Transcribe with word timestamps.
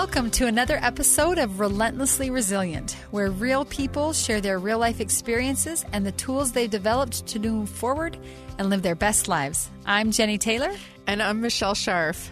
Welcome 0.00 0.30
to 0.30 0.46
another 0.46 0.78
episode 0.80 1.38
of 1.38 1.58
Relentlessly 1.58 2.30
Resilient, 2.30 2.92
where 3.10 3.32
real 3.32 3.64
people 3.64 4.12
share 4.12 4.40
their 4.40 4.60
real 4.60 4.78
life 4.78 5.00
experiences 5.00 5.84
and 5.92 6.06
the 6.06 6.12
tools 6.12 6.52
they've 6.52 6.70
developed 6.70 7.26
to 7.26 7.40
move 7.40 7.68
forward 7.68 8.16
and 8.58 8.70
live 8.70 8.82
their 8.82 8.94
best 8.94 9.26
lives. 9.26 9.68
I'm 9.84 10.12
Jenny 10.12 10.38
Taylor. 10.38 10.72
And 11.08 11.20
I'm 11.20 11.40
Michelle 11.40 11.74
Scharf. 11.74 12.28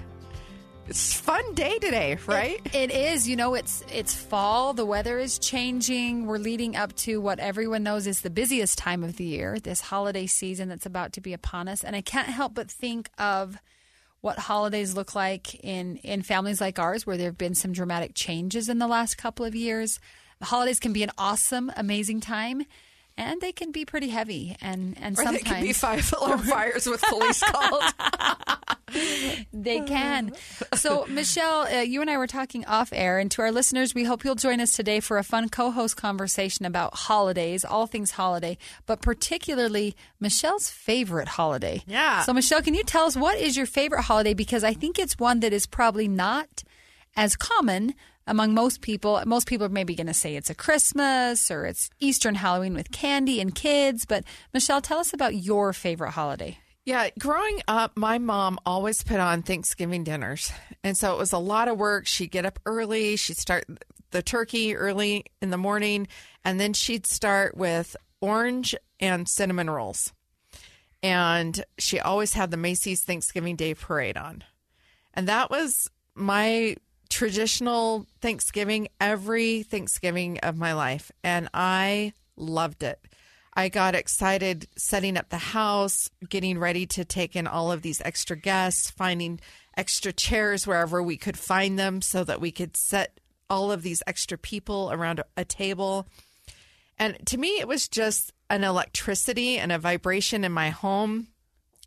It's 0.86 1.18
a 1.18 1.22
fun 1.24 1.54
day 1.54 1.80
today, 1.80 2.18
right? 2.28 2.60
It, 2.66 2.76
it 2.76 2.90
is. 2.92 3.28
You 3.28 3.34
know, 3.34 3.54
it's 3.54 3.82
it's 3.92 4.14
fall. 4.14 4.72
The 4.72 4.86
weather 4.86 5.18
is 5.18 5.36
changing. 5.40 6.26
We're 6.26 6.38
leading 6.38 6.76
up 6.76 6.94
to 6.98 7.20
what 7.20 7.40
everyone 7.40 7.82
knows 7.82 8.06
is 8.06 8.20
the 8.20 8.30
busiest 8.30 8.78
time 8.78 9.02
of 9.02 9.16
the 9.16 9.24
year, 9.24 9.58
this 9.58 9.80
holiday 9.80 10.28
season 10.28 10.68
that's 10.68 10.86
about 10.86 11.14
to 11.14 11.20
be 11.20 11.32
upon 11.32 11.66
us. 11.66 11.82
And 11.82 11.96
I 11.96 12.00
can't 12.00 12.28
help 12.28 12.54
but 12.54 12.70
think 12.70 13.10
of 13.18 13.58
what 14.26 14.40
holidays 14.40 14.96
look 14.96 15.14
like 15.14 15.54
in 15.64 15.98
in 15.98 16.20
families 16.20 16.60
like 16.60 16.80
ours 16.80 17.06
where 17.06 17.16
there 17.16 17.28
have 17.28 17.38
been 17.38 17.54
some 17.54 17.72
dramatic 17.72 18.10
changes 18.12 18.68
in 18.68 18.80
the 18.80 18.88
last 18.88 19.16
couple 19.16 19.46
of 19.46 19.54
years. 19.54 20.00
Holidays 20.42 20.80
can 20.80 20.92
be 20.92 21.04
an 21.04 21.12
awesome, 21.16 21.70
amazing 21.76 22.20
time 22.20 22.66
and 23.16 23.40
they 23.40 23.52
can 23.52 23.70
be 23.70 23.84
pretty 23.84 24.08
heavy 24.08 24.56
and 24.60 24.96
and 25.00 25.16
or 25.16 25.22
sometimes 25.22 25.44
they 25.44 25.48
can 25.48 25.62
be 25.62 25.72
five 25.72 26.12
alarm 26.20 26.40
fires 26.40 26.86
with 26.86 27.00
police 27.02 27.40
called. 27.46 27.84
they 29.52 29.80
can. 29.80 30.32
So, 30.74 31.06
Michelle, 31.08 31.62
uh, 31.62 31.80
you 31.80 32.00
and 32.00 32.10
I 32.10 32.18
were 32.18 32.26
talking 32.26 32.64
off 32.66 32.90
air, 32.92 33.18
and 33.18 33.30
to 33.32 33.42
our 33.42 33.52
listeners, 33.52 33.94
we 33.94 34.04
hope 34.04 34.24
you'll 34.24 34.34
join 34.34 34.60
us 34.60 34.72
today 34.72 35.00
for 35.00 35.18
a 35.18 35.24
fun 35.24 35.48
co-host 35.48 35.96
conversation 35.96 36.66
about 36.66 36.94
holidays, 36.94 37.64
all 37.64 37.86
things 37.86 38.12
holiday, 38.12 38.58
but 38.86 39.00
particularly 39.00 39.96
Michelle's 40.20 40.70
favorite 40.70 41.28
holiday. 41.28 41.82
Yeah. 41.86 42.22
So, 42.22 42.32
Michelle, 42.32 42.62
can 42.62 42.74
you 42.74 42.84
tell 42.84 43.04
us 43.04 43.16
what 43.16 43.38
is 43.38 43.56
your 43.56 43.66
favorite 43.66 44.02
holiday? 44.02 44.34
Because 44.34 44.64
I 44.64 44.72
think 44.72 44.98
it's 44.98 45.18
one 45.18 45.40
that 45.40 45.52
is 45.52 45.66
probably 45.66 46.08
not 46.08 46.62
as 47.16 47.36
common 47.36 47.94
among 48.26 48.54
most 48.54 48.80
people. 48.80 49.22
Most 49.24 49.46
people 49.46 49.66
are 49.66 49.70
maybe 49.70 49.94
going 49.94 50.06
to 50.06 50.14
say 50.14 50.36
it's 50.36 50.50
a 50.50 50.54
Christmas 50.54 51.50
or 51.50 51.66
it's 51.66 51.90
Easter 52.00 52.28
and 52.28 52.36
Halloween 52.36 52.74
with 52.74 52.90
candy 52.90 53.40
and 53.40 53.54
kids. 53.54 54.04
But 54.04 54.24
Michelle, 54.52 54.80
tell 54.80 54.98
us 54.98 55.12
about 55.12 55.34
your 55.34 55.72
favorite 55.72 56.12
holiday. 56.12 56.58
Yeah, 56.86 57.10
growing 57.18 57.62
up, 57.66 57.96
my 57.96 58.18
mom 58.18 58.60
always 58.64 59.02
put 59.02 59.18
on 59.18 59.42
Thanksgiving 59.42 60.04
dinners. 60.04 60.52
And 60.84 60.96
so 60.96 61.12
it 61.12 61.18
was 61.18 61.32
a 61.32 61.38
lot 61.38 61.66
of 61.66 61.76
work. 61.76 62.06
She'd 62.06 62.30
get 62.30 62.46
up 62.46 62.60
early, 62.64 63.16
she'd 63.16 63.38
start 63.38 63.64
the 64.12 64.22
turkey 64.22 64.76
early 64.76 65.24
in 65.42 65.50
the 65.50 65.58
morning, 65.58 66.06
and 66.44 66.60
then 66.60 66.72
she'd 66.72 67.04
start 67.04 67.56
with 67.56 67.96
orange 68.20 68.72
and 69.00 69.28
cinnamon 69.28 69.68
rolls. 69.68 70.12
And 71.02 71.64
she 71.76 71.98
always 71.98 72.34
had 72.34 72.52
the 72.52 72.56
Macy's 72.56 73.02
Thanksgiving 73.02 73.56
Day 73.56 73.74
parade 73.74 74.16
on. 74.16 74.44
And 75.12 75.26
that 75.26 75.50
was 75.50 75.90
my 76.14 76.76
traditional 77.10 78.06
Thanksgiving 78.20 78.86
every 79.00 79.64
Thanksgiving 79.64 80.38
of 80.38 80.56
my 80.56 80.72
life. 80.72 81.10
And 81.24 81.48
I 81.52 82.12
loved 82.36 82.84
it. 82.84 83.00
I 83.56 83.70
got 83.70 83.94
excited 83.94 84.68
setting 84.76 85.16
up 85.16 85.30
the 85.30 85.38
house, 85.38 86.10
getting 86.28 86.58
ready 86.58 86.84
to 86.88 87.06
take 87.06 87.34
in 87.34 87.46
all 87.46 87.72
of 87.72 87.80
these 87.80 88.02
extra 88.02 88.36
guests, 88.36 88.90
finding 88.90 89.40
extra 89.76 90.12
chairs 90.12 90.66
wherever 90.66 91.02
we 91.02 91.16
could 91.16 91.38
find 91.38 91.78
them 91.78 92.02
so 92.02 92.22
that 92.24 92.40
we 92.40 92.52
could 92.52 92.76
set 92.76 93.18
all 93.48 93.72
of 93.72 93.82
these 93.82 94.02
extra 94.06 94.36
people 94.36 94.90
around 94.92 95.22
a 95.38 95.44
table. 95.44 96.06
And 96.98 97.16
to 97.26 97.38
me, 97.38 97.58
it 97.58 97.66
was 97.66 97.88
just 97.88 98.32
an 98.50 98.62
electricity 98.62 99.58
and 99.58 99.72
a 99.72 99.78
vibration 99.78 100.44
in 100.44 100.52
my 100.52 100.68
home 100.68 101.28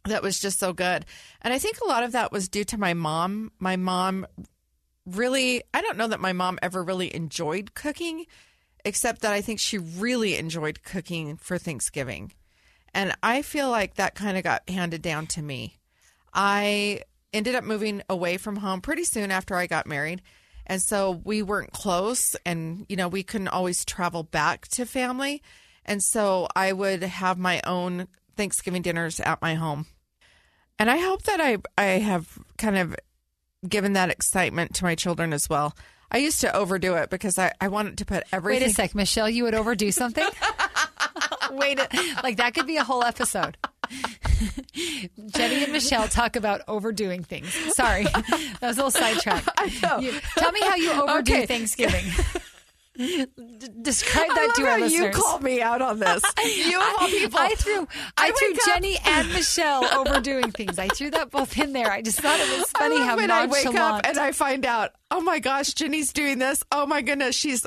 that 0.06 0.24
was 0.24 0.40
just 0.40 0.60
so 0.60 0.74
good. 0.74 1.06
And 1.42 1.54
I 1.54 1.60
think 1.60 1.80
a 1.82 1.88
lot 1.88 2.04
of 2.04 2.14
that 2.14 2.32
was 2.32 2.50
due 2.50 2.64
to 2.66 2.78
my 2.80 2.96
mom. 2.96 3.52
My 3.60 3.76
mom 3.76 4.26
really, 5.06 5.64
I 5.74 5.82
don't 5.82 5.98
know 5.98 6.08
that 6.08 6.20
my 6.20 6.34
mom 6.34 6.58
ever 6.62 6.84
really 6.84 7.14
enjoyed 7.14 7.74
cooking, 7.74 8.26
except 8.86 9.22
that 9.22 9.34
I 9.34 9.42
think 9.42 9.60
she 9.60 9.78
really 9.78 10.38
enjoyed 10.38 10.84
cooking 10.84 11.38
for 11.38 11.58
Thanksgiving. 11.58 12.34
And 12.94 13.14
I 13.22 13.42
feel 13.42 13.70
like 13.70 13.96
that 13.96 14.16
kind 14.16 14.38
of 14.38 14.44
got 14.44 14.70
handed 14.70 15.02
down 15.02 15.28
to 15.28 15.42
me. 15.42 15.78
I 16.34 17.02
ended 17.34 17.56
up 17.56 17.64
moving 17.64 18.02
away 18.10 18.38
from 18.38 18.58
home 18.58 18.82
pretty 18.82 19.04
soon 19.04 19.32
after 19.32 19.56
I 19.56 19.68
got 19.68 19.88
married. 19.88 20.22
And 20.66 20.82
so 20.82 21.22
we 21.24 21.42
weren't 21.42 21.74
close 21.74 22.36
and, 22.46 22.86
you 22.90 22.96
know, 22.96 23.08
we 23.08 23.24
couldn't 23.24 23.48
always 23.48 23.84
travel 23.86 24.24
back 24.24 24.68
to 24.70 24.86
family. 24.86 25.42
And 25.86 26.04
so 26.04 26.48
I 26.56 26.74
would 26.74 27.02
have 27.02 27.38
my 27.38 27.62
own 27.66 28.08
Thanksgiving 28.38 28.84
dinners 28.84 29.20
at 29.20 29.42
my 29.42 29.56
home. 29.56 29.88
And 30.78 30.90
I 30.90 30.98
hope 30.98 31.24
that 31.24 31.42
I, 31.42 31.58
I 31.78 32.00
have 32.00 32.38
kind 32.58 32.78
of 32.78 32.96
given 33.68 33.94
that 33.94 34.10
excitement 34.10 34.76
to 34.76 34.84
my 34.84 34.96
children 34.96 35.34
as 35.34 35.50
well. 35.50 35.76
I 36.12 36.18
used 36.18 36.42
to 36.42 36.56
overdo 36.56 36.96
it 36.96 37.10
because 37.10 37.38
I, 37.38 37.54
I 37.62 37.68
wanted 37.68 37.98
to 38.00 38.06
put 38.06 38.24
everything. 38.32 38.64
Wait 38.64 38.72
a 38.72 38.74
sec, 38.74 38.96
Michelle, 38.96 39.30
you 39.30 39.44
would 39.44 39.54
overdo 39.56 39.92
something? 39.92 40.26
Wait, 41.52 41.80
a, 41.80 41.88
like 42.24 42.38
that 42.38 42.54
could 42.54 42.68
be 42.68 42.78
a 42.78 42.84
whole 42.84 43.04
episode. 43.04 43.58
Jenny 45.28 45.64
and 45.64 45.74
Michelle 45.74 46.08
talk 46.08 46.36
about 46.36 46.62
overdoing 46.68 47.24
things. 47.24 47.52
Sorry, 47.76 48.04
that 48.04 48.58
was 48.62 48.78
a 48.78 48.84
little 48.86 48.92
sidetrack. 48.92 49.44
You, 50.00 50.14
tell 50.38 50.52
me 50.52 50.62
how 50.62 50.76
you 50.76 50.92
overdo 50.92 51.34
Okay. 51.34 51.46
Thanksgiving. 51.46 52.06
Describe 53.00 54.28
that 54.28 54.54
to 54.56 54.64
our 54.64 54.72
how 54.72 54.76
you 54.78 54.84
listeners. 54.84 55.16
called 55.16 55.42
me 55.42 55.62
out 55.62 55.82
on 55.82 56.00
this. 56.00 56.22
You 56.50 56.80
of 56.80 56.86
all 57.00 57.08
people. 57.08 57.40
I 57.40 57.54
threw 57.56 57.88
I, 58.18 58.28
I 58.28 58.32
threw 58.32 58.54
up- 58.54 58.60
Jenny 58.66 58.98
and 59.06 59.30
Michelle 59.30 59.86
overdoing 59.86 60.52
things. 60.52 60.78
I 60.78 60.88
threw 60.90 61.10
that 61.12 61.32
both 61.32 61.58
in 61.58 61.74
there. 61.74 61.90
I 61.90 62.02
just 62.02 62.20
thought 62.20 62.40
it 62.40 62.58
was 62.58 62.70
funny 62.78 62.98
I 62.98 63.06
how 63.06 63.16
when 63.16 63.32
I 63.32 63.46
wake 63.46 63.68
up 63.68 64.02
and 64.06 64.18
I 64.18 64.32
find 64.34 64.66
out, 64.66 64.92
oh 65.12 65.22
my 65.22 65.40
gosh, 65.40 65.74
Jenny's 65.74 66.12
doing 66.12 66.40
this. 66.40 66.64
Oh 66.72 66.86
my 66.86 67.02
goodness, 67.02 67.36
she's. 67.36 67.66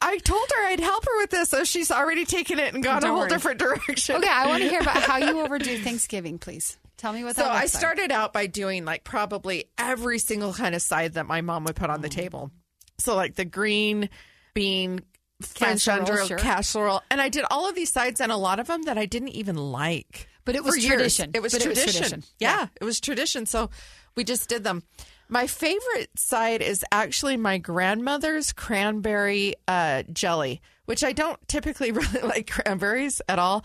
I 0.00 0.18
told 0.18 0.48
her 0.56 0.66
I'd 0.68 0.80
help 0.80 1.04
her 1.04 1.16
with 1.18 1.30
this, 1.30 1.48
so 1.48 1.64
she's 1.64 1.90
already 1.90 2.24
taken 2.24 2.58
it 2.58 2.72
and 2.74 2.82
gone 2.84 3.00
Don't 3.02 3.10
a 3.10 3.12
whole 3.12 3.20
worry. 3.22 3.30
different 3.30 3.58
direction. 3.58 4.16
okay, 4.16 4.28
I 4.28 4.46
want 4.46 4.62
to 4.62 4.68
hear 4.68 4.80
about 4.80 5.02
how 5.02 5.16
you 5.16 5.40
overdo 5.44 5.78
Thanksgiving, 5.78 6.38
please. 6.38 6.76
Tell 6.96 7.12
me 7.12 7.24
what 7.24 7.34
that 7.36 7.44
So 7.44 7.48
I 7.48 7.62
looks 7.62 7.74
like. 7.74 7.80
started 7.80 8.12
out 8.12 8.32
by 8.32 8.46
doing 8.46 8.84
like 8.84 9.02
probably 9.04 9.64
every 9.78 10.18
single 10.18 10.52
kind 10.52 10.74
of 10.74 10.82
side 10.82 11.14
that 11.14 11.26
my 11.26 11.40
mom 11.40 11.64
would 11.64 11.76
put 11.76 11.90
on 11.90 12.02
the 12.02 12.08
mm. 12.08 12.12
table. 12.14 12.50
So 12.98 13.16
like 13.16 13.34
the 13.34 13.46
green 13.46 14.10
bean 14.54 15.00
French 15.42 15.84
Casserole, 15.86 15.98
under 16.00 16.26
sure. 16.26 16.38
casserole, 16.38 17.02
and 17.10 17.20
I 17.20 17.28
did 17.30 17.44
all 17.50 17.68
of 17.68 17.74
these 17.74 17.92
sides 17.92 18.20
and 18.20 18.30
a 18.30 18.36
lot 18.36 18.60
of 18.60 18.66
them 18.66 18.82
that 18.82 18.98
I 18.98 19.06
didn't 19.06 19.28
even 19.30 19.56
like. 19.56 20.28
But 20.44 20.54
it 20.56 20.64
was 20.64 20.84
tradition. 20.84 21.30
It 21.34 21.40
was 21.42 21.52
But 21.52 21.64
it 21.64 21.68
was 21.68 21.78
tradition. 21.78 22.02
tradition. 22.02 22.24
Yeah, 22.38 22.60
Yeah. 22.60 22.66
it 22.80 22.84
was 22.84 23.00
tradition. 23.00 23.46
So 23.46 23.70
we 24.16 24.24
just 24.24 24.48
did 24.48 24.64
them. 24.64 24.82
My 25.28 25.46
favorite 25.46 26.10
side 26.16 26.60
is 26.60 26.84
actually 26.90 27.36
my 27.36 27.58
grandmother's 27.58 28.52
cranberry 28.52 29.54
uh, 29.68 30.02
jelly, 30.12 30.60
which 30.86 31.04
I 31.04 31.12
don't 31.12 31.38
typically 31.46 31.92
really 31.92 32.20
like 32.22 32.50
cranberries 32.50 33.22
at 33.28 33.38
all. 33.38 33.64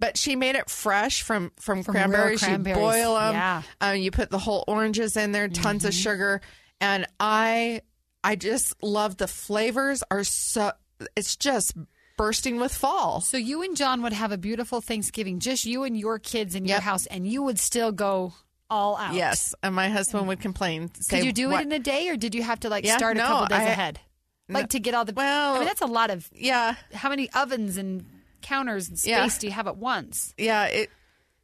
But 0.00 0.16
she 0.16 0.34
made 0.36 0.56
it 0.56 0.68
fresh 0.70 1.22
from 1.22 1.52
from, 1.60 1.82
From 1.82 1.92
cranberries. 1.94 2.42
cranberries, 2.42 2.76
You 2.78 2.82
boil 2.82 3.14
them. 3.14 3.34
yeah. 3.34 3.62
Um, 3.80 3.96
you 3.98 4.10
put 4.10 4.30
the 4.30 4.38
whole 4.38 4.64
oranges 4.66 5.16
in 5.16 5.30
there, 5.32 5.46
tons 5.48 5.84
of 5.84 5.92
sugar, 5.94 6.40
and 6.80 7.06
I 7.20 7.82
I 8.24 8.36
just 8.36 8.80
love 8.82 9.16
the 9.16 9.26
flavors. 9.28 10.02
Are 10.10 10.24
so 10.24 10.72
it's 11.16 11.36
just 11.36 11.74
bursting 12.16 12.58
with 12.58 12.72
fall. 12.74 13.20
So 13.20 13.36
you 13.36 13.62
and 13.62 13.76
John 13.76 14.02
would 14.02 14.12
have 14.12 14.32
a 14.32 14.38
beautiful 14.38 14.80
Thanksgiving, 14.80 15.40
just 15.40 15.64
you 15.64 15.82
and 15.84 15.96
your 15.98 16.18
kids 16.18 16.54
in 16.54 16.64
your 16.64 16.80
house, 16.80 17.06
and 17.06 17.26
you 17.26 17.42
would 17.42 17.58
still 17.58 17.90
go 17.92 18.34
all 18.70 18.96
out. 18.96 19.14
Yes, 19.14 19.54
and 19.62 19.74
my 19.74 19.88
husband 19.88 20.28
would 20.28 20.40
complain. 20.40 20.90
Say, 20.94 21.18
Could 21.18 21.26
you 21.26 21.32
do 21.32 21.48
"What- 21.50 21.62
it 21.62 21.66
in 21.66 21.72
a 21.72 21.78
day, 21.78 22.08
or 22.08 22.16
did 22.16 22.34
you 22.34 22.42
have 22.42 22.60
to 22.60 22.68
like 22.68 22.84
Yeah, 22.84 22.96
start 22.96 23.16
a 23.16 23.20
couple 23.20 23.46
days 23.46 23.58
I- 23.58 23.70
ahead, 23.70 24.00
like 24.48 24.68
to 24.70 24.80
get 24.80 24.94
all 24.94 25.04
the? 25.04 25.12
Well- 25.12 25.54
I 25.54 25.58
mean 25.58 25.66
that's 25.66 25.80
a 25.82 25.86
lot 25.86 26.10
of. 26.10 26.28
Yeah, 26.34 26.76
How 26.94 27.08
many 27.08 27.28
ovens 27.32 27.76
and 27.76 28.04
counters 28.40 28.88
and 28.88 28.98
space 28.98 29.10
Yeah. 29.10 29.28
do 29.40 29.46
you 29.48 29.52
have 29.52 29.66
at 29.66 29.76
once? 29.76 30.32
yeah. 30.38 30.64
It. 30.66 30.90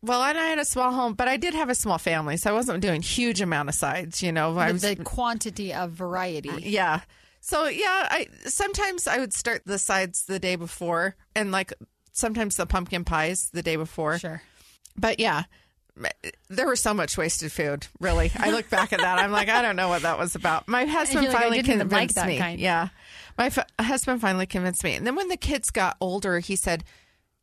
Well, 0.00 0.23
and 0.23 0.39
I 0.39 0.47
had 0.47 0.59
a 0.59 0.65
small 0.65 0.93
home, 0.93 1.15
but 1.15 1.27
I 1.27 1.37
did 1.37 1.55
have 1.55 1.71
a 1.71 1.75
small 1.75 1.99
family, 1.99 2.37
so 2.37 2.50
I 2.50 2.53
wasn't 2.53 2.81
doing 2.81 3.03
huge 3.03 3.41
amount 3.41 3.69
of 3.69 3.75
sides. 3.75 4.23
You 4.23 4.31
know, 4.31 4.53
was 4.53 4.83
the 4.83 4.97
quantity 4.97 5.73
of 5.73 5.91
variety. 5.91 6.50
Uh, 6.50 6.59
yeah. 6.59 7.00
So 7.41 7.67
yeah, 7.67 8.06
I 8.11 8.27
sometimes 8.45 9.06
I 9.09 9.19
would 9.19 9.33
start 9.33 9.62
the 9.65 9.79
sides 9.79 10.25
the 10.27 10.39
day 10.39 10.56
before, 10.56 11.17
and 11.35 11.50
like 11.50 11.73
sometimes 12.12 12.56
the 12.56 12.67
pumpkin 12.67 13.05
pies 13.05 13.50
the 13.53 13.62
day 13.62 13.77
before. 13.77 14.19
Sure. 14.19 14.43
But 14.97 15.19
yeah, 15.19 15.45
there 16.49 16.69
was 16.69 16.81
so 16.81 16.94
much 16.94 17.17
wasted 17.17 17.51
food. 17.51 17.87
Really, 18.01 18.31
I 18.37 18.51
look 18.51 18.71
back 18.71 18.93
at 18.93 19.01
that, 19.01 19.19
I'm 19.19 19.33
like, 19.33 19.49
I 19.49 19.62
don't 19.62 19.77
know 19.77 19.89
what 19.89 20.03
that 20.03 20.19
was 20.19 20.35
about. 20.35 20.69
My 20.69 20.85
husband 20.85 21.27
like, 21.27 21.37
finally 21.37 21.62
didn't 21.62 21.91
like 21.91 22.09
convinced 22.09 22.27
me. 22.27 22.39
kind. 22.39 22.61
Yeah, 22.61 22.89
my 23.37 23.47
f- 23.47 23.67
husband 23.81 24.21
finally 24.21 24.47
convinced 24.47 24.85
me, 24.85 24.94
and 24.94 25.06
then 25.06 25.17
when 25.17 25.29
the 25.29 25.37
kids 25.37 25.71
got 25.71 25.97
older, 26.01 26.39
he 26.41 26.56
said, 26.56 26.85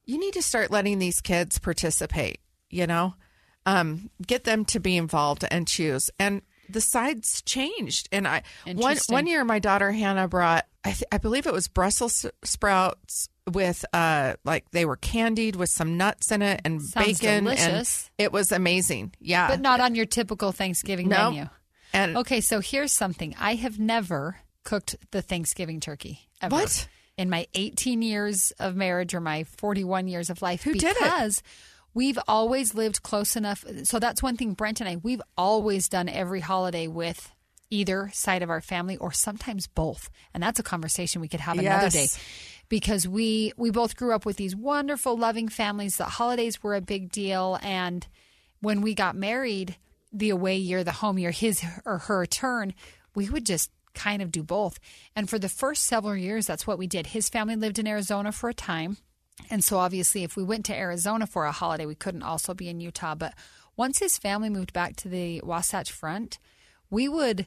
"You 0.06 0.18
need 0.18 0.34
to 0.34 0.42
start 0.42 0.72
letting 0.72 1.00
these 1.00 1.20
kids 1.22 1.60
participate. 1.60 2.40
You 2.70 2.88
know, 2.88 3.16
um, 3.66 4.10
get 4.26 4.44
them 4.44 4.66
to 4.66 4.80
be 4.80 4.98
involved 4.98 5.46
and 5.50 5.68
choose." 5.68 6.10
And 6.20 6.42
the 6.70 6.82
sides 6.82 7.42
changed, 7.44 8.10
and 8.12 8.28
I 8.28 8.44
one 8.66 8.98
one 9.08 9.28
year 9.28 9.44
my 9.46 9.60
daughter 9.60 9.92
Hannah 9.92 10.28
brought, 10.28 10.66
I, 10.84 10.92
th- 10.92 11.04
I 11.12 11.18
believe 11.20 11.46
it 11.46 11.54
was 11.54 11.68
Brussels 11.68 12.26
sprouts 12.44 13.30
with 13.52 13.86
uh 13.94 14.34
like 14.44 14.72
they 14.72 14.86
were 14.86 14.96
candied 14.96 15.56
with 15.56 15.70
some 15.70 15.98
nuts 15.98 16.32
in 16.32 16.42
it 16.42 16.62
and 16.66 16.82
Sounds 16.82 17.20
bacon 17.20 17.44
delicious. 17.44 18.10
and 18.18 18.26
it 18.26 18.32
was 18.32 18.52
amazing. 18.52 19.14
Yeah. 19.20 19.48
But 19.48 19.62
not 19.62 19.80
on 19.80 19.94
your 19.94 20.08
typical 20.08 20.52
Thanksgiving 20.52 21.10
No. 21.10 21.30
menu. 21.30 21.50
and 21.94 22.18
Okay, 22.18 22.42
so 22.42 22.60
here's 22.60 22.92
something. 22.92 23.36
I 23.40 23.54
have 23.54 23.78
never 23.78 24.38
cooked 24.64 24.96
the 25.12 25.22
Thanksgiving 25.22 25.80
turkey 25.80 26.22
ever. 26.42 26.56
What? 26.56 26.88
In 27.20 27.30
my 27.30 27.46
18 27.54 28.02
years 28.02 28.52
of 28.58 28.76
marriage 28.76 29.14
or 29.14 29.22
my 29.22 29.44
41 29.44 30.08
years 30.08 30.32
of 30.32 30.42
life. 30.42 30.64
Who 30.64 30.74
did 30.74 30.98
it? 31.00 31.42
We've 31.96 32.20
always 32.28 32.76
lived 32.76 33.02
close 33.02 33.36
enough. 33.36 33.66
So 33.86 33.98
that's 33.98 34.22
one 34.22 34.38
thing, 34.38 34.54
Brent 34.54 34.82
and 34.82 34.88
I, 34.88 34.98
we've 34.98 35.22
always 35.36 35.90
done 35.90 36.08
every 36.08 36.42
holiday 36.42 36.86
with 36.86 37.32
either 37.72 38.12
side 38.14 38.44
of 38.44 38.52
our 38.52 38.62
family 38.62 38.98
or 38.98 39.12
sometimes 39.12 39.66
both. 39.66 40.12
And 40.36 40.44
that's 40.44 40.60
a 40.60 40.64
conversation 40.64 41.22
we 41.22 41.28
could 41.28 41.40
have 41.40 41.58
another 41.58 41.90
day. 41.90 42.08
Because 42.70 43.08
we 43.08 43.54
we 43.58 43.72
both 43.72 43.96
grew 43.96 44.14
up 44.14 44.26
with 44.26 44.38
these 44.38 44.56
wonderful, 44.56 45.18
loving 45.18 45.50
families. 45.50 45.98
The 45.98 46.06
holidays 46.06 46.62
were 46.62 46.76
a 46.76 46.82
big 46.82 47.12
deal, 47.12 47.60
and 47.62 48.06
when 48.60 48.82
we 48.82 48.96
got 48.96 49.16
married, 49.16 49.76
the 50.12 50.32
away 50.32 50.58
year, 50.58 50.84
the 50.84 50.92
home 50.92 51.20
year, 51.20 51.30
his 51.32 51.64
or 51.86 52.00
her 52.00 52.26
turn, 52.26 52.74
we 53.14 53.30
would 53.30 53.46
just 53.46 53.70
kind 53.94 54.22
of 54.22 54.32
do 54.32 54.42
both. 54.42 54.80
And 55.16 55.30
for 55.30 55.38
the 55.38 55.48
first 55.48 55.86
several 55.86 56.16
years, 56.16 56.48
that's 56.48 56.66
what 56.66 56.80
we 56.80 56.88
did. 56.88 57.08
His 57.08 57.30
family 57.30 57.56
lived 57.56 57.78
in 57.78 57.88
Arizona 57.88 58.32
for 58.32 58.50
a 58.50 58.54
time. 58.54 58.98
And 59.50 59.64
so 59.64 59.78
obviously, 59.78 60.24
if 60.24 60.36
we 60.36 60.44
went 60.44 60.66
to 60.66 60.76
Arizona 60.76 61.28
for 61.28 61.46
a 61.46 61.52
holiday, 61.52 61.86
we 61.86 61.96
couldn't 61.96 62.24
also 62.24 62.54
be 62.54 62.70
in 62.70 62.80
Utah. 62.80 63.16
But 63.16 63.34
once 63.76 64.00
his 64.00 64.18
family 64.18 64.50
moved 64.50 64.74
back 64.74 64.96
to 64.98 65.10
the 65.10 65.42
Wasatch 65.42 65.92
Front, 65.92 66.40
we 66.90 67.08
would 67.08 67.46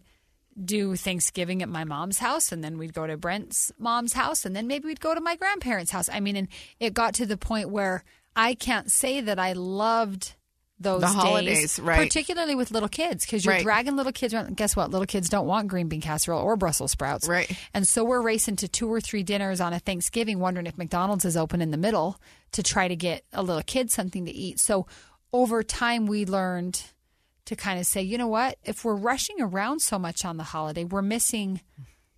do 0.63 0.97
Thanksgiving 0.97 1.63
at 1.63 1.69
my 1.69 1.85
mom's 1.85 2.19
house, 2.19 2.53
and 2.53 2.63
then 2.63 2.79
we'd 2.79 2.93
go 2.93 3.07
to 3.07 3.17
Brent's 3.17 3.71
mom's 3.79 4.13
house, 4.13 4.45
and 4.45 4.55
then 4.55 4.67
maybe 4.67 4.87
we'd 4.87 5.01
go 5.01 5.15
to 5.15 5.21
my 5.21 5.37
grandparents' 5.37 5.93
house. 5.93 6.09
I 6.13 6.21
mean, 6.21 6.37
and 6.37 6.49
it 6.81 6.95
got 6.95 7.15
to 7.15 7.27
the 7.27 7.37
point 7.37 7.71
where 7.71 8.05
I 8.35 8.55
can't 8.55 8.91
say 8.91 9.21
that 9.21 9.39
I 9.39 9.53
loved 9.53 10.35
those 10.81 11.01
The 11.01 11.07
days, 11.09 11.15
holidays, 11.17 11.79
right. 11.81 12.07
particularly 12.07 12.55
with 12.55 12.71
little 12.71 12.89
kids, 12.89 13.25
because 13.25 13.45
you're 13.45 13.55
Right. 13.55 13.63
dragging 13.65 13.97
little 13.97 14.13
kids 14.13 14.33
around. 14.33 14.57
Guess 14.57 14.77
what? 14.77 14.91
Little 14.91 15.07
kids 15.07 15.29
don't 15.29 15.47
want 15.47 15.67
green 15.69 15.89
bean 15.89 16.01
casserole 16.01 16.41
or 16.43 16.57
Brussels 16.57 16.93
sprouts, 16.93 17.27
Right. 17.29 17.51
And 17.75 17.87
so 17.87 18.05
we're 18.05 18.21
racing 18.23 18.57
to 18.57 18.69
two 18.69 18.93
or 18.93 19.01
three 19.01 19.23
dinners 19.25 19.61
on 19.61 19.73
a 19.73 19.81
Thanksgiving, 19.81 20.39
wondering 20.39 20.67
if 20.67 20.79
McDonald's 20.79 21.25
is 21.25 21.37
open 21.37 21.61
in 21.61 21.71
the 21.73 21.77
middle 21.77 22.21
to 22.53 22.63
try 22.63 22.87
to 22.89 22.95
get 22.97 23.25
a 23.33 23.43
little 23.43 23.63
kid 23.63 23.91
something 23.91 24.25
to 24.27 24.33
eat. 24.33 24.61
So 24.61 24.87
over 25.33 25.63
time, 25.63 26.07
we 26.07 26.25
learned 26.25 26.81
to 27.47 27.57
kind 27.57 27.81
of 27.81 27.87
say, 27.87 28.03
you 28.03 28.17
know 28.19 28.29
what? 28.29 28.57
If 28.63 28.85
we're 28.85 28.95
rushing 28.95 29.41
around 29.41 29.81
so 29.81 29.99
much 29.99 30.25
on 30.25 30.37
the 30.37 30.45
holiday, 30.45 30.85
we're 30.85 31.03
missing 31.03 31.61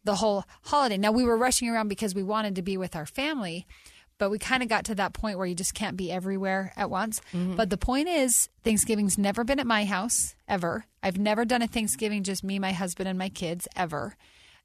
the 0.05 0.17
whole 0.17 0.45
holiday. 0.62 0.97
Now, 0.99 1.12
we 1.12 1.25
were 1.25 1.37
rushing 1.37 1.69
around 1.69 1.89
because 1.89 2.15
we 2.15 2.23
wanted 2.23 2.57
to 2.57 2.62
be 2.62 2.77
with 2.77 2.97
our 2.97 3.07
family, 3.07 3.67
but 4.21 4.31
we 4.31 4.39
kind 4.39 4.63
of 4.63 4.69
got 4.69 4.85
to 4.85 4.95
that 4.97 5.15
point 5.15 5.39
where 5.39 5.47
you 5.47 5.55
just 5.55 5.73
can't 5.73 5.97
be 5.97 6.13
everywhere 6.13 6.75
at 6.77 6.91
once. 6.91 7.23
Mm-hmm. 7.33 7.57
But 7.57 7.71
the 7.71 7.79
point 7.79 8.07
is, 8.07 8.51
Thanksgiving's 8.63 9.17
never 9.17 9.45
been 9.45 9.59
at 9.59 9.67
my 9.67 9.87
house 9.87 10.37
ever. 10.47 10.85
I've 11.03 11.19
never 11.19 11.47
done 11.47 11.63
a 11.63 11.67
Thanksgiving 11.67 12.23
just 12.23 12.45
me, 12.45 12.59
my 12.59 12.73
husband, 12.73 13.09
and 13.09 13.19
my 13.19 13.31
kids 13.31 13.67
ever. 13.75 14.15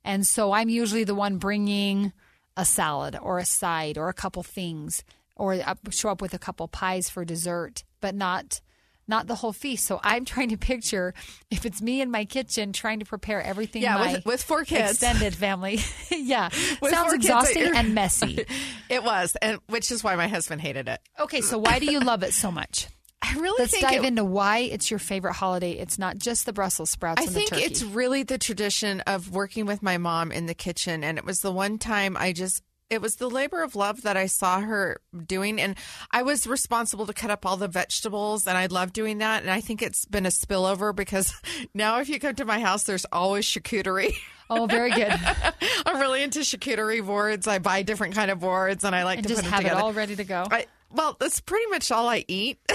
And 0.04 0.28
so 0.28 0.52
I'm 0.52 0.68
usually 0.68 1.06
the 1.06 1.16
one 1.16 1.38
bringing 1.38 2.12
a 2.58 2.66
salad 2.66 3.18
or 3.22 3.40
a 3.40 3.46
side 3.46 3.98
or 3.98 4.10
a 4.10 4.14
couple 4.14 4.44
things 4.44 5.06
or 5.38 5.58
show 5.90 6.10
up 6.10 6.22
with 6.22 6.34
a 6.34 6.40
couple 6.40 6.68
pies 6.68 7.10
for 7.10 7.24
dessert, 7.24 7.86
but 8.02 8.14
not 8.14 8.60
not 9.08 9.28
the 9.28 9.36
whole 9.36 9.54
feast. 9.54 9.86
So 9.86 10.00
I'm 10.04 10.26
trying 10.34 10.50
to 10.50 10.58
picture 10.58 11.14
if 11.52 11.66
it's 11.66 11.82
me 11.82 12.02
in 12.02 12.12
my 12.12 12.26
kitchen 12.26 12.74
trying 12.74 13.00
to 13.00 13.06
prepare 13.06 13.42
everything 13.42 13.82
Yeah, 13.82 13.96
my 13.98 14.14
with- 14.14 14.26
with 14.26 14.44
four 14.44 14.64
kids. 14.66 14.92
extended 14.92 15.36
family. 15.36 15.80
yeah. 16.12 16.50
With 16.82 16.92
Sounds 16.92 17.14
exhausting 17.14 17.76
and 17.76 17.94
messy. 17.96 18.46
it 18.90 19.04
was, 19.04 19.36
and 19.42 19.60
which 19.68 19.92
is 19.92 20.04
why 20.04 20.16
my 20.16 20.28
husband 20.28 20.62
hated 20.62 20.88
it. 20.88 21.00
Okay, 21.20 21.42
so 21.42 21.58
why 21.58 21.80
do 21.80 21.86
you 21.92 22.00
love 22.00 22.24
it 22.24 22.34
so 22.34 22.52
much? 22.52 22.88
I 23.22 23.34
really 23.40 23.56
Let's 23.60 23.72
think 23.72 23.82
dive 23.84 24.04
it, 24.04 24.08
into 24.08 24.24
why 24.24 24.60
it's 24.60 24.92
your 24.92 25.00
favorite 25.00 25.34
holiday. 25.34 25.72
It's 25.72 25.98
not 25.98 26.18
just 26.20 26.46
the 26.46 26.54
Brussels 26.54 26.92
sprouts 26.92 27.20
I 27.22 27.26
and 27.26 27.34
think 27.34 27.50
the 27.50 27.56
turkey. 27.56 27.66
it's 27.66 27.82
really 27.84 28.22
the 28.22 28.38
tradition 28.38 29.00
of 29.02 29.32
working 29.32 29.66
with 29.66 29.82
my 29.82 29.98
mom 29.98 30.32
in 30.32 30.46
the 30.46 30.54
kitchen. 30.54 31.04
And 31.04 31.18
it 31.18 31.26
was 31.26 31.40
the 31.40 31.52
one 31.52 31.80
time 31.80 32.16
I 32.18 32.34
just, 32.34 32.62
it 32.90 33.02
was 33.02 33.16
the 33.16 33.30
labor 33.30 33.64
of 33.64 33.76
love 33.76 34.04
that 34.04 34.18
I 34.18 34.28
saw 34.28 34.60
her 34.60 35.02
doing. 35.26 35.60
And 35.60 35.76
I 36.12 36.22
was 36.24 36.46
responsible 36.46 37.06
to 37.08 37.14
cut 37.14 37.32
up 37.32 37.46
all 37.46 37.58
the 37.58 37.68
vegetables. 37.68 38.48
And 38.48 38.58
I 38.58 38.68
love 38.68 38.94
doing 38.94 39.20
that. 39.20 39.42
And 39.42 39.52
I 39.52 39.62
think 39.62 39.82
it's 39.82 40.06
been 40.06 40.26
a 40.26 40.30
spillover 40.30 40.96
because 40.96 41.34
now 41.74 42.00
if 42.00 42.10
you 42.10 42.20
come 42.20 42.36
to 42.36 42.46
my 42.46 42.60
house, 42.60 42.84
there's 42.84 43.06
always 43.12 43.46
charcuterie. 43.46 44.16
oh, 44.50 44.66
very 44.68 44.92
good. 44.92 45.14
I'm 45.86 46.00
really 46.00 46.24
into 46.24 46.40
charcuterie 46.40 47.06
boards. 47.06 47.48
I 47.48 47.60
buy 47.60 47.82
different 47.84 48.16
kind 48.16 48.32
of 48.32 48.40
boards 48.40 48.84
and 48.84 48.96
I 48.96 49.04
like 49.04 49.20
and 49.20 49.28
to 49.28 49.34
just 49.34 49.44
put 49.44 49.52
have 49.52 49.62
it 49.62 49.64
together. 49.66 49.82
all 49.82 49.94
ready 49.94 50.16
to 50.16 50.24
go. 50.24 50.46
I, 50.50 50.68
well, 50.94 51.16
that's 51.20 51.40
pretty 51.42 51.66
much 51.68 51.92
all 51.92 52.08
I 52.08 52.24
eat. 52.28 52.58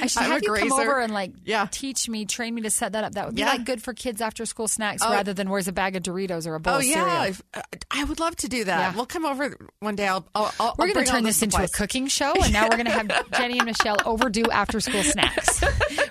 I 0.00 0.06
should 0.06 0.22
I'm 0.22 0.30
have 0.30 0.42
a 0.42 0.44
you 0.44 0.54
come 0.54 0.72
over 0.72 0.98
and 1.00 1.12
like 1.12 1.32
Yeah. 1.44 1.66
teach 1.70 2.08
me, 2.08 2.24
train 2.24 2.54
me 2.54 2.62
to 2.62 2.70
set 2.70 2.92
that 2.92 3.04
up. 3.04 3.12
That 3.12 3.26
would 3.26 3.34
be 3.34 3.42
Yeah. 3.42 3.48
like 3.50 3.64
good 3.64 3.82
for 3.82 3.92
kids 3.92 4.20
after 4.20 4.46
school 4.46 4.66
snacks 4.66 5.02
Oh. 5.04 5.10
rather 5.12 5.34
than 5.34 5.50
where's 5.50 5.68
a 5.68 5.72
bag 5.72 5.94
of 5.94 6.02
Doritos 6.02 6.46
or 6.46 6.54
a 6.54 6.60
bowl 6.60 6.74
Oh 6.74 6.78
of 6.78 6.84
yeah. 6.84 7.24
If- 7.26 7.42
uh, 7.54 7.60
I 7.90 8.04
would 8.04 8.18
love 8.18 8.34
to 8.36 8.48
do 8.48 8.64
that. 8.64 8.78
Yeah. 8.78 8.96
We'll 8.96 9.06
come 9.06 9.26
over 9.26 9.54
one 9.80 9.94
day. 9.94 10.08
I'll. 10.08 10.26
I'll, 10.34 10.52
I'll 10.58 10.74
We're 10.78 10.92
going 10.92 11.04
to 11.04 11.10
turn 11.10 11.24
this 11.24 11.42
into 11.42 11.62
a 11.62 11.68
cooking 11.68 12.06
show, 12.08 12.32
and 12.42 12.52
now 12.52 12.64
we're 12.64 12.76
going 12.82 12.86
to 12.86 12.90
have 12.92 13.30
Jenny 13.36 13.58
and 13.58 13.66
Michelle 13.66 13.96
overdue 14.06 14.46
after 14.50 14.80
school 14.80 15.02
snacks. 15.02 15.62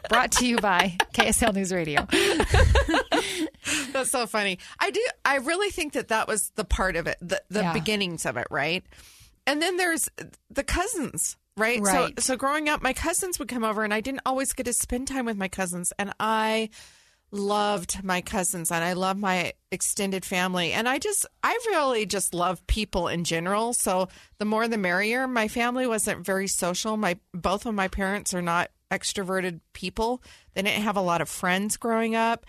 Brought 0.10 0.31
to 0.34 0.46
you 0.48 0.58
by 0.58 0.98
KSL 1.13 1.53
News 1.55 1.74
Radio. 1.74 2.05
That's 3.93 4.12
so 4.12 4.25
funny. 4.27 4.40
I 4.79 4.91
do. 4.91 5.05
I 5.25 5.38
really 5.38 5.69
think 5.69 5.93
that 5.93 6.10
that 6.10 6.27
was 6.27 6.51
the 6.55 6.65
part 6.65 6.95
of 6.95 7.07
it, 7.07 7.17
the 7.21 7.41
the 7.50 7.62
Yeah. 7.62 7.74
beginnings 7.74 8.25
of 8.25 8.38
it, 8.38 8.48
right? 8.51 8.83
And 9.48 9.62
then 9.62 9.77
there's 9.77 10.07
the 10.50 10.63
cousins, 10.63 11.38
right? 11.57 11.81
Right. 11.81 12.19
So 12.19 12.33
so 12.33 12.38
growing 12.38 12.69
up, 12.69 12.81
my 12.81 12.93
cousins 12.93 13.39
would 13.39 13.48
come 13.48 13.63
over, 13.63 13.83
and 13.83 13.93
I 13.93 14.01
didn't 14.01 14.21
always 14.25 14.53
get 14.53 14.65
to 14.65 14.74
spend 14.74 15.07
time 15.07 15.25
with 15.25 15.38
my 15.38 15.48
cousins, 15.48 15.91
and 15.98 16.13
I 16.19 16.69
loved 17.33 18.03
my 18.03 18.19
cousins 18.19 18.71
and 18.71 18.83
I 18.83 18.91
love 18.91 19.17
my 19.17 19.53
extended 19.71 20.25
family 20.25 20.74
and 20.74 20.88
I 20.89 21.00
just 21.00 21.25
I 21.41 21.57
really 21.67 22.05
just 22.05 22.33
love 22.33 22.65
people 22.67 23.07
in 23.07 23.24
general 23.24 23.71
so 23.71 24.10
the 24.38 24.43
more 24.43 24.67
the 24.67 24.77
merrier 24.77 25.25
my 25.29 25.48
family 25.48 25.88
wasn't 25.88 26.25
very 26.25 26.48
social 26.50 26.98
my 26.98 27.17
both 27.33 27.65
of 27.65 27.74
my 27.74 27.88
parents 27.88 28.33
are 28.33 28.41
not 28.41 28.69
extroverted 28.91 29.62
people 29.71 30.21
they 30.55 30.62
didn't 30.62 30.83
have 30.83 30.98
a 30.98 31.01
lot 31.01 31.21
of 31.21 31.29
friends 31.29 31.77
growing 31.77 32.15
up 32.15 32.45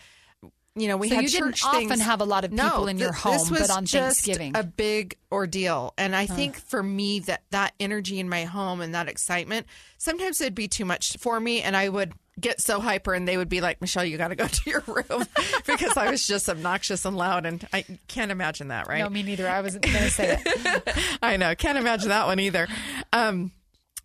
you 0.74 0.88
know 0.88 0.96
we 0.96 1.08
So 1.08 1.16
had 1.16 1.24
you 1.24 1.30
didn't 1.30 1.54
church 1.56 1.64
often 1.64 2.00
have 2.00 2.20
a 2.20 2.24
lot 2.24 2.44
of 2.44 2.52
No, 2.52 2.64
people 2.64 2.88
in 2.88 2.98
your 2.98 3.10
th- 3.10 3.20
home, 3.22 3.32
this 3.34 3.50
was 3.50 3.60
but 3.60 3.70
on 3.70 3.84
just 3.84 4.24
Thanksgiving. 4.24 4.56
a 4.56 4.62
big 4.64 5.16
ordeal 5.30 5.92
and 5.98 6.16
i 6.16 6.24
think 6.26 6.56
for 6.56 6.82
me 6.82 7.20
that 7.20 7.42
that 7.50 7.74
energy 7.80 8.18
in 8.18 8.28
my 8.28 8.44
home 8.44 8.80
and 8.80 8.94
that 8.94 9.08
excitement 9.08 9.66
sometimes 9.98 10.40
it'd 10.40 10.54
be 10.54 10.68
too 10.68 10.84
much 10.84 11.16
for 11.18 11.38
me 11.40 11.60
and 11.62 11.76
i 11.76 11.88
would 11.88 12.12
get 12.40 12.60
so 12.62 12.80
hyper 12.80 13.12
and 13.12 13.28
they 13.28 13.36
would 13.36 13.50
be 13.50 13.60
like 13.60 13.80
michelle 13.82 14.04
you 14.04 14.16
got 14.16 14.28
to 14.28 14.34
go 14.34 14.46
to 14.48 14.70
your 14.70 14.82
room 14.86 15.24
because 15.66 15.96
i 15.98 16.10
was 16.10 16.26
just 16.26 16.48
obnoxious 16.48 17.04
and 17.04 17.16
loud 17.16 17.44
and 17.44 17.66
i 17.74 17.84
can't 18.08 18.30
imagine 18.30 18.68
that 18.68 18.88
right 18.88 19.00
No, 19.00 19.10
me 19.10 19.22
neither. 19.22 19.46
I 19.48 19.60
wasn't 19.60 19.84
going 19.84 19.96
to 20.04 20.10
say 20.10 20.40
it. 20.42 20.96
I 21.22 21.36
know. 21.36 21.54
Can't 21.54 21.76
imagine 21.78 22.08
that 22.08 22.26
one 22.26 22.40
either. 22.40 22.66
Um, 23.12 23.52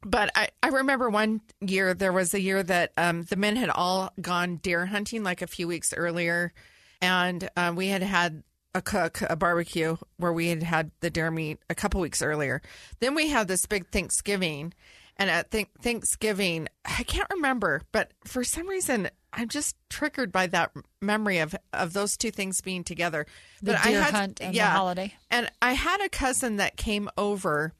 but 0.04 0.32
I, 0.36 0.50
I 0.62 0.70
remember 0.70 1.10
one 1.10 1.42
year, 1.62 1.94
there 1.94 2.13
was 2.13 2.34
a 2.34 2.42
year 2.42 2.63
that 2.63 2.92
um, 2.98 3.24
the 3.24 3.36
men 3.36 3.56
had 3.56 3.70
all 3.70 4.12
gone 4.22 4.58
deer 4.58 4.86
hunting 4.86 5.24
like 5.24 5.42
a 5.42 5.48
few 5.48 5.68
weeks 5.68 5.94
earlier. 5.96 6.54
And 7.01 7.50
um, 7.56 7.75
we 7.75 7.88
had 7.88 8.04
had 8.04 8.44
a 8.74 8.82
cook, 8.82 9.22
a 9.27 9.36
barbecue, 9.36 9.98
where 10.18 10.34
we 10.34 10.50
had 10.50 10.63
had 10.63 10.92
the 11.00 11.10
deer 11.10 11.32
meat 11.32 11.60
a 11.70 11.75
couple 11.75 12.01
weeks 12.01 12.22
earlier. 12.22 12.62
Then 13.00 13.16
we 13.16 13.30
had 13.30 13.48
this 13.48 13.66
big 13.66 13.88
Thanksgiving. 13.88 14.74
And 15.18 15.30
at 15.32 15.50
th- 15.50 15.68
Thanksgiving, 15.82 16.68
I 16.86 17.04
can't 17.04 17.30
remember, 17.32 17.82
but 17.92 18.12
for 18.24 18.44
some 18.44 18.68
reason, 18.68 19.10
I'm 19.34 19.50
just 19.50 19.75
triggered 19.89 20.32
by 20.32 20.48
that 20.48 20.72
memory 21.01 21.39
of 21.39 21.56
of 21.74 21.94
those 21.94 22.18
two 22.18 22.32
things 22.32 22.62
being 22.62 22.84
together. 22.84 23.25
The 23.62 23.74
but 23.74 23.84
deer 23.84 24.00
I 24.00 24.04
had, 24.04 24.13
hunt 24.13 24.42
and 24.42 24.54
the 24.54 24.62
holiday. 24.62 25.13
And 25.32 25.50
I 25.62 25.74
had 25.74 26.01
a 26.01 26.10
cousin 26.10 26.58
that 26.58 26.77
came 26.77 27.10
over 27.18 27.74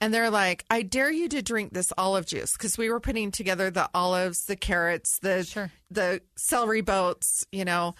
and 0.00 0.12
they're 0.14 0.30
like, 0.30 0.64
I 0.70 0.82
dare 0.82 1.10
you 1.10 1.28
to 1.30 1.42
drink 1.42 1.72
this 1.72 1.92
olive 1.98 2.26
juice 2.26 2.52
because 2.52 2.78
we 2.78 2.88
were 2.90 3.00
putting 3.00 3.30
together 3.30 3.70
the 3.70 3.88
olives, 3.94 4.44
the 4.46 4.56
carrots, 4.56 5.18
the 5.20 5.44
Sure. 5.44 5.70
the 5.90 6.20
celery 6.36 6.80
boats, 6.80 7.44
you 7.52 7.64
know. 7.64 7.94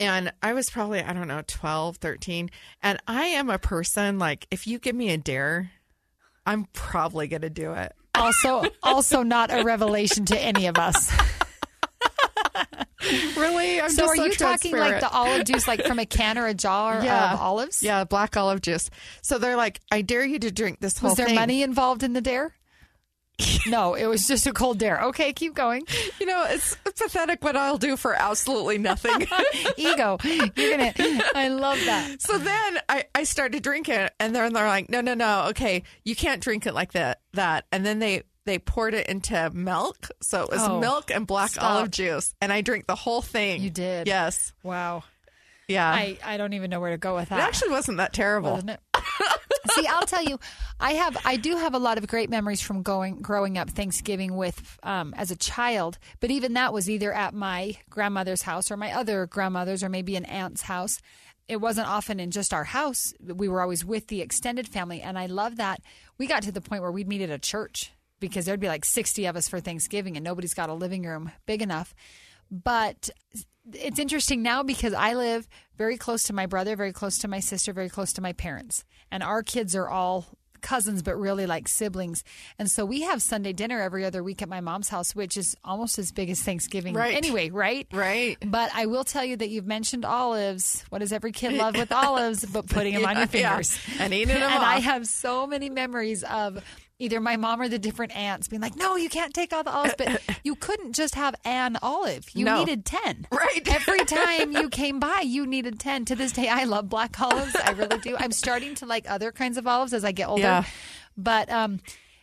And 0.00 0.32
I 0.42 0.54
was 0.54 0.70
probably, 0.70 1.00
I 1.02 1.12
don't 1.12 1.28
know, 1.28 1.42
12, 1.46 1.98
13. 1.98 2.50
And 2.82 2.98
I 3.06 3.26
am 3.26 3.48
a 3.48 3.58
person 3.58 4.18
like, 4.18 4.46
if 4.50 4.66
you 4.66 4.78
give 4.78 4.96
me 4.96 5.10
a 5.10 5.16
dare, 5.18 5.70
I'm 6.46 6.66
probably 6.72 7.28
going 7.28 7.42
to 7.42 7.50
do 7.50 7.72
it. 7.74 7.92
Also, 8.16 8.64
also 8.82 9.22
not 9.22 9.52
a 9.52 9.62
revelation 9.64 10.24
to 10.26 10.38
any 10.38 10.66
of 10.66 10.78
us. 10.78 11.12
Really? 13.36 13.80
I'm 13.80 13.90
so, 13.90 14.06
are 14.06 14.16
you 14.16 14.32
talking 14.32 14.74
like 14.74 15.00
the 15.00 15.10
olive 15.10 15.44
juice, 15.44 15.68
like 15.68 15.84
from 15.84 15.98
a 15.98 16.06
can 16.06 16.38
or 16.38 16.46
a 16.46 16.54
jar 16.54 16.98
of 17.00 17.40
olives? 17.40 17.82
Yeah, 17.82 18.04
black 18.04 18.34
olive 18.36 18.62
juice. 18.62 18.88
So 19.20 19.38
they're 19.38 19.56
like, 19.56 19.80
I 19.92 20.00
dare 20.00 20.24
you 20.24 20.38
to 20.38 20.50
drink 20.50 20.80
this 20.80 20.96
whole 20.96 21.10
thing. 21.10 21.10
Was 21.10 21.16
there 21.18 21.26
thing. 21.26 21.34
money 21.34 21.62
involved 21.62 22.02
in 22.02 22.14
the 22.14 22.22
dare? 22.22 22.54
no, 23.66 23.94
it 23.94 24.06
was 24.06 24.26
just 24.26 24.46
a 24.46 24.52
cold 24.52 24.78
dare. 24.78 25.02
Okay, 25.06 25.32
keep 25.32 25.54
going. 25.54 25.84
You 26.20 26.26
know, 26.26 26.46
it's 26.48 26.76
pathetic 26.84 27.42
what 27.42 27.56
I'll 27.56 27.78
do 27.78 27.96
for 27.96 28.14
absolutely 28.14 28.78
nothing. 28.78 29.26
Ego. 29.76 30.18
You're 30.22 30.78
gonna. 30.78 30.92
I 31.34 31.48
love 31.48 31.78
that. 31.84 32.22
so 32.22 32.38
then 32.38 32.78
I, 32.88 33.04
I 33.14 33.24
started 33.24 33.62
drinking 33.62 33.96
it, 33.96 34.14
and 34.20 34.34
then 34.34 34.52
they're 34.52 34.68
like, 34.68 34.88
no, 34.88 35.00
no, 35.00 35.14
no. 35.14 35.46
Okay, 35.48 35.82
you 36.04 36.14
can't 36.14 36.40
drink 36.40 36.66
it 36.66 36.74
like 36.74 36.92
that. 36.92 37.20
That, 37.32 37.66
and 37.72 37.84
then 37.84 37.98
they 37.98 38.22
they 38.46 38.58
poured 38.58 38.94
it 38.94 39.06
into 39.08 39.50
milk, 39.54 40.08
so 40.20 40.42
it 40.42 40.50
was 40.50 40.60
Oh, 40.62 40.80
milk 40.80 41.10
and 41.10 41.26
black 41.26 41.50
stop. 41.50 41.64
olive 41.64 41.90
juice, 41.90 42.34
and 42.40 42.52
I 42.52 42.60
drank 42.60 42.86
the 42.86 42.94
whole 42.94 43.22
thing. 43.22 43.62
You 43.62 43.70
did. 43.70 44.06
yes, 44.06 44.52
Wow. 44.62 45.04
yeah. 45.68 45.88
I, 45.90 46.18
I 46.24 46.36
don't 46.36 46.52
even 46.52 46.70
know 46.70 46.80
where 46.80 46.90
to 46.92 46.98
go 46.98 47.14
with 47.16 47.30
that. 47.30 47.38
it 47.38 47.42
actually 47.42 47.70
wasn't 47.70 47.98
that 47.98 48.12
terrible. 48.12 48.52
wasn't 48.52 48.70
it? 48.70 48.80
See, 49.70 49.86
I'll 49.86 50.02
tell 50.06 50.22
you, 50.22 50.38
I 50.78 50.92
have, 50.92 51.16
I 51.24 51.36
do 51.36 51.56
have 51.56 51.72
a 51.74 51.78
lot 51.78 51.96
of 51.96 52.06
great 52.06 52.28
memories 52.28 52.60
from 52.60 52.82
going, 52.82 53.22
growing 53.22 53.56
up 53.56 53.70
Thanksgiving 53.70 54.36
with, 54.36 54.78
um, 54.82 55.14
as 55.16 55.30
a 55.30 55.36
child. 55.36 55.98
But 56.20 56.30
even 56.30 56.52
that 56.52 56.72
was 56.74 56.90
either 56.90 57.12
at 57.14 57.32
my 57.32 57.76
grandmother's 57.88 58.42
house 58.42 58.70
or 58.70 58.76
my 58.76 58.92
other 58.92 59.24
grandmother's 59.26 59.82
or 59.82 59.88
maybe 59.88 60.16
an 60.16 60.26
aunt's 60.26 60.62
house. 60.62 61.00
It 61.48 61.56
wasn't 61.62 61.88
often 61.88 62.20
in 62.20 62.30
just 62.30 62.52
our 62.52 62.64
house. 62.64 63.14
We 63.22 63.48
were 63.48 63.62
always 63.62 63.84
with 63.86 64.08
the 64.08 64.20
extended 64.20 64.68
family, 64.68 65.00
and 65.00 65.18
I 65.18 65.26
love 65.26 65.56
that. 65.56 65.80
We 66.18 66.26
got 66.26 66.42
to 66.44 66.52
the 66.52 66.60
point 66.60 66.82
where 66.82 66.92
we'd 66.92 67.08
meet 67.08 67.22
at 67.22 67.30
a 67.30 67.38
church 67.38 67.90
because 68.20 68.44
there'd 68.46 68.60
be 68.60 68.68
like 68.68 68.84
sixty 68.84 69.26
of 69.26 69.36
us 69.36 69.48
for 69.48 69.60
Thanksgiving, 69.60 70.16
and 70.16 70.24
nobody's 70.24 70.54
got 70.54 70.68
a 70.70 70.74
living 70.74 71.04
room 71.04 71.30
big 71.46 71.62
enough. 71.62 71.94
But 72.50 73.10
it's 73.72 73.98
interesting 73.98 74.42
now 74.42 74.62
because 74.62 74.92
I 74.92 75.14
live 75.14 75.48
very 75.76 75.96
close 75.96 76.24
to 76.24 76.32
my 76.32 76.46
brother, 76.46 76.76
very 76.76 76.92
close 76.92 77.18
to 77.18 77.28
my 77.28 77.40
sister, 77.40 77.72
very 77.72 77.88
close 77.88 78.12
to 78.14 78.20
my 78.20 78.32
parents. 78.32 78.84
And 79.10 79.22
our 79.22 79.42
kids 79.42 79.74
are 79.74 79.88
all 79.88 80.26
cousins, 80.60 81.02
but 81.02 81.16
really 81.18 81.46
like 81.46 81.68
siblings. 81.68 82.24
And 82.58 82.70
so 82.70 82.84
we 82.86 83.02
have 83.02 83.20
Sunday 83.20 83.52
dinner 83.52 83.80
every 83.80 84.04
other 84.04 84.22
week 84.22 84.40
at 84.40 84.48
my 84.48 84.60
mom's 84.60 84.88
house, 84.88 85.14
which 85.14 85.36
is 85.36 85.54
almost 85.64 85.98
as 85.98 86.10
big 86.12 86.30
as 86.30 86.40
Thanksgiving 86.42 86.94
Right. 86.94 87.14
anyway, 87.14 87.50
right? 87.50 87.86
Right. 87.92 88.38
But 88.44 88.70
I 88.74 88.86
will 88.86 89.04
tell 89.04 89.24
you 89.24 89.36
that 89.36 89.50
you've 89.50 89.66
mentioned 89.66 90.04
olives. 90.06 90.82
What 90.88 91.00
does 91.00 91.12
every 91.12 91.32
kid 91.32 91.52
love 91.54 91.76
with 91.76 91.92
olives 91.92 92.44
but 92.46 92.66
putting 92.66 92.94
them 92.94 93.04
on 93.04 93.12
your 93.16 93.28
Yeah, 93.32 93.56
fingers? 93.58 93.78
and 93.98 94.14
eating 94.14 94.28
them 94.38 94.42
and 94.52 94.62
I 94.62 94.80
have 94.80 95.06
so 95.06 95.46
many 95.46 95.68
memories 95.68 96.22
of 96.24 96.64
either 97.04 97.20
my 97.20 97.36
mom 97.36 97.60
or 97.60 97.68
the 97.68 97.78
different 97.78 98.16
aunts 98.16 98.48
being 98.48 98.60
like, 98.62 98.74
"No, 98.76 98.96
you 98.96 99.08
can't 99.08 99.32
take 99.32 99.52
all 99.52 99.62
the 99.62 99.70
olives." 99.72 99.94
But 99.96 100.20
you 100.44 100.56
couldn't 100.56 100.94
just 100.94 101.14
have 101.14 101.34
an 101.44 101.78
olive; 101.82 102.26
you 102.34 102.44
No. 102.44 102.58
needed 102.58 102.84
ten. 102.84 103.26
Right. 103.30 103.62
Every 103.68 103.98
time 104.04 104.52
you 104.52 104.68
came 104.68 104.98
by, 104.98 105.20
you 105.24 105.46
needed 105.46 105.78
ten. 105.78 106.04
To 106.06 106.14
this 106.16 106.32
day, 106.32 106.48
I 106.48 106.64
love 106.64 106.88
black 106.88 107.20
olives. 107.20 107.54
I 107.56 107.70
really 107.72 107.98
do. 107.98 108.16
I'm 108.18 108.32
starting 108.32 108.74
to 108.76 108.86
like 108.86 109.08
other 109.08 109.30
kinds 109.32 109.56
of 109.56 109.66
olives 109.66 109.92
as 109.92 110.04
I 110.04 110.12
get 110.12 110.28
older. 110.28 110.42
Yeah. 110.42 110.64
But 111.16 111.50
um, 111.50 111.80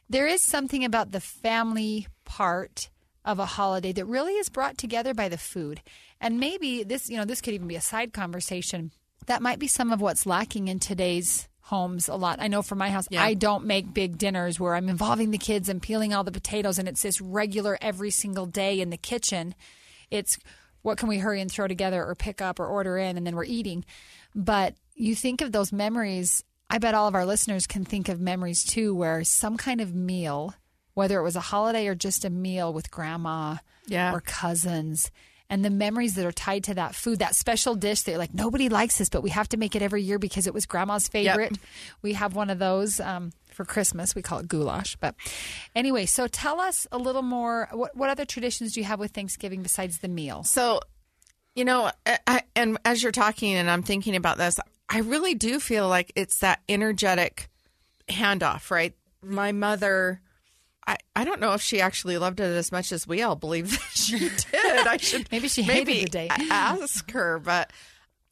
there 0.09 0.27
is 0.27 0.43
something 0.43 0.83
about 0.83 1.11
the 1.11 1.21
family 1.21 2.07
part 2.25 2.89
of 3.23 3.39
a 3.39 3.45
holiday 3.45 3.91
that 3.93 4.05
really 4.05 4.33
is 4.33 4.49
brought 4.49 4.77
together 4.77 5.13
by 5.13 5.29
the 5.29 5.37
food. 5.37 5.81
And 6.19 6.39
maybe 6.39 6.83
this, 6.83 7.09
you 7.09 7.17
know, 7.17 7.25
this 7.25 7.39
could 7.41 7.53
even 7.53 7.67
be 7.67 7.75
a 7.75 7.81
side 7.81 8.13
conversation. 8.13 8.91
That 9.27 9.41
might 9.41 9.59
be 9.59 9.67
some 9.67 9.91
of 9.91 10.01
what's 10.01 10.25
lacking 10.25 10.67
in 10.67 10.79
today's 10.79 11.47
homes 11.71 12.09
a 12.09 12.15
lot. 12.15 12.41
I 12.41 12.49
know 12.49 12.61
for 12.61 12.75
my 12.75 12.89
house, 12.89 13.07
Yeah. 13.09 13.23
I 13.23 13.33
don't 13.33 13.65
make 13.65 13.93
big 13.93 14.17
dinners 14.17 14.59
where 14.59 14.75
I'm 14.75 14.89
involving 14.89 15.31
the 15.31 15.37
kids 15.37 15.69
and 15.69 15.81
peeling 15.81 16.13
all 16.13 16.25
the 16.25 16.31
potatoes 16.31 16.77
and 16.77 16.87
it's 16.87 17.01
this 17.01 17.21
regular 17.21 17.77
every 17.81 18.11
single 18.11 18.45
day 18.45 18.81
in 18.81 18.89
the 18.89 18.97
kitchen. 18.97 19.55
It's 20.09 20.37
what 20.81 20.97
can 20.97 21.07
we 21.07 21.19
hurry 21.19 21.39
and 21.39 21.49
throw 21.49 21.67
together 21.69 22.03
or 22.05 22.13
pick 22.13 22.41
up 22.41 22.59
or 22.59 22.65
order 22.67 22.97
in 22.97 23.15
and 23.15 23.25
then 23.25 23.37
we're 23.37 23.45
eating. 23.45 23.85
But 24.35 24.75
you 24.95 25.15
think 25.15 25.39
of 25.39 25.53
those 25.53 25.71
memories, 25.71 26.43
I 26.69 26.77
bet 26.77 26.93
all 26.93 27.07
of 27.07 27.15
our 27.15 27.25
listeners 27.25 27.67
can 27.67 27.85
think 27.85 28.09
of 28.09 28.19
memories 28.19 28.65
too 28.65 28.93
where 28.93 29.23
some 29.23 29.55
kind 29.55 29.79
of 29.79 29.95
meal, 29.95 30.53
whether 30.93 31.17
it 31.19 31.23
was 31.23 31.37
a 31.37 31.39
holiday 31.39 31.87
or 31.87 31.95
just 31.95 32.25
a 32.25 32.29
meal 32.29 32.73
with 32.73 32.91
grandma 32.91 33.55
Yeah. 33.87 34.13
or 34.13 34.19
cousins, 34.19 35.09
and 35.51 35.63
the 35.63 35.69
memories 35.69 36.15
that 36.15 36.25
are 36.25 36.31
tied 36.31 36.63
to 36.63 36.73
that 36.73 36.95
food, 36.95 37.19
that 37.19 37.35
special 37.35 37.75
dish 37.75 38.01
that 38.01 38.11
you're 38.11 38.17
like, 38.17 38.33
nobody 38.33 38.69
likes 38.69 38.97
this, 38.97 39.09
but 39.09 39.21
we 39.21 39.29
have 39.29 39.47
to 39.49 39.57
make 39.57 39.75
it 39.75 39.83
every 39.83 40.01
year 40.01 40.17
because 40.17 40.47
it 40.47 40.53
was 40.53 40.65
grandma's 40.65 41.07
favorite. 41.07 41.57
We 42.01 42.13
have 42.13 42.33
one 42.35 42.49
of 42.49 42.57
those 42.57 42.99
um, 42.99 43.31
for 43.51 43.65
Christmas. 43.65 44.15
We 44.15 44.21
call 44.23 44.39
it 44.39 44.47
goulash. 44.47 44.95
But 44.95 45.13
anyway, 45.75 46.07
so 46.07 46.25
tell 46.27 46.59
us 46.59 46.87
a 46.91 46.97
little 46.97 47.21
more. 47.21 47.67
What, 47.71 47.95
what 47.95 48.09
other 48.09 48.25
traditions 48.25 48.73
do 48.73 48.79
you 48.79 48.85
have 48.85 48.99
with 48.99 49.11
Thanksgiving 49.11 49.61
besides 49.61 49.99
the 49.99 50.07
meal? 50.07 50.43
So, 50.43 50.79
you 51.53 51.65
know, 51.65 51.91
I- 52.25 52.43
and 52.55 52.77
as 52.85 53.03
you're 53.03 53.11
talking 53.11 53.53
and 53.53 53.69
I'm 53.69 53.83
thinking 53.83 54.15
about 54.15 54.37
this, 54.37 54.55
I 54.89 54.99
really 54.99 55.35
do 55.35 55.59
feel 55.59 55.87
like 55.89 56.11
it's 56.15 56.39
that 56.39 56.61
energetic 56.69 57.49
handoff, 58.09 58.71
right? 58.71 58.93
My 59.23 59.51
mother, 59.51 60.21
I, 60.87 60.97
I 61.15 61.23
don't 61.23 61.39
know 61.39 61.53
if 61.53 61.61
she 61.61 61.79
actually 61.81 62.17
loved 62.17 62.39
it 62.39 62.43
as 62.43 62.71
much 62.71 62.91
as 62.91 63.07
we 63.07 63.21
all 63.21 63.35
believe 63.35 63.71
that 63.71 63.81
she 63.93 64.17
did. 64.51 64.87
I 64.87 64.97
should 64.97 65.31
Maybe 65.31 65.47
she 65.47 65.61
hated 65.61 65.87
maybe 65.87 66.03
the 66.05 66.09
day. 66.09 66.27
ask 66.49 67.09
her, 67.11 67.39
but 67.39 67.71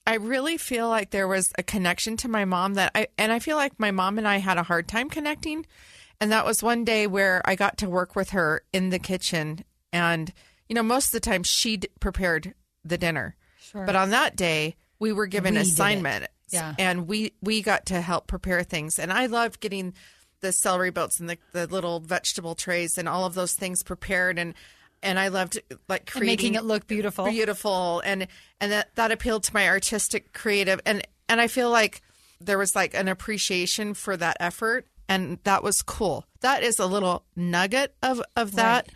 I 0.08 0.16
really 0.16 0.58
feel 0.58 0.90
like 0.90 1.12
there 1.12 1.28
was 1.28 1.52
a 1.58 1.64
connection 1.64 2.18
to 2.18 2.28
my 2.28 2.46
mom 2.46 2.74
that 2.76 2.92
I, 2.96 3.08
and 3.18 3.32
I 3.32 3.40
feel 3.40 3.58
like 3.58 3.80
my 3.80 3.92
mom 3.92 4.18
and 4.18 4.28
I 4.28 4.38
had 4.38 4.58
a 4.58 4.64
hard 4.64 4.88
time 4.88 5.10
connecting. 5.10 5.66
And 6.20 6.32
that 6.32 6.46
was 6.46 6.64
one 6.64 6.84
day 6.84 7.06
where 7.08 7.42
I 7.46 7.56
got 7.56 7.78
to 7.78 7.90
work 7.90 8.16
with 8.16 8.32
her 8.32 8.64
in 8.74 8.90
the 8.90 9.00
kitchen. 9.00 9.64
And, 9.94 10.34
you 10.68 10.74
know, 10.76 10.84
most 10.84 11.08
of 11.08 11.12
the 11.14 11.20
time 11.20 11.44
she 11.44 11.78
d- 11.78 11.88
prepared 12.00 12.54
the 12.84 12.98
dinner. 12.98 13.36
Sure. 13.60 13.86
But 13.86 13.96
on 13.96 14.10
that 14.10 14.36
day, 14.36 14.76
we 15.00 15.14
were 15.14 15.28
given 15.28 15.54
We 15.54 15.62
assignment. 15.62 16.28
Yeah. 16.50 16.74
And 16.80 17.08
we, 17.08 17.34
we 17.42 17.62
got 17.62 17.86
to 17.88 18.02
help 18.02 18.26
prepare 18.28 18.64
things. 18.64 18.98
And 19.00 19.14
I 19.14 19.28
loved 19.28 19.60
getting 19.60 19.94
the 20.42 20.52
celery 20.52 20.92
boats 20.92 21.20
and 21.20 21.30
the, 21.30 21.38
the 21.52 21.68
little 21.68 22.00
vegetable 22.00 22.56
trays 22.56 22.98
and 22.98 23.08
all 23.08 23.26
of 23.26 23.34
those 23.34 23.54
things 23.54 23.84
prepared. 23.84 24.40
And, 24.40 24.54
and 25.02 25.20
I 25.20 25.30
loved 25.30 25.60
like 25.88 26.02
And 26.02 26.10
creating 26.10 26.28
making 26.28 26.56
it 26.56 26.64
look 26.64 26.88
beautiful. 26.88 27.26
beautiful 27.30 28.02
and 28.04 28.28
and 28.60 28.72
that 28.72 28.96
that 28.96 29.12
appealed 29.12 29.44
to 29.44 29.54
my 29.54 29.68
artistic 29.68 30.34
creative 30.34 30.82
and 30.86 31.06
and 31.28 31.40
I 31.40 31.48
feel 31.48 31.70
like 31.70 32.02
there 32.42 32.58
was 32.58 32.76
like 32.76 32.94
an 32.94 33.08
appreciation 33.08 33.94
for 33.94 34.18
that 34.18 34.38
effort 34.40 34.88
and 35.08 35.40
that 35.44 35.64
was 35.64 35.82
cool. 35.82 36.26
That 36.42 36.64
is 36.64 36.80
a 36.80 36.86
little 36.86 37.24
nugget 37.36 37.96
of 38.04 38.22
of 38.36 38.56
that. 38.56 38.88
Right. 38.88 38.96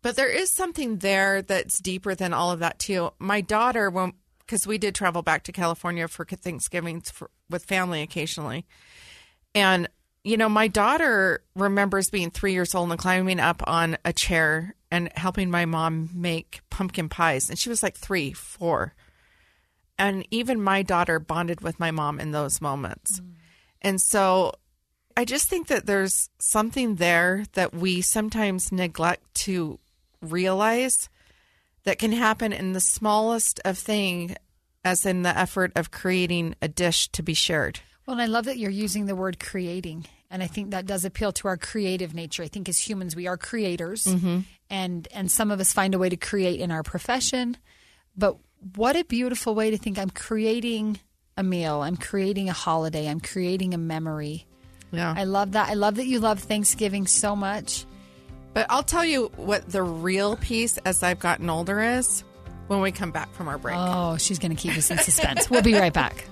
But 0.00 0.16
there 0.16 0.30
is 0.30 0.54
something 0.54 0.98
there 0.98 1.42
that's 1.42 1.78
deeper 1.78 2.14
than 2.14 2.32
all 2.32 2.50
of 2.50 2.60
that 2.60 2.78
too. 2.78 3.12
My 3.18 3.40
daughter 3.40 3.90
when 3.90 4.14
because 4.40 4.66
we 4.66 4.76
did 4.76 4.94
travel 4.94 5.22
back 5.22 5.44
to 5.44 5.52
California 5.52 6.06
for 6.08 6.26
Thanksgiving 6.26 7.00
for, 7.00 7.30
with 7.48 7.64
family 7.64 8.02
occasionally. 8.02 8.66
And, 9.54 9.88
you 10.24 10.36
know, 10.36 10.48
my 10.48 10.68
daughter 10.68 11.42
remembers 11.54 12.10
being 12.10 12.30
three 12.30 12.52
years 12.52 12.74
old 12.74 12.90
and 12.90 12.98
climbing 12.98 13.40
up 13.40 13.62
on 13.66 13.98
a 14.04 14.12
chair 14.12 14.74
and 14.90 15.10
helping 15.16 15.50
my 15.50 15.64
mom 15.64 16.10
make 16.14 16.60
pumpkin 16.70 17.08
pies. 17.08 17.48
And 17.48 17.58
she 17.58 17.68
was 17.68 17.82
like 17.82 17.96
three, 17.96 18.32
four. 18.32 18.94
And 19.98 20.26
even 20.30 20.60
my 20.60 20.82
daughter 20.82 21.18
bonded 21.18 21.60
with 21.60 21.80
my 21.80 21.90
mom 21.90 22.20
in 22.20 22.30
those 22.30 22.60
moments. 22.60 23.20
Mm. 23.20 23.32
And 23.82 24.00
so 24.00 24.52
I 25.16 25.24
just 25.24 25.48
think 25.48 25.66
that 25.68 25.86
there's 25.86 26.30
something 26.38 26.96
there 26.96 27.44
that 27.54 27.74
we 27.74 28.00
sometimes 28.00 28.72
neglect 28.72 29.34
to 29.34 29.78
realize 30.20 31.08
that 31.84 31.98
can 31.98 32.12
happen 32.12 32.52
in 32.52 32.72
the 32.72 32.80
smallest 32.80 33.60
of 33.64 33.76
thing 33.76 34.36
as 34.84 35.04
in 35.04 35.22
the 35.22 35.36
effort 35.36 35.72
of 35.76 35.90
creating 35.90 36.54
a 36.62 36.68
dish 36.68 37.08
to 37.08 37.22
be 37.22 37.34
shared. 37.34 37.80
Well, 38.06 38.14
and 38.14 38.22
I 38.22 38.26
love 38.26 38.46
that 38.46 38.58
you're 38.58 38.70
using 38.70 39.06
the 39.06 39.14
word 39.14 39.38
creating. 39.38 40.06
And 40.30 40.42
I 40.42 40.46
think 40.46 40.70
that 40.70 40.86
does 40.86 41.04
appeal 41.04 41.32
to 41.32 41.48
our 41.48 41.56
creative 41.56 42.14
nature. 42.14 42.42
I 42.42 42.48
think 42.48 42.68
as 42.68 42.78
humans, 42.78 43.14
we 43.14 43.26
are 43.26 43.36
creators, 43.36 44.04
mm-hmm. 44.04 44.40
and 44.70 45.06
and 45.12 45.30
some 45.30 45.50
of 45.50 45.60
us 45.60 45.74
find 45.74 45.94
a 45.94 45.98
way 45.98 46.08
to 46.08 46.16
create 46.16 46.58
in 46.58 46.70
our 46.70 46.82
profession. 46.82 47.58
But 48.16 48.38
what 48.74 48.96
a 48.96 49.04
beautiful 49.04 49.54
way 49.54 49.70
to 49.70 49.76
think! 49.76 49.98
I'm 49.98 50.08
creating 50.08 50.98
a 51.36 51.42
meal. 51.42 51.82
I'm 51.82 51.98
creating 51.98 52.48
a 52.48 52.54
holiday. 52.54 53.08
I'm 53.08 53.20
creating 53.20 53.74
a 53.74 53.78
memory. 53.78 54.46
Yeah. 54.90 55.14
I 55.14 55.24
love 55.24 55.52
that. 55.52 55.68
I 55.68 55.74
love 55.74 55.96
that 55.96 56.06
you 56.06 56.18
love 56.18 56.40
Thanksgiving 56.40 57.06
so 57.06 57.36
much. 57.36 57.84
But 58.54 58.66
I'll 58.68 58.82
tell 58.82 59.04
you 59.04 59.32
what 59.36 59.68
the 59.68 59.82
real 59.82 60.36
piece 60.36 60.78
as 60.78 61.02
I've 61.02 61.18
gotten 61.18 61.48
older 61.48 61.80
is 61.80 62.24
when 62.68 62.80
we 62.80 62.92
come 62.92 63.10
back 63.10 63.32
from 63.34 63.48
our 63.48 63.58
break. 63.58 63.76
Oh, 63.78 64.16
she's 64.18 64.38
going 64.38 64.54
to 64.54 64.60
keep 64.60 64.76
us 64.76 64.90
in 64.90 64.98
suspense. 64.98 65.50
we'll 65.50 65.62
be 65.62 65.74
right 65.74 65.92
back. 65.92 66.26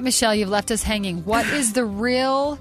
Right, 0.00 0.04
Michelle, 0.04 0.34
you've 0.34 0.48
left 0.48 0.70
us 0.70 0.82
hanging. 0.82 1.24
What 1.24 1.46
is 1.46 1.74
the 1.74 1.84
real 1.84 2.58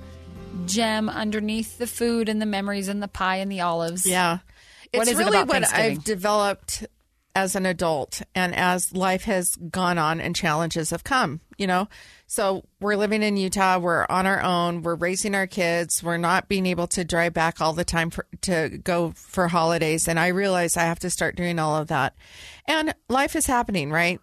gem 0.66 1.08
underneath 1.08 1.78
the 1.78 1.88
food 1.88 2.28
and 2.28 2.42
the 2.42 2.46
memories 2.46 2.90
and 2.90 3.02
the 3.02 3.08
pie 3.08 3.38
and 3.38 3.50
the 3.52 3.62
olives? 3.62 4.06
Yeah. 4.06 4.40
What 4.94 5.04
it's 5.08 5.12
is 5.12 5.20
it 5.20 5.24
really 5.24 5.38
about 5.38 5.48
what 5.48 5.74
I've 5.74 6.04
developed 6.04 6.86
as 7.36 7.56
an 7.56 7.66
adult 7.66 8.22
and 8.36 8.54
as 8.56 8.92
life 8.92 9.24
has 9.24 9.56
gone 9.56 9.98
on 9.98 10.20
and 10.20 10.36
challenges 10.36 10.90
have 10.90 11.04
come, 11.06 11.40
you 11.58 11.66
know? 11.68 11.88
So 12.28 12.66
we're 12.82 12.98
living 12.98 13.24
in 13.24 13.38
Utah, 13.38 13.80
we're 13.80 14.06
on 14.10 14.26
our 14.26 14.42
own, 14.42 14.82
we're 14.82 14.96
raising 14.96 15.34
our 15.34 15.48
kids, 15.48 16.04
we're 16.04 16.18
not 16.18 16.50
being 16.50 16.66
able 16.66 16.88
to 16.88 17.06
drive 17.06 17.34
back 17.34 17.62
all 17.62 17.74
the 17.74 17.86
time 17.86 18.10
for, 18.10 18.26
to 18.42 18.80
go 18.84 19.14
for 19.16 19.48
holidays. 19.48 20.08
And 20.08 20.20
I 20.20 20.28
realize 20.28 20.76
I 20.76 20.84
have 20.84 21.00
to 21.00 21.10
start 21.10 21.38
doing 21.38 21.58
all 21.58 21.78
of 21.78 21.88
that. 21.88 22.16
And 22.66 22.94
life 23.08 23.36
is 23.36 23.46
happening, 23.46 23.92
right? 23.92 24.20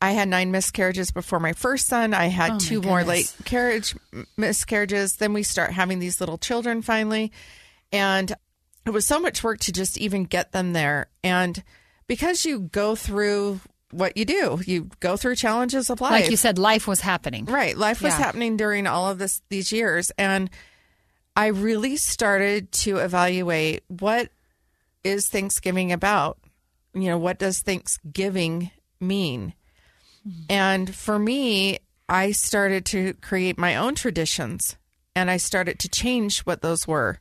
I 0.00 0.12
had 0.12 0.28
nine 0.28 0.50
miscarriages 0.52 1.10
before 1.10 1.40
my 1.40 1.52
first 1.52 1.86
son. 1.88 2.14
I 2.14 2.26
had 2.26 2.52
Oh, 2.52 2.58
two 2.58 2.80
more 2.80 3.02
late 3.02 3.34
carriage 3.44 3.96
miscarriages. 4.36 5.16
Then 5.16 5.32
we 5.32 5.42
start 5.42 5.72
having 5.72 5.98
these 5.98 6.20
little 6.20 6.38
children 6.38 6.82
finally. 6.82 7.32
And 7.92 8.32
it 8.86 8.90
was 8.90 9.06
so 9.06 9.18
much 9.18 9.42
work 9.42 9.58
to 9.60 9.72
just 9.72 9.98
even 9.98 10.24
get 10.24 10.52
them 10.52 10.72
there. 10.72 11.08
And 11.24 11.62
because 12.06 12.44
you 12.46 12.60
go 12.60 12.94
through 12.94 13.60
what 13.90 14.16
you 14.16 14.24
do, 14.24 14.60
you 14.64 14.88
go 15.00 15.16
through 15.16 15.34
challenges 15.34 15.90
of 15.90 16.00
life. 16.00 16.12
Like 16.12 16.30
you 16.30 16.36
said, 16.36 16.58
life 16.58 16.86
was 16.86 17.00
happening. 17.00 17.46
Right. 17.46 17.76
Life 17.76 18.00
was 18.00 18.12
Yeah. 18.12 18.18
happening 18.18 18.56
during 18.56 18.86
all 18.86 19.08
of 19.10 19.18
this 19.18 19.42
these 19.48 19.72
years. 19.72 20.12
And 20.16 20.48
I 21.34 21.46
really 21.48 21.96
started 21.96 22.70
to 22.72 22.98
evaluate 22.98 23.82
what 23.88 24.30
is 25.02 25.28
Thanksgiving 25.28 25.90
about? 25.90 26.38
You 26.94 27.04
know, 27.08 27.18
what 27.18 27.38
does 27.38 27.60
Thanksgiving 27.60 28.70
mean? 29.00 29.54
And 30.48 30.94
for 30.94 31.18
me, 31.18 31.78
I 32.08 32.32
started 32.32 32.84
to 32.86 33.14
create 33.14 33.58
my 33.58 33.76
own 33.76 33.94
traditions 33.94 34.76
and 35.14 35.30
I 35.30 35.36
started 35.36 35.78
to 35.80 35.88
change 35.88 36.40
what 36.40 36.62
those 36.62 36.86
were. 36.86 37.18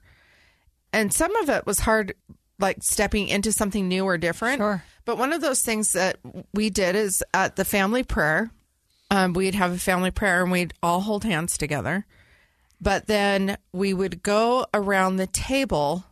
And 0.93 1.13
some 1.13 1.35
of 1.37 1.49
it 1.49 1.65
was 1.65 1.79
hard, 1.79 2.13
like 2.59 2.77
stepping 2.81 3.27
into 3.27 3.51
something 3.51 3.87
new 3.87 4.03
or 4.05 4.17
different. 4.17 4.59
Sure. 4.59 4.83
But 5.05 5.17
one 5.17 5.33
of 5.33 5.41
those 5.41 5.61
things 5.61 5.93
that 5.93 6.17
we 6.53 6.69
did 6.69 6.95
is 6.95 7.23
at 7.33 7.55
the 7.55 7.65
family 7.65 8.03
prayer, 8.03 8.51
um, 9.09 9.33
we'd 9.33 9.55
have 9.55 9.71
a 9.71 9.79
family 9.79 10.11
prayer 10.11 10.43
and 10.43 10.51
we'd 10.51 10.73
all 10.83 11.01
hold 11.01 11.23
hands 11.23 11.57
together. 11.57 12.05
But 12.79 13.07
then 13.07 13.57
we 13.71 13.93
would 13.93 14.21
go 14.21 14.67
around 14.73 15.15
the 15.15 15.27
table, 15.27 16.05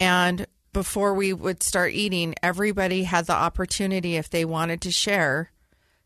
and 0.00 0.46
before 0.72 1.14
we 1.14 1.32
would 1.32 1.62
start 1.62 1.92
eating, 1.92 2.34
everybody 2.42 3.04
had 3.04 3.26
the 3.26 3.34
opportunity, 3.34 4.16
if 4.16 4.28
they 4.28 4.44
wanted 4.44 4.80
to 4.82 4.90
share, 4.90 5.52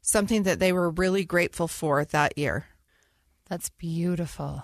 something 0.03 0.43
that 0.45 0.59
they 0.59 0.73
were 0.73 0.91
really 0.91 1.25
grateful 1.25 1.69
for 1.69 2.05
that 2.07 2.37
year. 2.37 2.67
That's 3.49 3.71
beautiful. 3.71 4.63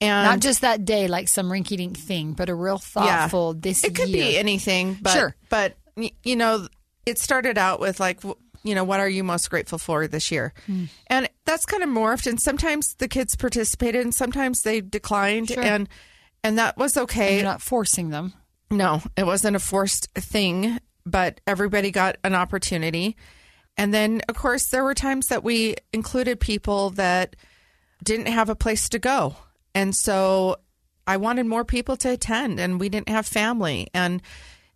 And 0.00 0.24
Not 0.26 0.40
just 0.40 0.60
that 0.60 0.84
day, 0.84 1.08
like 1.08 1.28
some 1.28 1.48
rinky 1.50 1.76
dink 1.76 1.96
thing, 1.98 2.32
but 2.34 2.48
a 2.48 2.54
real 2.54 2.78
thoughtful 2.78 3.54
this 3.54 3.82
it 3.82 3.94
could 3.96 4.08
year. 4.08 4.24
be 4.30 4.38
anything, 4.38 4.96
but 5.00 5.12
Sure. 5.12 5.34
but 5.50 5.76
you 6.22 6.36
know, 6.36 6.68
it 7.04 7.18
started 7.18 7.58
out 7.58 7.80
with 7.80 7.98
like 7.98 8.20
you 8.64 8.74
know, 8.74 8.84
what 8.84 9.00
are 9.00 9.08
you 9.08 9.22
most 9.24 9.48
grateful 9.50 9.78
for 9.78 10.06
this 10.08 10.30
year? 10.30 10.52
Hmm. 10.66 10.84
And 11.06 11.28
that's 11.46 11.64
kind 11.64 11.82
of 11.82 11.88
morphed 11.88 12.26
and 12.26 12.40
sometimes 12.40 12.94
the 12.98 13.08
kids 13.08 13.34
participated 13.36 14.02
and 14.02 14.14
sometimes 14.14 14.62
they 14.62 14.80
declined 14.80 15.48
Sure. 15.48 15.62
and 15.62 15.88
and 16.44 16.58
that 16.58 16.76
was 16.76 16.96
And 16.96 17.04
okay. 17.04 17.34
You're 17.36 17.44
not 17.44 17.62
forcing 17.62 18.10
them. 18.10 18.34
No, 18.70 19.02
it 19.16 19.24
wasn't 19.26 19.56
a 19.56 19.60
forced 19.60 20.08
thing, 20.14 20.78
but 21.06 21.40
everybody 21.46 21.90
got 21.90 22.16
an 22.22 22.34
opportunity. 22.34 23.16
And 23.78 23.94
then, 23.94 24.20
of 24.28 24.36
course, 24.36 24.66
there 24.66 24.82
were 24.84 24.92
times 24.94 25.28
that 25.28 25.42
we 25.44 25.76
included 25.92 26.40
people 26.40 26.90
that 26.90 27.36
didn't 28.04 28.26
have 28.26 28.48
a 28.50 28.54
place 28.56 28.88
to 28.90 28.98
go. 28.98 29.36
And 29.74 29.94
so 29.94 30.56
I 31.06 31.16
wanted 31.16 31.46
more 31.46 31.64
people 31.64 31.96
to 31.98 32.10
attend, 32.10 32.58
and 32.60 32.78
we 32.80 32.88
didn't 32.88 33.08
have 33.08 33.26
family. 33.26 33.88
And 33.94 34.20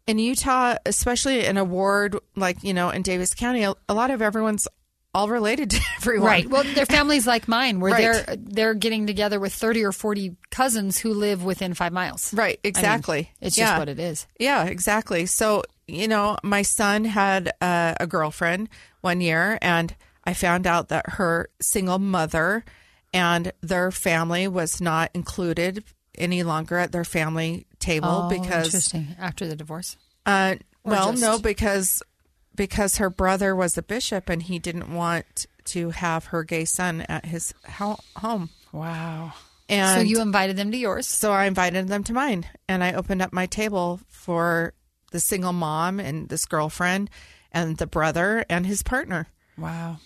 in 0.07 0.19
Utah, 0.19 0.77
especially 0.87 1.45
in 1.45 1.57
a 1.57 1.65
ward 1.65 2.17
like, 2.37 2.63
you 2.63 2.73
know, 2.75 2.91
in 2.91 3.03
Davis 3.03 3.35
County, 3.35 3.65
a, 3.65 3.75
a 3.89 3.95
lot 3.95 4.11
of 4.11 4.23
everyone's 4.23 4.67
all 5.15 5.29
related 5.29 5.71
to 5.71 5.81
everyone. 5.99 6.27
Right. 6.27 6.49
Well, 6.49 6.65
they're 6.75 6.87
families 6.87 7.27
like 7.27 7.47
mine, 7.49 7.81
where 7.81 7.93
Right. 7.93 8.01
they're 8.27 8.37
they're 8.39 8.75
getting 8.75 9.07
together 9.07 9.39
with 9.39 9.53
thirty 9.53 9.85
or 9.85 9.93
forty 9.93 10.37
cousins 10.51 10.99
who 10.99 11.13
live 11.13 11.45
within 11.45 11.75
five 11.75 11.93
miles. 11.93 12.33
Right, 12.33 12.59
I 12.65 12.67
mean, 12.69 12.71
exactly. 12.71 13.31
it's 13.41 13.59
Yeah. 13.59 13.67
just 13.67 13.79
what 13.79 13.89
it 13.91 13.99
is. 13.99 14.27
Yeah, 14.39 14.65
exactly. 14.65 15.27
So, 15.27 15.65
you 15.87 16.09
know, 16.09 16.39
my 16.43 16.63
son 16.63 17.05
had 17.05 17.53
uh, 17.61 17.95
a 18.01 18.07
girlfriend 18.07 18.71
one 19.03 19.21
year, 19.21 19.59
and 19.61 19.95
I 20.25 20.33
found 20.35 20.67
out 20.67 20.89
that 20.89 21.11
her 21.11 21.49
single 21.61 21.99
mother 21.99 22.65
and 23.13 23.53
their 23.61 23.91
family 23.91 24.49
was 24.49 24.81
not 24.81 25.11
included 25.15 25.85
any 26.17 26.43
longer 26.43 26.79
at 26.79 26.93
their 26.93 27.05
family 27.05 27.67
table 27.79 28.25
Oh, 28.25 28.29
because, 28.29 28.67
interesting. 28.67 29.15
After 29.19 29.47
the 29.47 29.57
divorce. 29.57 29.97
uh, 30.27 30.55
well, 30.85 31.11
just- 31.13 31.23
no, 31.23 31.39
because 31.39 32.03
because 32.55 32.99
her 32.99 33.09
brother 33.09 33.57
was 33.57 33.79
a 33.79 33.83
bishop 33.83 34.29
and 34.29 34.43
he 34.43 34.59
didn't 34.59 34.93
want 34.95 35.47
to 35.65 35.89
have 35.91 36.27
her 36.27 36.45
gay 36.45 36.65
son 36.67 37.01
at 37.09 37.25
his 37.25 37.55
ho- 37.67 37.99
home. 38.17 38.51
Wow. 38.73 39.33
And 39.71 40.01
so 40.03 40.07
you 40.07 40.21
invited 40.21 40.57
them 40.59 40.71
to 40.71 40.77
yours. 40.77 41.07
so 41.09 41.33
I 41.33 41.47
invited 41.47 41.89
them 41.89 42.05
to 42.05 42.13
mine 42.13 42.45
and 42.69 42.85
I 42.85 42.93
opened 42.93 43.23
up 43.23 43.33
my 43.33 43.47
table 43.47 44.01
for 44.11 44.75
the 45.13 45.21
single 45.21 45.55
mom 45.55 45.99
and 45.99 46.29
this 46.29 46.45
girlfriend 46.45 47.09
and 47.53 47.77
the 47.77 47.87
brother 47.87 48.45
and 48.49 48.67
his 48.67 48.83
partner. 48.83 49.29
Wow. 49.57 49.99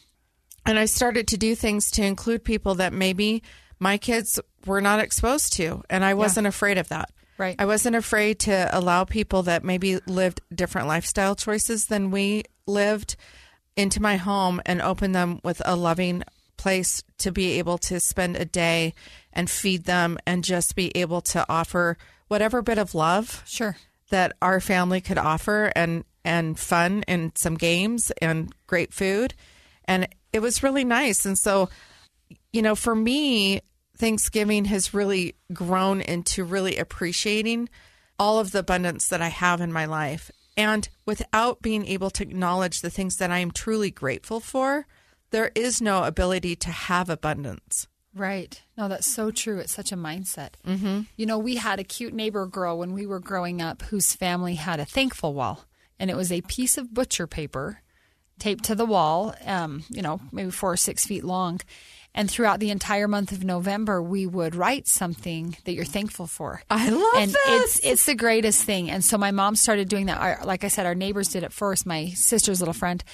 And 0.65 0.79
I 0.79 0.85
started 0.87 1.29
to 1.29 1.37
do 1.39 1.55
things 1.55 1.91
to 1.93 2.03
include 2.05 2.45
people 2.45 2.75
that 2.77 2.93
maybe 2.93 3.43
my 3.79 3.99
kids 3.99 4.41
were 4.67 4.81
not 4.81 5.01
exposed 5.01 5.53
to. 5.55 5.83
And 5.89 6.05
I 6.05 6.15
wasn't 6.15 6.47
afraid 6.49 6.77
of 6.79 6.89
that. 6.89 7.11
Right. 7.39 7.55
I 7.59 7.67
wasn't 7.67 7.97
afraid 7.97 8.39
to 8.41 8.69
allow 8.73 9.05
people 9.05 9.43
that 9.45 9.63
maybe 9.63 9.99
lived 10.07 10.41
different 10.55 10.89
lifestyle 10.89 11.35
choices 11.37 11.87
than 11.87 12.11
we 12.11 12.45
lived 12.67 13.17
into 13.77 14.01
my 14.01 14.17
home 14.17 14.61
and 14.65 14.81
open 14.81 15.13
them 15.13 15.41
with 15.45 15.61
a 15.65 15.77
loving 15.77 16.23
place 16.57 17.03
to 17.19 17.31
be 17.31 17.59
able 17.59 17.77
to 17.77 18.01
spend 18.01 18.37
a 18.37 18.47
day 18.47 18.95
and 19.33 19.51
feed 19.51 19.85
them 19.85 20.19
and 20.27 20.43
just 20.43 20.75
be 20.75 20.91
able 20.97 21.21
to 21.21 21.45
offer 21.49 21.99
whatever 22.29 22.63
bit 22.63 22.79
of 22.79 22.95
love 22.95 23.43
Sure. 23.47 23.77
that 24.09 24.33
our 24.41 24.59
family 24.59 25.03
could 25.03 25.19
offer 25.19 25.71
and 25.77 26.05
and 26.27 26.59
fun 26.59 27.05
and 27.09 27.33
some 27.39 27.55
games 27.55 28.13
and 28.21 28.53
great 28.67 28.93
food 28.93 29.33
and 29.87 30.07
it 30.33 30.41
was 30.41 30.63
really 30.63 30.85
nice 30.85 31.25
and 31.25 31.39
so 31.39 31.71
you 32.53 32.61
know 32.61 32.75
for 32.75 32.95
me 32.95 33.61
thanksgiving 33.97 34.67
has 34.67 34.93
really 34.93 35.35
grown 35.53 36.03
into 36.03 36.45
really 36.45 36.77
appreciating 36.77 37.69
all 38.19 38.39
of 38.39 38.51
the 38.53 38.59
abundance 38.59 39.09
that 39.09 39.23
i 39.23 39.29
have 39.29 39.61
in 39.63 39.73
my 39.73 39.87
life 39.87 40.31
And 40.57 40.89
without 41.05 41.61
being 41.61 41.87
able 41.87 42.11
to 42.11 42.23
acknowledge 42.23 42.81
the 42.81 42.91
things 42.91 43.17
that 43.17 43.31
I 43.31 43.39
am 43.41 43.51
truly 43.51 43.91
grateful 43.91 44.41
for, 44.41 44.87
there 45.31 45.51
is 45.55 45.83
no 45.83 46.05
ability 46.05 46.57
to 46.57 46.71
have 46.71 47.11
abundance. 47.11 47.87
Right. 48.15 48.63
No, 48.79 48.89
that's 48.89 49.07
so 49.07 49.31
true. 49.31 49.59
It's 49.59 49.75
such 49.75 49.93
a 49.93 49.97
mindset. 49.97 50.53
Mm-hmm. 50.67 51.03
You 51.17 51.27
know, 51.27 51.37
we 51.39 51.57
had 51.57 51.79
a 51.79 51.85
cute 51.85 52.15
neighbor 52.15 52.47
girl 52.47 52.79
when 52.79 52.95
we 52.95 53.05
were 53.07 53.21
growing 53.21 53.61
up 53.61 53.83
whose 53.83 54.15
family 54.15 54.55
had 54.55 54.81
a 54.81 54.87
thankful 54.87 55.35
wall, 55.35 55.67
and 55.99 56.11
it 56.11 56.17
was 56.17 56.33
a 56.33 56.41
piece 56.43 56.79
of 56.79 56.93
butcher 56.93 57.27
paper 57.27 57.81
taped 58.39 58.65
to 58.65 58.75
the 58.75 58.85
wall, 58.87 59.35
um, 59.45 59.85
you 59.89 60.03
know, 60.03 60.21
maybe 60.33 60.51
four 60.51 60.73
or 60.73 60.77
six 60.77 61.07
feet 61.07 61.25
long. 61.25 61.61
And 62.15 62.31
throughout 62.31 62.61
the 62.61 62.71
entire 62.71 63.09
month 63.09 63.33
of 63.33 63.45
November, 63.45 64.03
we 64.03 64.27
would 64.27 64.55
write 64.55 64.89
something 64.89 65.55
that 65.65 65.75
you're 65.75 65.85
thankful 65.85 66.27
for. 66.27 66.63
I 66.71 66.89
love 66.89 67.03
it. 67.15 67.21
and 67.21 67.31
this. 67.31 67.39
it's 67.47 67.81
it's 67.85 68.07
the 68.07 68.15
greatest 68.15 68.65
thing. 68.65 68.91
And 68.91 69.05
so 69.05 69.19
my 69.19 69.33
mom 69.33 69.55
started 69.55 69.89
doing 69.91 70.07
that. 70.07 70.19
Our, 70.19 70.41
like 70.45 70.65
I 70.65 70.69
said, 70.69 70.87
our 70.87 70.95
neighbors 70.95 71.29
did 71.29 71.43
it 71.43 71.53
first. 71.53 71.85
My 71.85 72.09
sister's 72.09 72.61
little 72.61 72.73
friend, 72.73 73.05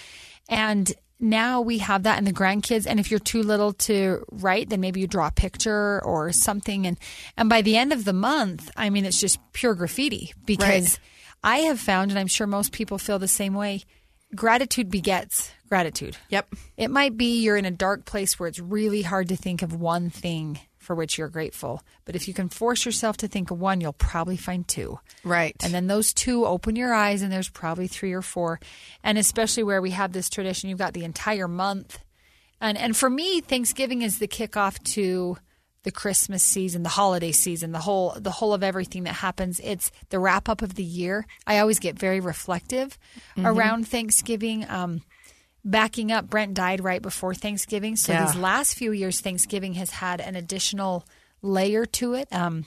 and 0.48 0.92
now 1.18 1.60
we 1.62 1.78
have 1.78 2.04
that 2.04 2.18
in 2.18 2.24
the 2.24 2.32
grandkids. 2.32 2.86
And 2.86 3.00
if 3.00 3.10
you're 3.10 3.20
too 3.20 3.42
little 3.42 3.72
to 3.72 4.24
write, 4.30 4.70
then 4.70 4.80
maybe 4.80 5.00
you 5.00 5.08
draw 5.08 5.28
a 5.28 5.32
picture 5.32 6.00
or 6.04 6.30
something. 6.30 6.86
And 6.86 6.96
and 7.36 7.48
by 7.48 7.62
the 7.62 7.76
end 7.76 7.92
of 7.92 8.04
the 8.04 8.12
month, 8.12 8.70
I 8.76 8.90
mean, 8.90 9.04
it's 9.04 9.20
just 9.20 9.40
pure 9.52 9.74
graffiti 9.74 10.32
because 10.44 10.92
Right. 10.92 10.98
I 11.42 11.58
have 11.58 11.80
found, 11.80 12.10
and 12.10 12.18
I'm 12.18 12.26
sure 12.26 12.46
most 12.46 12.72
people 12.72 12.98
feel 12.98 13.18
the 13.18 13.28
same 13.28 13.54
way. 13.54 13.82
Gratitude 14.34 14.90
begets 14.90 15.52
gratitude. 15.68 16.16
Yep. 16.28 16.54
It 16.76 16.90
might 16.90 17.16
be 17.16 17.40
you're 17.40 17.56
in 17.56 17.64
a 17.64 17.70
dark 17.70 18.04
place 18.04 18.38
where 18.38 18.48
it's 18.48 18.58
really 18.58 19.02
hard 19.02 19.28
to 19.28 19.36
think 19.36 19.62
of 19.62 19.74
one 19.74 20.10
thing 20.10 20.60
for 20.78 20.94
which 20.94 21.16
you're 21.16 21.28
grateful. 21.28 21.82
But 22.04 22.16
if 22.16 22.28
you 22.28 22.34
can 22.34 22.48
force 22.48 22.84
yourself 22.84 23.16
to 23.18 23.28
think 23.28 23.50
of 23.50 23.60
one, 23.60 23.80
you'll 23.80 23.92
probably 23.92 24.36
find 24.36 24.66
two. 24.66 24.98
Right. 25.24 25.56
And 25.62 25.72
then 25.72 25.86
those 25.86 26.12
two 26.12 26.44
open 26.44 26.76
your 26.76 26.92
eyes, 26.92 27.22
and 27.22 27.32
there's 27.32 27.48
probably 27.48 27.86
three 27.86 28.12
or 28.12 28.22
four. 28.22 28.60
And 29.02 29.16
especially 29.16 29.62
where 29.62 29.80
we 29.80 29.90
have 29.90 30.12
this 30.12 30.28
tradition, 30.28 30.68
you've 30.68 30.78
got 30.78 30.92
the 30.92 31.04
entire 31.04 31.48
month. 31.48 31.98
And 32.60 32.76
and 32.76 32.96
for 32.96 33.08
me, 33.08 33.40
Thanksgiving 33.40 34.02
is 34.02 34.18
the 34.18 34.28
kickoff 34.28 34.82
to 34.94 35.36
the 35.84 35.90
Christmas 35.90 36.42
season, 36.42 36.82
the 36.82 36.88
holiday 36.88 37.32
season, 37.32 37.72
the 37.72 37.80
whole 37.80 38.14
the 38.18 38.30
whole 38.30 38.54
of 38.54 38.62
everything 38.62 39.04
that 39.04 39.14
happens. 39.14 39.60
It's 39.62 39.90
the 40.10 40.18
wrap 40.18 40.48
up 40.48 40.62
of 40.62 40.74
the 40.74 40.84
year. 40.84 41.26
I 41.46 41.58
always 41.58 41.78
get 41.80 41.98
very 41.98 42.20
reflective 42.20 42.98
around 43.36 43.88
Thanksgiving. 43.88 44.68
Um, 44.68 45.02
backing 45.64 46.10
up, 46.12 46.28
Brent 46.28 46.54
died 46.54 46.82
right 46.82 47.02
before 47.02 47.34
Thanksgiving, 47.34 47.96
so 47.96 48.12
Yeah. 48.12 48.26
these 48.26 48.36
last 48.36 48.74
few 48.74 48.92
years, 48.92 49.20
Thanksgiving 49.20 49.74
has 49.74 49.90
had 49.90 50.20
an 50.20 50.36
additional 50.36 51.04
layer 51.40 51.84
to 51.86 52.14
it. 52.14 52.28
Um, 52.32 52.66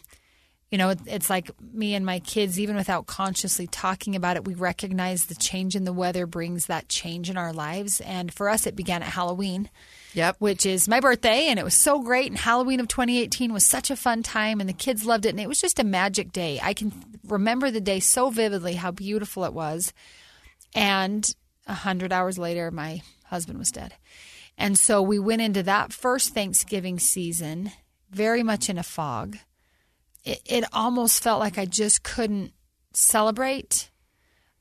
you 0.72 0.78
know, 0.78 0.90
it, 0.90 1.00
it's 1.06 1.30
like 1.30 1.52
me 1.62 1.94
and 1.94 2.06
my 2.06 2.20
kids, 2.20 2.60
even 2.60 2.76
without 2.76 3.06
consciously 3.06 3.68
talking 3.68 4.16
about 4.16 4.36
it, 4.36 4.46
we 4.46 4.56
recognize 4.56 5.26
the 5.26 5.36
change 5.36 5.76
in 5.76 5.86
the 5.86 5.94
weather 5.94 6.26
brings 6.26 6.66
that 6.66 6.90
change 6.90 7.30
in 7.30 7.38
our 7.38 7.54
lives. 7.54 8.02
And 8.02 8.34
for 8.34 8.50
us, 8.50 8.66
it 8.66 8.76
began 8.76 9.02
at 9.04 9.10
Halloween 9.10 9.70
Yep. 10.16 10.38
which 10.40 10.66
is 10.66 10.88
my 10.88 11.00
birthday, 11.00 11.48
and 11.48 11.60
it 11.60 11.66
was 11.66 11.74
so 11.74 12.02
great. 12.02 12.32
And 12.32 12.40
Halloween 12.40 12.80
of 12.80 12.88
2018 12.88 13.52
was 13.54 13.66
such 13.66 13.92
a 13.92 13.96
fun 13.96 14.24
time, 14.24 14.60
and 14.60 14.70
the 14.70 14.74
kids 14.74 15.06
loved 15.06 15.26
it, 15.26 15.30
and 15.30 15.40
it 15.40 15.50
was 15.50 15.62
just 15.62 15.80
a 15.80 15.84
magic 15.84 16.32
day. 16.32 16.60
I 16.64 16.74
can 16.74 16.94
remember 17.28 17.70
the 17.70 17.82
day 17.82 18.00
so 18.00 18.30
vividly, 18.30 18.76
how 18.76 18.92
beautiful 18.92 19.44
it 19.44 19.54
was. 19.54 19.94
And 20.74 21.28
a 21.68 21.74
hundred 21.74 22.14
hours 22.14 22.38
later, 22.38 22.72
my 22.72 23.02
husband 23.26 23.60
was 23.60 23.72
dead, 23.72 23.94
and 24.58 24.80
so 24.80 25.02
we 25.02 25.20
went 25.20 25.42
into 25.42 25.64
that 25.64 25.94
first 25.94 26.34
Thanksgiving 26.34 26.98
season 26.98 27.72
very 28.10 28.44
much 28.44 28.70
in 28.70 28.78
a 28.78 28.84
fog. 28.84 29.38
It, 30.24 30.42
it 30.46 30.64
almost 30.74 31.22
felt 31.22 31.40
like 31.40 31.58
I 31.58 31.66
just 31.66 32.04
couldn't 32.04 32.54
celebrate. 32.94 33.92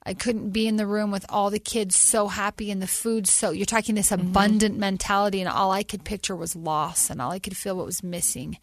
I 0.07 0.15
couldn't 0.15 0.51
be 0.51 0.67
in 0.67 0.77
the 0.77 0.87
room 0.87 1.11
with 1.11 1.25
all 1.29 1.51
the 1.51 1.59
kids 1.59 1.99
so 1.99 2.29
happy 2.29 2.71
and 2.71 2.83
the 2.83 2.87
food 2.87 3.27
so 3.27 3.51
you're 3.51 3.65
talking 3.65 3.95
this 3.95 4.11
mm-hmm. 4.11 4.29
abundant 4.29 4.77
mentality 4.77 5.41
and 5.41 5.49
all 5.49 5.71
I 5.71 5.83
could 5.83 6.05
picture 6.05 6.37
was 6.37 6.55
loss 6.55 7.09
and 7.09 7.23
all 7.23 7.31
I 7.31 7.39
could 7.39 7.57
feel 7.57 7.77
what 7.77 7.87
was 7.87 8.03
missing. 8.03 8.59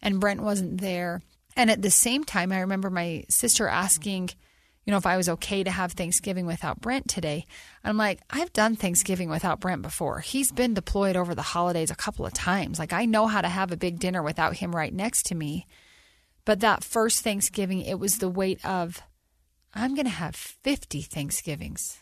And 0.00 0.20
Brent 0.20 0.42
wasn't 0.42 0.80
there. 0.80 1.22
And 1.56 1.70
at 1.70 1.82
the 1.82 1.90
same 1.90 2.24
time 2.24 2.52
I 2.52 2.60
remember 2.60 2.88
my 2.88 3.24
sister 3.28 3.68
asking, 3.68 4.30
you 4.84 4.90
know, 4.90 4.96
if 4.96 5.06
I 5.06 5.16
was 5.16 5.28
okay 5.28 5.62
to 5.62 5.70
have 5.70 5.92
Thanksgiving 5.92 6.46
without 6.46 6.80
Brent 6.80 7.08
today. 7.08 7.44
I'm 7.84 7.96
like, 7.96 8.20
I've 8.30 8.52
done 8.52 8.74
Thanksgiving 8.74 9.28
without 9.28 9.60
Brent 9.60 9.82
before. 9.82 10.20
He's 10.20 10.50
been 10.50 10.74
deployed 10.74 11.16
over 11.16 11.34
the 11.34 11.42
holidays 11.42 11.90
a 11.90 11.96
couple 11.96 12.26
of 12.26 12.32
times. 12.32 12.78
Like 12.78 12.92
I 12.92 13.04
know 13.04 13.26
how 13.26 13.42
to 13.42 13.48
have 13.48 13.70
a 13.70 13.76
big 13.76 13.98
dinner 13.98 14.22
without 14.22 14.56
him 14.56 14.74
right 14.74 14.92
next 14.92 15.26
to 15.26 15.34
me. 15.34 15.66
But 16.44 16.60
that 16.60 16.82
first 16.82 17.22
Thanksgiving, 17.22 17.82
it 17.82 18.00
was 18.00 18.18
the 18.18 18.28
weight 18.28 18.64
of 18.64 19.02
I'm 19.74 19.94
going 19.94 20.06
to 20.06 20.10
have 20.10 20.34
50 20.34 21.02
Thanksgivings 21.02 21.98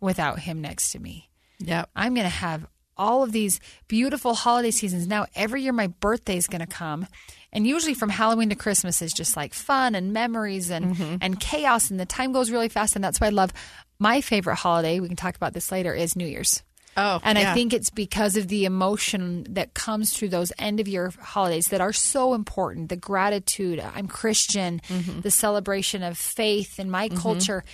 without 0.00 0.40
him 0.40 0.60
next 0.60 0.92
to 0.92 0.98
me. 0.98 1.30
Yep. 1.60 1.90
I'm 1.94 2.14
going 2.14 2.24
to 2.24 2.30
have 2.30 2.66
all 2.96 3.22
of 3.22 3.32
these 3.32 3.60
beautiful 3.88 4.34
holiday 4.34 4.70
seasons. 4.70 5.06
Now, 5.06 5.26
every 5.34 5.62
year 5.62 5.72
my 5.72 5.86
birthday 5.86 6.36
is 6.36 6.46
going 6.46 6.60
to 6.60 6.66
come. 6.66 7.06
And 7.52 7.66
usually 7.66 7.94
from 7.94 8.10
Halloween 8.10 8.50
to 8.50 8.54
Christmas 8.54 9.02
is 9.02 9.12
just 9.12 9.36
like 9.36 9.54
fun 9.54 9.94
and 9.94 10.12
memories 10.12 10.70
and, 10.70 10.94
mm-hmm. 10.96 11.16
and 11.20 11.40
chaos. 11.40 11.90
And 11.90 11.98
the 11.98 12.06
time 12.06 12.32
goes 12.32 12.50
really 12.50 12.68
fast. 12.68 12.94
And 12.94 13.04
that's 13.04 13.20
why 13.20 13.28
I 13.28 13.30
love 13.30 13.52
my 13.98 14.20
favorite 14.20 14.56
holiday. 14.56 15.00
We 15.00 15.08
can 15.08 15.16
talk 15.16 15.36
about 15.36 15.54
this 15.54 15.72
later 15.72 15.94
is 15.94 16.16
New 16.16 16.26
Year's. 16.26 16.62
Oh, 16.96 17.20
And 17.22 17.38
yeah. 17.38 17.52
I 17.52 17.54
think 17.54 17.72
it's 17.72 17.90
because 17.90 18.36
of 18.36 18.48
the 18.48 18.64
emotion 18.64 19.46
that 19.50 19.74
comes 19.74 20.12
through 20.12 20.28
those 20.28 20.52
end 20.58 20.80
of 20.80 20.88
year 20.88 21.12
holidays 21.20 21.66
that 21.66 21.80
are 21.80 21.92
so 21.92 22.34
important 22.34 22.88
the 22.88 22.96
gratitude, 22.96 23.80
I'm 23.80 24.08
Christian, 24.08 24.80
mm-hmm. 24.88 25.20
the 25.20 25.30
celebration 25.30 26.02
of 26.02 26.18
faith 26.18 26.78
in 26.78 26.90
my 26.90 27.08
mm-hmm. 27.08 27.18
culture. 27.18 27.64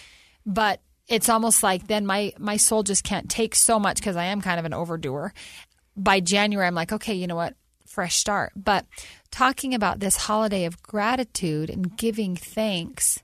But 0.46 0.80
it's 1.08 1.28
almost 1.28 1.62
like 1.62 1.86
then 1.86 2.06
my, 2.06 2.32
my 2.38 2.56
soul 2.56 2.82
just 2.82 3.02
can't 3.02 3.28
take 3.28 3.54
so 3.54 3.78
much 3.80 3.96
because 3.96 4.16
I 4.16 4.26
am 4.26 4.40
kind 4.40 4.58
of 4.58 4.66
an 4.66 4.74
overdoer. 4.74 5.32
By 5.96 6.20
January, 6.20 6.66
I'm 6.66 6.74
like, 6.74 6.92
okay, 6.92 7.14
you 7.14 7.26
know 7.26 7.36
what? 7.36 7.54
Fresh 7.86 8.16
start. 8.16 8.52
But 8.54 8.86
talking 9.30 9.74
about 9.74 9.98
this 9.98 10.16
holiday 10.16 10.64
of 10.64 10.80
gratitude 10.82 11.70
and 11.70 11.96
giving 11.96 12.36
thanks 12.36 13.20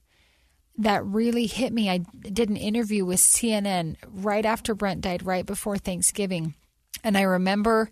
that 0.78 1.04
really 1.04 1.46
hit 1.46 1.72
me. 1.72 1.88
I 1.88 1.98
did 1.98 2.48
an 2.48 2.56
interview 2.56 3.04
with 3.04 3.20
CNN 3.20 3.96
right 4.12 4.44
after 4.44 4.74
Brent 4.74 5.02
died, 5.02 5.24
right 5.24 5.46
before 5.46 5.78
Thanksgiving. 5.78 6.54
And 7.02 7.16
I 7.16 7.22
remember 7.22 7.90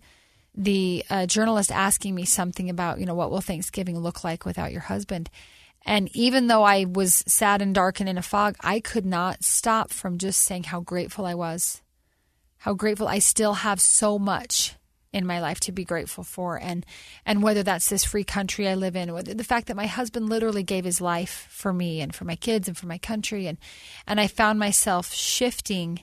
the 0.55 1.03
uh, 1.09 1.25
journalist 1.25 1.71
asking 1.71 2.13
me 2.13 2.25
something 2.25 2.69
about, 2.69 2.99
you 2.99 3.05
know, 3.05 3.15
what 3.15 3.31
will 3.31 3.41
Thanksgiving 3.41 3.97
look 3.99 4.23
like 4.23 4.45
without 4.45 4.71
your 4.71 4.81
husband? 4.81 5.29
And 5.85 6.09
even 6.15 6.47
though 6.47 6.63
I 6.63 6.85
was 6.85 7.23
sad 7.27 7.61
and 7.61 7.75
dark 7.75 7.99
and 7.99 8.07
in 8.07 8.17
a 8.17 8.21
fog, 8.21 8.55
I 8.61 8.79
could 8.79 9.05
not 9.05 9.43
stop 9.43 9.91
from 9.91 10.17
just 10.17 10.41
saying 10.41 10.63
how 10.63 10.79
grateful 10.79 11.25
I 11.25 11.33
was. 11.33 11.81
How 12.59 12.73
grateful 12.73 13.07
I 13.07 13.19
still 13.19 13.55
have 13.55 13.81
so 13.81 14.17
much 14.17 14.75
in 15.13 15.25
my 15.25 15.39
life 15.39 15.59
to 15.61 15.71
be 15.71 15.85
grateful 15.85 16.23
for 16.23 16.59
and 16.59 16.85
and 17.25 17.43
whether 17.43 17.63
that's 17.63 17.89
this 17.89 18.03
free 18.03 18.23
country 18.23 18.67
I 18.67 18.75
live 18.75 18.95
in 18.95 19.13
the 19.13 19.43
fact 19.43 19.67
that 19.67 19.75
my 19.75 19.87
husband 19.87 20.29
literally 20.29 20.63
gave 20.63 20.85
his 20.85 20.99
life 20.99 21.47
for 21.49 21.71
me 21.71 22.01
and 22.01 22.13
for 22.13 22.25
my 22.25 22.35
kids 22.35 22.67
and 22.67 22.77
for 22.77 22.87
my 22.87 22.97
country 22.97 23.47
and 23.47 23.57
and 24.07 24.19
I 24.19 24.27
found 24.27 24.59
myself 24.59 25.13
shifting 25.13 26.01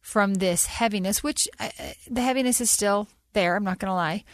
from 0.00 0.34
this 0.34 0.66
heaviness 0.66 1.22
which 1.22 1.46
uh, 1.60 1.68
the 2.10 2.22
heaviness 2.22 2.60
is 2.60 2.70
still 2.70 3.08
there 3.34 3.54
I'm 3.54 3.64
not 3.64 3.78
going 3.78 3.90
to 3.90 3.94
lie 3.94 4.24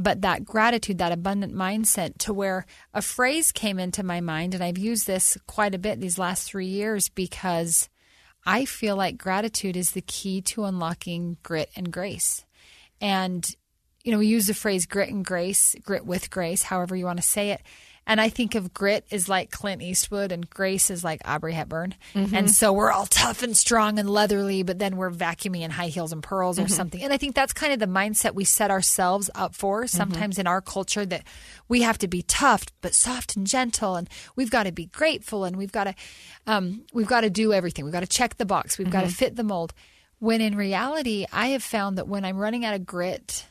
but 0.00 0.20
that 0.22 0.44
gratitude, 0.44 0.98
that 0.98 1.10
abundant 1.10 1.52
mindset 1.52 2.18
to 2.18 2.32
where 2.32 2.66
a 2.94 3.02
phrase 3.02 3.50
came 3.50 3.80
into 3.80 4.04
my 4.04 4.20
mind, 4.20 4.54
and 4.54 4.62
I've 4.62 4.78
used 4.78 5.08
this 5.08 5.36
quite 5.48 5.74
a 5.74 5.78
bit 5.78 6.00
these 6.00 6.20
last 6.20 6.48
three 6.48 6.68
years 6.68 7.08
because 7.08 7.88
I 8.46 8.64
feel 8.64 8.94
like 8.94 9.18
gratitude 9.18 9.76
is 9.76 9.90
the 9.90 10.00
key 10.00 10.40
to 10.42 10.64
unlocking 10.64 11.36
grit 11.42 11.70
and 11.74 11.92
grace. 11.92 12.44
And, 13.00 13.48
you 14.04 14.12
know, 14.12 14.18
we 14.18 14.26
use 14.26 14.46
the 14.46 14.54
phrase 14.54 14.86
grit 14.86 15.10
and 15.10 15.24
grace, 15.24 15.74
grit 15.84 16.04
with 16.06 16.30
grace, 16.30 16.62
however 16.62 16.96
you 16.96 17.04
want 17.04 17.18
to 17.18 17.26
say 17.26 17.50
it. 17.50 17.62
And 18.08 18.22
I 18.22 18.30
think 18.30 18.54
of 18.54 18.72
grit 18.72 19.04
is 19.10 19.28
like 19.28 19.50
Clint 19.50 19.82
Eastwood 19.82 20.32
and 20.32 20.48
grace 20.48 20.88
is 20.88 21.04
like 21.04 21.20
Audrey 21.28 21.52
Hepburn. 21.52 21.94
Mm-hmm. 22.14 22.34
And 22.34 22.50
so 22.50 22.72
we're 22.72 22.90
all 22.90 23.04
tough 23.04 23.42
and 23.42 23.54
strong 23.54 23.98
and 23.98 24.08
leatherly, 24.08 24.64
but 24.64 24.78
then 24.78 24.96
we're 24.96 25.10
vacuuming 25.10 25.60
in 25.60 25.70
high 25.70 25.88
heels 25.88 26.10
and 26.10 26.22
pearls 26.22 26.58
or 26.58 26.62
mm-hmm. 26.62 26.72
something. 26.72 27.02
And 27.02 27.12
I 27.12 27.18
think 27.18 27.34
that's 27.34 27.52
kind 27.52 27.70
of 27.70 27.80
the 27.80 27.86
mindset 27.86 28.34
we 28.34 28.44
set 28.44 28.70
ourselves 28.70 29.28
up 29.34 29.54
for 29.54 29.82
mm-hmm. 29.82 29.94
sometimes 29.94 30.38
in 30.38 30.46
our 30.46 30.62
culture 30.62 31.04
that 31.04 31.24
we 31.68 31.82
have 31.82 31.98
to 31.98 32.08
be 32.08 32.22
tough 32.22 32.64
but 32.80 32.94
soft 32.94 33.36
and 33.36 33.46
gentle 33.46 33.96
and 33.96 34.08
we've 34.36 34.50
got 34.50 34.62
to 34.62 34.72
be 34.72 34.86
grateful 34.86 35.44
and 35.44 35.56
we've 35.56 35.72
got 35.72 35.84
to 35.84 35.94
um, 36.46 36.86
we've 36.94 37.06
got 37.06 37.20
to 37.20 37.30
do 37.30 37.52
everything. 37.52 37.84
We've 37.84 37.92
got 37.92 38.00
to 38.00 38.06
check 38.06 38.38
the 38.38 38.46
box. 38.46 38.78
We've 38.78 38.90
got 38.90 39.02
to 39.02 39.08
fit 39.08 39.36
the 39.36 39.44
mold. 39.44 39.74
When 40.18 40.40
in 40.40 40.56
reality, 40.56 41.26
I 41.32 41.48
have 41.48 41.62
found 41.62 41.96
that 41.96 42.08
when 42.08 42.24
I'm 42.24 42.38
running 42.38 42.64
out 42.64 42.74
of 42.74 42.86
grit, 42.86 43.46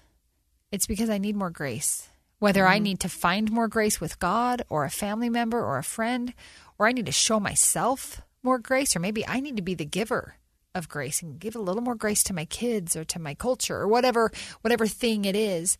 it's 0.72 0.88
because 0.88 1.10
I 1.10 1.18
need 1.18 1.36
more 1.36 1.50
grace. 1.50 2.10
Whether 2.40 2.68
I 2.68 2.76
mm-hmm. 2.76 2.84
need 2.84 3.00
to 3.02 3.10
find 3.10 3.52
more 3.52 3.68
grace 3.68 4.02
with 4.02 4.20
God 4.20 4.62
or 4.70 4.84
a 4.84 4.90
family 4.90 5.30
member 5.30 5.64
or 5.64 5.78
a 5.78 5.84
friend, 5.84 6.34
or 6.78 6.88
I 6.88 6.92
need 6.92 7.06
to 7.06 7.12
show 7.12 7.40
myself 7.40 8.22
more 8.44 8.60
grace, 8.60 8.96
or 8.96 9.00
maybe 9.00 9.26
I 9.26 9.40
need 9.40 9.56
to 9.56 9.64
be 9.64 9.76
the 9.76 9.86
giver 9.86 10.36
of 10.76 10.90
grace 10.90 11.22
and 11.22 11.40
give 11.40 11.56
a 11.56 11.62
little 11.62 11.82
more 11.82 11.96
grace 11.96 12.22
to 12.24 12.34
my 12.34 12.46
kids 12.46 12.96
or 12.96 13.04
to 13.06 13.20
my 13.20 13.34
culture 13.34 13.78
or 13.78 13.88
whatever 13.88 14.32
whatever 14.62 14.86
thing 14.86 15.26
it 15.26 15.36
is. 15.36 15.78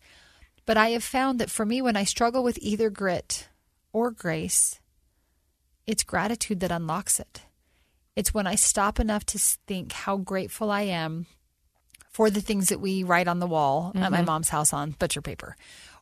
But 0.66 0.76
I 0.76 0.90
have 0.90 1.04
found 1.04 1.38
that 1.38 1.50
for 1.50 1.64
me 1.64 1.80
when 1.80 1.96
I 1.96 2.04
struggle 2.04 2.42
with 2.42 2.58
either 2.60 2.90
grit 2.90 3.48
or 3.92 4.10
grace, 4.10 4.80
it's 5.86 6.02
gratitude 6.02 6.60
that 6.60 6.72
unlocks 6.72 7.20
it. 7.20 7.42
It's 8.18 8.34
when 8.34 8.48
I 8.48 8.56
stop 8.56 8.98
enough 8.98 9.24
to 9.26 9.38
think 9.38 9.92
how 9.92 10.16
grateful 10.16 10.72
I 10.72 10.82
am 10.82 11.26
for 12.10 12.30
the 12.30 12.40
things 12.40 12.68
that 12.68 12.80
we 12.80 13.04
write 13.04 13.28
on 13.28 13.38
the 13.38 13.46
wall 13.46 13.92
at 13.94 14.10
my 14.10 14.16
mm-hmm. 14.16 14.26
mom's 14.26 14.48
house 14.48 14.72
on 14.72 14.90
butcher 14.98 15.22
paper, 15.22 15.54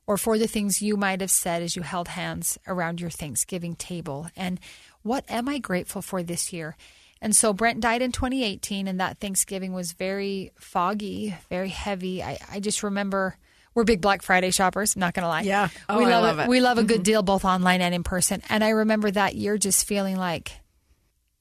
or 0.06 0.16
for 0.16 0.38
the 0.38 0.46
things 0.46 0.80
you 0.80 0.96
might 0.96 1.20
have 1.20 1.30
said 1.30 1.60
as 1.60 1.76
you 1.76 1.82
held 1.82 2.08
hands 2.08 2.56
around 2.66 3.02
your 3.02 3.10
Thanksgiving 3.10 3.74
table. 3.74 4.28
And 4.34 4.58
what 5.02 5.26
am 5.28 5.46
I 5.46 5.58
grateful 5.58 6.00
for 6.00 6.22
this 6.22 6.54
year? 6.54 6.74
And 7.20 7.36
so 7.36 7.52
Brent 7.52 7.80
died 7.80 8.00
in 8.00 8.12
2018, 8.12 8.88
and 8.88 8.98
that 8.98 9.18
Thanksgiving 9.18 9.74
was 9.74 9.92
very 9.92 10.52
foggy, 10.58 11.34
very 11.50 11.68
heavy. 11.68 12.22
I, 12.22 12.38
I 12.50 12.60
just 12.60 12.82
remember 12.82 13.36
we're 13.74 13.84
big 13.84 14.00
Black 14.00 14.22
Friday 14.22 14.52
shoppers. 14.52 14.96
Not 14.96 15.12
gonna 15.12 15.28
lie. 15.28 15.42
Yeah. 15.42 15.68
Oh, 15.86 15.98
we 15.98 16.06
I 16.06 16.08
love, 16.08 16.22
love 16.22 16.38
it. 16.38 16.48
We 16.48 16.60
love 16.60 16.78
a 16.78 16.82
good 16.82 16.94
mm-hmm. 16.94 17.02
deal 17.02 17.22
both 17.22 17.44
online 17.44 17.82
and 17.82 17.94
in 17.94 18.04
person. 18.04 18.40
And 18.48 18.64
I 18.64 18.70
remember 18.70 19.10
that 19.10 19.34
year 19.34 19.58
just 19.58 19.86
feeling 19.86 20.16
like 20.16 20.52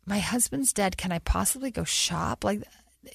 my 0.06 0.20
husband's 0.20 0.72
dead. 0.74 0.98
Can 0.98 1.12
I 1.12 1.20
possibly 1.20 1.72
go 1.72 1.84
shop? 1.84 2.44
Like, 2.44 2.64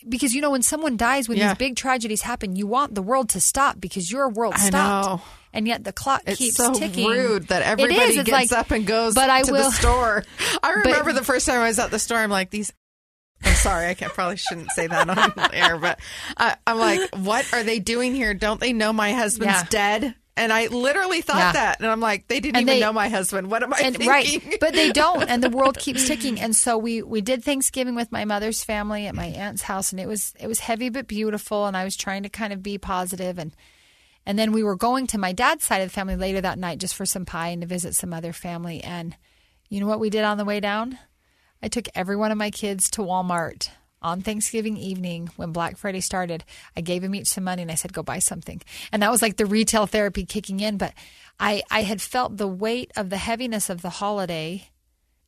because 0.08 0.34
you 0.34 0.40
know, 0.40 0.50
when 0.52 0.62
someone 0.62 0.96
dies, 0.96 1.28
when 1.28 1.38
Yeah. 1.38 1.48
these 1.48 1.58
big 1.58 1.76
tragedies 1.76 2.22
happen, 2.22 2.56
you 2.56 2.66
want 2.66 2.94
the 2.94 3.02
world 3.02 3.30
to 3.30 3.40
stop 3.40 3.80
because 3.80 4.10
your 4.10 4.28
world 4.28 4.54
I 4.56 4.68
stopped. 4.68 5.06
know. 5.08 5.22
And 5.52 5.66
yet 5.66 5.82
the 5.82 5.92
clock 5.92 6.22
It's 6.26 6.38
keeps 6.38 6.56
so 6.56 6.72
ticking. 6.72 7.08
rude 7.08 7.48
that 7.48 7.62
everybody 7.62 7.98
is. 7.98 8.16
It's 8.18 8.26
gets 8.30 8.52
like, 8.52 8.52
up 8.52 8.70
and 8.70 8.86
goes 8.86 9.14
but 9.16 9.30
I 9.30 9.42
to 9.42 9.50
will, 9.52 9.64
the 9.64 9.76
store. 9.76 10.24
I 10.62 10.74
But- 10.74 10.86
remember 10.86 11.12
the 11.12 11.24
first 11.24 11.44
time 11.46 11.58
I 11.60 11.66
was 11.68 11.78
at 11.80 11.90
the 11.90 11.98
store. 11.98 12.18
I'm 12.18 12.30
like, 12.30 12.50
these. 12.50 12.72
I'm 13.42 13.54
sorry, 13.54 13.86
I 13.88 13.94
can't, 13.94 14.12
probably 14.12 14.36
shouldn't 14.36 14.70
say 14.72 14.86
that 14.86 15.08
on 15.08 15.32
air, 15.54 15.78
but 15.78 15.98
I, 16.36 16.56
I'm 16.66 16.76
like, 16.78 17.00
what 17.16 17.50
are 17.54 17.62
they 17.62 17.78
doing 17.78 18.14
here? 18.14 18.34
Don't 18.34 18.60
they 18.60 18.72
know 18.74 18.92
my 18.92 19.12
husband's 19.14 19.54
Yeah. 19.54 19.66
dead? 19.70 20.14
And 20.40 20.52
I 20.52 20.66
literally 20.68 21.20
thought 21.20 21.36
Yeah. 21.36 21.52
that, 21.52 21.80
and 21.80 21.88
I'm 21.88 22.00
like, 22.00 22.26
they 22.28 22.40
didn't 22.40 22.56
And 22.56 22.62
even 22.62 22.74
they- 22.74 22.80
know 22.80 22.92
my 22.92 23.08
husband. 23.08 23.50
What 23.50 23.62
am 23.62 23.72
I 23.74 23.78
and 23.84 23.94
thinking? 23.96 24.08
right 24.08 24.56
but 24.60 24.72
they 24.72 24.90
don't 24.90 25.28
and 25.28 25.42
the 25.42 25.50
world 25.50 25.78
keeps 25.78 26.06
ticking 26.08 26.40
and 26.40 26.56
so 26.56 26.76
we 26.78 27.02
we 27.02 27.20
did 27.20 27.44
thanksgiving 27.44 27.94
with 27.94 28.10
my 28.10 28.24
mother's 28.24 28.64
family 28.64 29.06
at 29.06 29.14
my 29.14 29.26
aunt's 29.26 29.62
house 29.62 29.92
and 29.92 30.00
it 30.00 30.08
was 30.08 30.32
it 30.40 30.46
was 30.46 30.60
heavy 30.60 30.88
but 30.88 31.06
beautiful 31.06 31.66
and 31.66 31.76
i 31.76 31.84
was 31.84 31.96
trying 31.96 32.22
to 32.22 32.28
kind 32.28 32.52
of 32.52 32.62
be 32.62 32.78
positive 32.78 33.38
and 33.38 33.54
and 34.26 34.38
then 34.38 34.52
we 34.52 34.62
were 34.62 34.76
going 34.76 35.06
to 35.08 35.18
my 35.18 35.32
dad's 35.32 35.64
side 35.64 35.80
of 35.82 35.88
the 35.88 35.92
family 35.94 36.16
later 36.16 36.40
that 36.40 36.58
night 36.58 36.78
just 36.78 36.94
for 36.94 37.06
some 37.06 37.24
pie 37.26 37.48
and 37.48 37.60
to 37.62 37.66
visit 37.68 37.94
some 37.94 38.12
other 38.12 38.32
family 38.32 38.82
and 38.82 39.16
you 39.68 39.78
know 39.80 39.86
what 39.86 40.00
we 40.00 40.10
did 40.10 40.24
on 40.24 40.38
the 40.38 40.44
way 40.44 40.60
down 40.60 40.98
i 41.62 41.68
took 41.68 41.86
every 41.94 42.16
one 42.16 42.30
of 42.32 42.38
my 42.38 42.50
kids 42.50 42.90
to 42.90 43.02
walmart 43.02 43.68
on 44.02 44.20
Thanksgiving 44.20 44.76
evening 44.76 45.30
when 45.36 45.52
Black 45.52 45.76
Friday 45.76 46.00
started, 46.00 46.44
I 46.76 46.80
gave 46.80 47.04
him 47.04 47.14
each 47.14 47.28
some 47.28 47.44
money 47.44 47.62
and 47.62 47.70
I 47.70 47.74
said, 47.74 47.92
go 47.92 48.02
buy 48.02 48.18
something. 48.18 48.60
And 48.92 49.02
that 49.02 49.10
was 49.10 49.22
like 49.22 49.36
the 49.36 49.46
retail 49.46 49.86
therapy 49.86 50.24
kicking 50.24 50.60
in. 50.60 50.78
But 50.78 50.94
I, 51.38 51.62
I 51.70 51.82
had 51.82 52.00
felt 52.00 52.36
the 52.36 52.48
weight 52.48 52.90
of 52.96 53.10
the 53.10 53.16
heaviness 53.16 53.70
of 53.70 53.82
the 53.82 53.90
holiday 53.90 54.68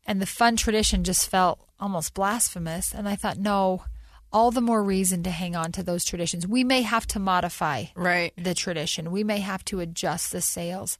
and 0.07 0.21
the 0.21 0.27
fun 0.27 0.57
tradition 0.57 1.05
just 1.05 1.29
felt 1.29 1.61
almost 1.79 2.15
blasphemous. 2.15 2.93
And 2.93 3.09
I 3.09 3.17
thought, 3.17 3.39
no, 3.39 3.85
all 4.33 4.51
the 4.51 4.61
more 4.61 4.83
reason 4.83 5.23
to 5.23 5.31
hang 5.31 5.55
on 5.55 5.73
to 5.73 5.83
those 5.83 6.05
traditions. 6.05 6.47
We 6.47 6.64
may 6.64 6.83
have 6.83 7.07
to 7.09 7.18
modify 7.18 7.87
Right. 7.95 8.33
the 8.37 8.55
tradition. 8.55 9.11
We 9.11 9.25
may 9.25 9.40
have 9.40 9.64
to 9.66 9.81
adjust 9.81 10.33
the 10.33 10.40
sales. 10.40 10.99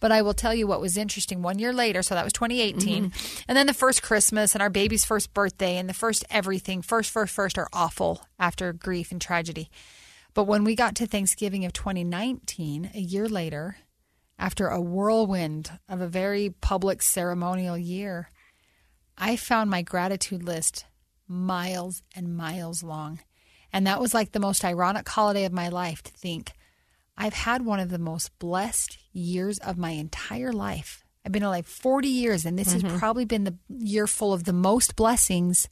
But 0.00 0.12
I 0.12 0.22
will 0.22 0.34
tell 0.34 0.54
you 0.54 0.66
what 0.66 0.80
was 0.80 0.96
interesting. 0.96 1.42
One 1.42 1.58
year 1.58 1.72
later, 1.72 2.02
so 2.02 2.14
that 2.14 2.24
was 2.24 2.32
2018, 2.32 3.10
mm-hmm. 3.10 3.42
and 3.48 3.56
then 3.56 3.66
the 3.66 3.74
first 3.74 4.02
Christmas 4.02 4.54
and 4.54 4.62
our 4.62 4.70
baby's 4.70 5.04
first 5.04 5.32
birthday 5.32 5.76
and 5.76 5.88
the 5.88 5.94
first 5.94 6.24
everything, 6.30 6.82
first, 6.82 7.10
first, 7.10 7.32
first 7.34 7.56
are 7.58 7.68
awful 7.72 8.26
after 8.38 8.72
grief 8.72 9.12
and 9.12 9.20
tragedy. 9.20 9.70
But 10.34 10.44
when 10.44 10.64
we 10.64 10.74
got 10.74 10.94
to 10.96 11.06
Thanksgiving 11.06 11.64
of 11.64 11.72
2019, 11.72 12.90
a 12.94 13.00
year 13.00 13.28
later, 13.28 13.76
after 14.38 14.66
a 14.68 14.80
whirlwind 14.80 15.78
of 15.88 16.00
a 16.00 16.08
very 16.08 16.50
public 16.50 17.02
ceremonial 17.02 17.78
year, 17.78 18.28
I 19.16 19.36
found 19.36 19.70
my 19.70 19.82
gratitude 19.82 20.42
list 20.42 20.86
miles 21.32 22.02
and 22.14 22.36
miles 22.36 22.82
long. 22.82 23.20
And 23.72 23.86
that 23.86 24.00
was 24.00 24.12
like 24.12 24.32
the 24.32 24.40
most 24.40 24.64
ironic 24.64 25.08
holiday 25.08 25.44
of 25.44 25.52
my 25.52 25.68
life 25.68 26.02
to 26.02 26.12
think 26.12 26.52
I've 27.16 27.34
had 27.34 27.64
one 27.64 27.80
of 27.80 27.90
the 27.90 27.98
most 27.98 28.36
blessed 28.38 28.98
years 29.12 29.58
of 29.58 29.76
my 29.76 29.90
entire 29.90 30.52
life. 30.52 31.04
I've 31.24 31.32
been 31.32 31.42
alive 31.42 31.66
40 31.66 32.08
years, 32.08 32.44
and 32.44 32.58
this 32.58 32.72
has 32.72 32.82
probably 32.82 33.24
been 33.24 33.44
the 33.44 33.56
year 33.68 34.06
full 34.06 34.32
of 34.32 34.44
the 34.44 34.52
most 34.52 34.96
blessings. 34.96 35.68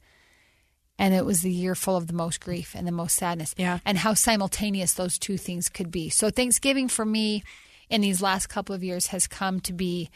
And 0.97 1.13
it 1.13 1.25
was 1.25 1.41
the 1.41 1.51
year 1.51 1.75
full 1.75 1.97
of 1.97 2.07
the 2.07 2.13
most 2.13 2.39
grief 2.39 2.73
and 2.75 2.87
the 2.87 2.91
most 2.91 3.15
sadness. 3.15 3.55
Yeah. 3.57 3.79
And 3.85 3.97
how 3.97 4.13
simultaneous 4.13 4.93
those 4.93 5.17
two 5.17 5.37
things 5.37 5.67
could 5.67 5.89
be. 5.91 6.09
So, 6.09 6.29
Thanksgiving 6.29 6.87
for 6.87 7.05
me 7.05 7.43
in 7.89 8.01
these 8.01 8.21
last 8.21 8.47
couple 8.47 8.75
of 8.75 8.83
years 8.83 9.07
has 9.07 9.27
come 9.27 9.59
to 9.61 9.73
be 9.73 10.09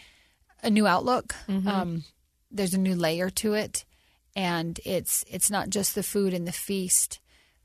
a 0.63 0.69
new 0.69 0.85
outlook. 0.87 1.35
Um, 1.67 2.03
there's 2.51 2.73
a 2.73 2.79
new 2.79 2.95
layer 2.95 3.29
to 3.31 3.55
it, 3.55 3.83
and 4.35 4.79
it's 4.85 5.23
it's 5.29 5.49
not 5.51 5.69
just 5.69 5.95
the 5.95 6.03
food 6.03 6.33
and 6.33 6.47
the 6.47 6.51
feast, 6.51 7.19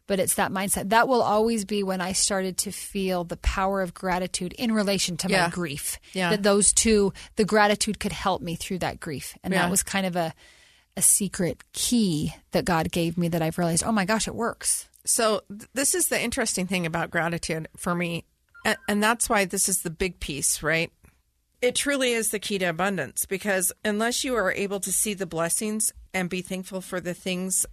but 0.07 0.19
it's 0.21 0.35
that 0.35 0.51
mindset. 0.53 0.91
That 0.91 1.09
will 1.09 1.23
always 1.23 1.65
be 1.65 1.83
when 1.83 2.01
I 2.01 2.13
started 2.13 2.57
to 2.59 2.73
feel 2.73 3.25
the 3.25 3.37
power 3.39 3.81
of 3.83 3.95
gratitude 3.95 4.53
in 4.55 4.73
relation 4.73 5.17
to 5.19 5.29
Yeah. 5.29 5.45
my 5.45 5.51
grief. 5.51 5.99
Yeah. 6.13 6.31
That 6.31 6.43
those 6.43 6.73
two, 6.73 7.13
the 7.37 7.45
gratitude 7.45 8.01
could 8.01 8.13
help 8.13 8.43
me 8.43 8.57
through 8.57 8.79
that 8.81 9.01
grief, 9.01 9.37
and 9.45 9.53
Yeah. 9.53 9.63
that 9.63 9.71
was 9.71 9.83
kind 9.83 10.07
of 10.07 10.17
a 10.17 10.35
a 10.97 11.03
secret 11.03 11.63
key 11.73 12.35
that 12.51 12.65
God 12.65 12.91
gave 12.91 13.17
me 13.17 13.29
that 13.29 13.41
I've 13.43 13.59
realized. 13.59 13.85
Oh 13.85 13.93
my 13.93 14.05
gosh, 14.05 14.27
it 14.27 14.35
works. 14.35 14.89
So 15.05 15.43
th- 15.49 15.69
this 15.73 15.95
is 15.95 16.09
the 16.09 16.21
interesting 16.21 16.67
thing 16.67 16.85
about 16.85 17.11
gratitude 17.13 17.69
for 17.77 17.95
me, 17.95 18.25
and, 18.65 18.77
and 18.89 19.03
that's 19.03 19.29
why 19.29 19.45
this 19.45 19.69
is 19.69 19.83
the 19.83 19.91
big 19.91 20.19
piece, 20.21 20.63
right? 20.65 20.93
It 21.63 21.75
truly 21.75 22.13
is 22.13 22.31
the 22.31 22.39
key 22.39 22.59
to 22.59 22.67
abundance 22.67 23.27
because 23.27 23.73
unless 23.85 24.25
you 24.25 24.35
are 24.35 24.53
able 24.53 24.81
to 24.81 24.93
see 24.93 25.15
the 25.15 25.27
blessings 25.27 25.93
and 26.15 26.31
be 26.31 26.41
thankful 26.41 26.81
for 26.81 27.01
the 27.01 27.15
things 27.15 27.67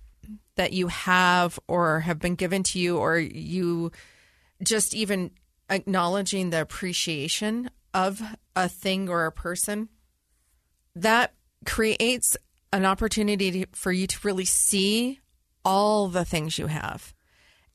that 0.56 0.74
you 0.74 0.88
have 0.88 1.58
or 1.68 2.02
have 2.02 2.20
been 2.20 2.36
given 2.36 2.64
to 2.64 2.80
you, 2.80 2.98
or 2.98 3.18
you 3.18 3.92
just 4.62 4.94
even 4.94 5.32
acknowledging 5.70 6.50
the 6.50 6.62
appreciation 6.62 7.70
of 7.94 8.22
a 8.56 8.68
thing 8.68 9.08
or 9.08 9.26
a 9.26 9.32
person, 9.32 9.88
that 10.96 11.34
creates 11.66 12.36
an 12.74 12.86
opportunity 12.86 13.52
to, 13.52 13.66
for 13.72 13.92
you 13.92 14.08
to 14.08 14.20
really 14.24 14.46
see 14.46 15.20
all 15.64 16.08
the 16.08 16.26
things 16.26 16.58
you 16.58 16.68
have. 16.68 17.14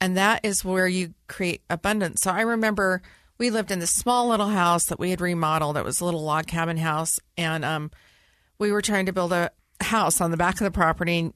And 0.01 0.17
that 0.17 0.45
is 0.45 0.65
where 0.65 0.89
you 0.89 1.15
create 1.29 1.63
abundance. 1.71 2.21
So 2.21 2.31
I 2.31 2.43
remember 2.43 3.01
we 3.43 3.51
lived 3.51 3.73
in 3.73 3.81
this 3.81 3.91
small 3.91 4.29
little 4.29 4.47
house 4.47 4.85
that 4.85 5.01
we 5.01 5.11
had 5.11 5.21
remodeled. 5.21 5.77
It 5.77 5.85
was 5.85 6.01
a 6.01 6.05
little 6.05 6.23
log 6.23 6.47
cabin 6.47 6.77
house. 6.77 7.19
And 7.37 7.65
um, 7.65 7.91
we 8.61 8.71
were 8.71 8.81
trying 8.81 9.07
to 9.07 9.13
build 9.13 9.33
a 9.33 9.51
house 9.81 10.21
on 10.21 10.31
the 10.31 10.37
back 10.37 10.61
of 10.61 10.65
the 10.65 10.71
property. 10.71 11.33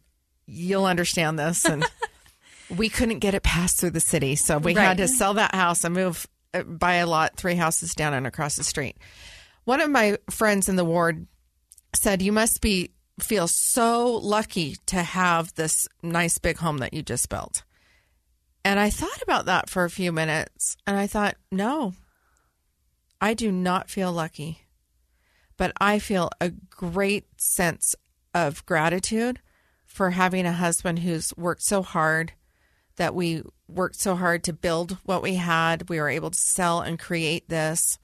You'll 0.47 0.85
understand 0.85 1.37
this. 1.37 1.65
And 1.65 1.85
we 2.77 2.89
couldn't 2.89 3.19
get 3.19 3.35
it 3.35 3.43
passed 3.43 3.81
through 3.81 3.91
the 3.91 3.99
city. 3.99 4.37
So 4.37 4.59
we 4.59 4.75
had 4.75 4.99
to 4.99 5.09
sell 5.09 5.35
that 5.35 5.53
house 5.53 5.83
and 5.83 5.97
move, 5.97 6.29
uh, 6.55 6.63
buy 6.63 6.95
a 6.95 7.09
lot 7.09 7.37
three 7.37 7.57
houses 7.57 7.93
down 7.93 8.15
and 8.15 8.25
across 8.25 8.55
the 8.55 8.63
street. 8.63 8.97
One 9.65 9.81
of 9.81 9.91
my 9.91 10.17
friends 10.31 10.69
in 10.69 10.77
the 10.77 10.85
ward 10.85 11.27
said, 11.93 12.23
You 12.23 12.31
must 12.31 12.61
be 12.61 12.93
feel 13.19 13.49
so 13.49 14.13
lucky 14.13 14.77
to 14.87 15.03
have 15.03 15.53
this 15.55 15.89
nice 16.05 16.39
big 16.39 16.59
home 16.59 16.79
that 16.79 16.95
you 16.95 17.03
just 17.03 17.29
built. 17.29 17.65
And 18.67 18.81
I 18.81 18.91
thought 18.91 19.23
about 19.23 19.47
that 19.47 19.71
for 19.71 19.85
a 19.85 19.91
few 19.91 20.11
minutes 20.11 20.77
and 20.89 20.97
I 20.97 21.07
thought, 21.07 21.37
no, 21.53 21.93
I 23.21 23.33
do 23.33 23.53
not 23.53 23.89
feel 23.89 24.11
lucky, 24.11 24.63
but 25.57 25.71
I 25.81 26.01
feel 26.01 26.31
a 26.41 26.51
great 26.51 27.27
sense 27.41 27.95
of 28.35 28.67
gratitude 28.67 29.39
for 29.85 30.11
having 30.11 30.47
a 30.47 30.53
husband 30.53 30.99
who's 30.99 31.33
worked 31.37 31.63
so 31.63 31.81
hard 31.81 32.33
that 32.97 33.15
we 33.15 33.45
worked 33.69 34.01
so 34.01 34.17
hard 34.17 34.43
to 34.43 34.53
build 34.53 34.99
what 35.05 35.23
we 35.23 35.37
had. 35.37 35.89
We 35.89 36.01
were 36.01 36.09
able 36.09 36.33
to 36.33 36.37
sell 36.37 36.81
and 36.81 36.99
create 36.99 37.49
this. 37.49 38.01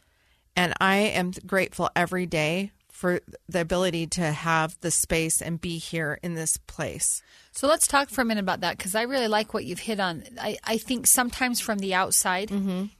And 0.55 0.75
I 0.81 0.98
am 0.98 1.33
grateful 1.44 1.90
every 1.96 2.27
day 2.27 2.70
for 2.92 3.20
the 3.48 3.61
ability 3.61 4.07
to 4.07 4.20
have 4.31 4.76
the 4.83 4.90
space 4.90 5.40
and 5.42 5.61
be 5.61 5.78
here 5.78 6.20
in 6.22 6.35
this 6.35 6.57
place. 6.59 7.20
So 7.50 7.66
let's 7.66 7.87
talk 7.88 8.11
for 8.11 8.20
a 8.20 8.24
minute 8.24 8.42
about 8.42 8.61
that 8.61 8.76
because 8.76 8.94
I 8.94 9.02
really 9.02 9.26
like 9.28 9.52
what 9.55 9.64
you've 9.64 9.81
hit 9.81 9.98
on. 9.98 10.22
I, 10.40 10.59
I 10.62 10.76
think 10.76 11.07
sometimes 11.07 11.59
from 11.59 11.78
the 11.81 11.94
outside, 11.94 12.50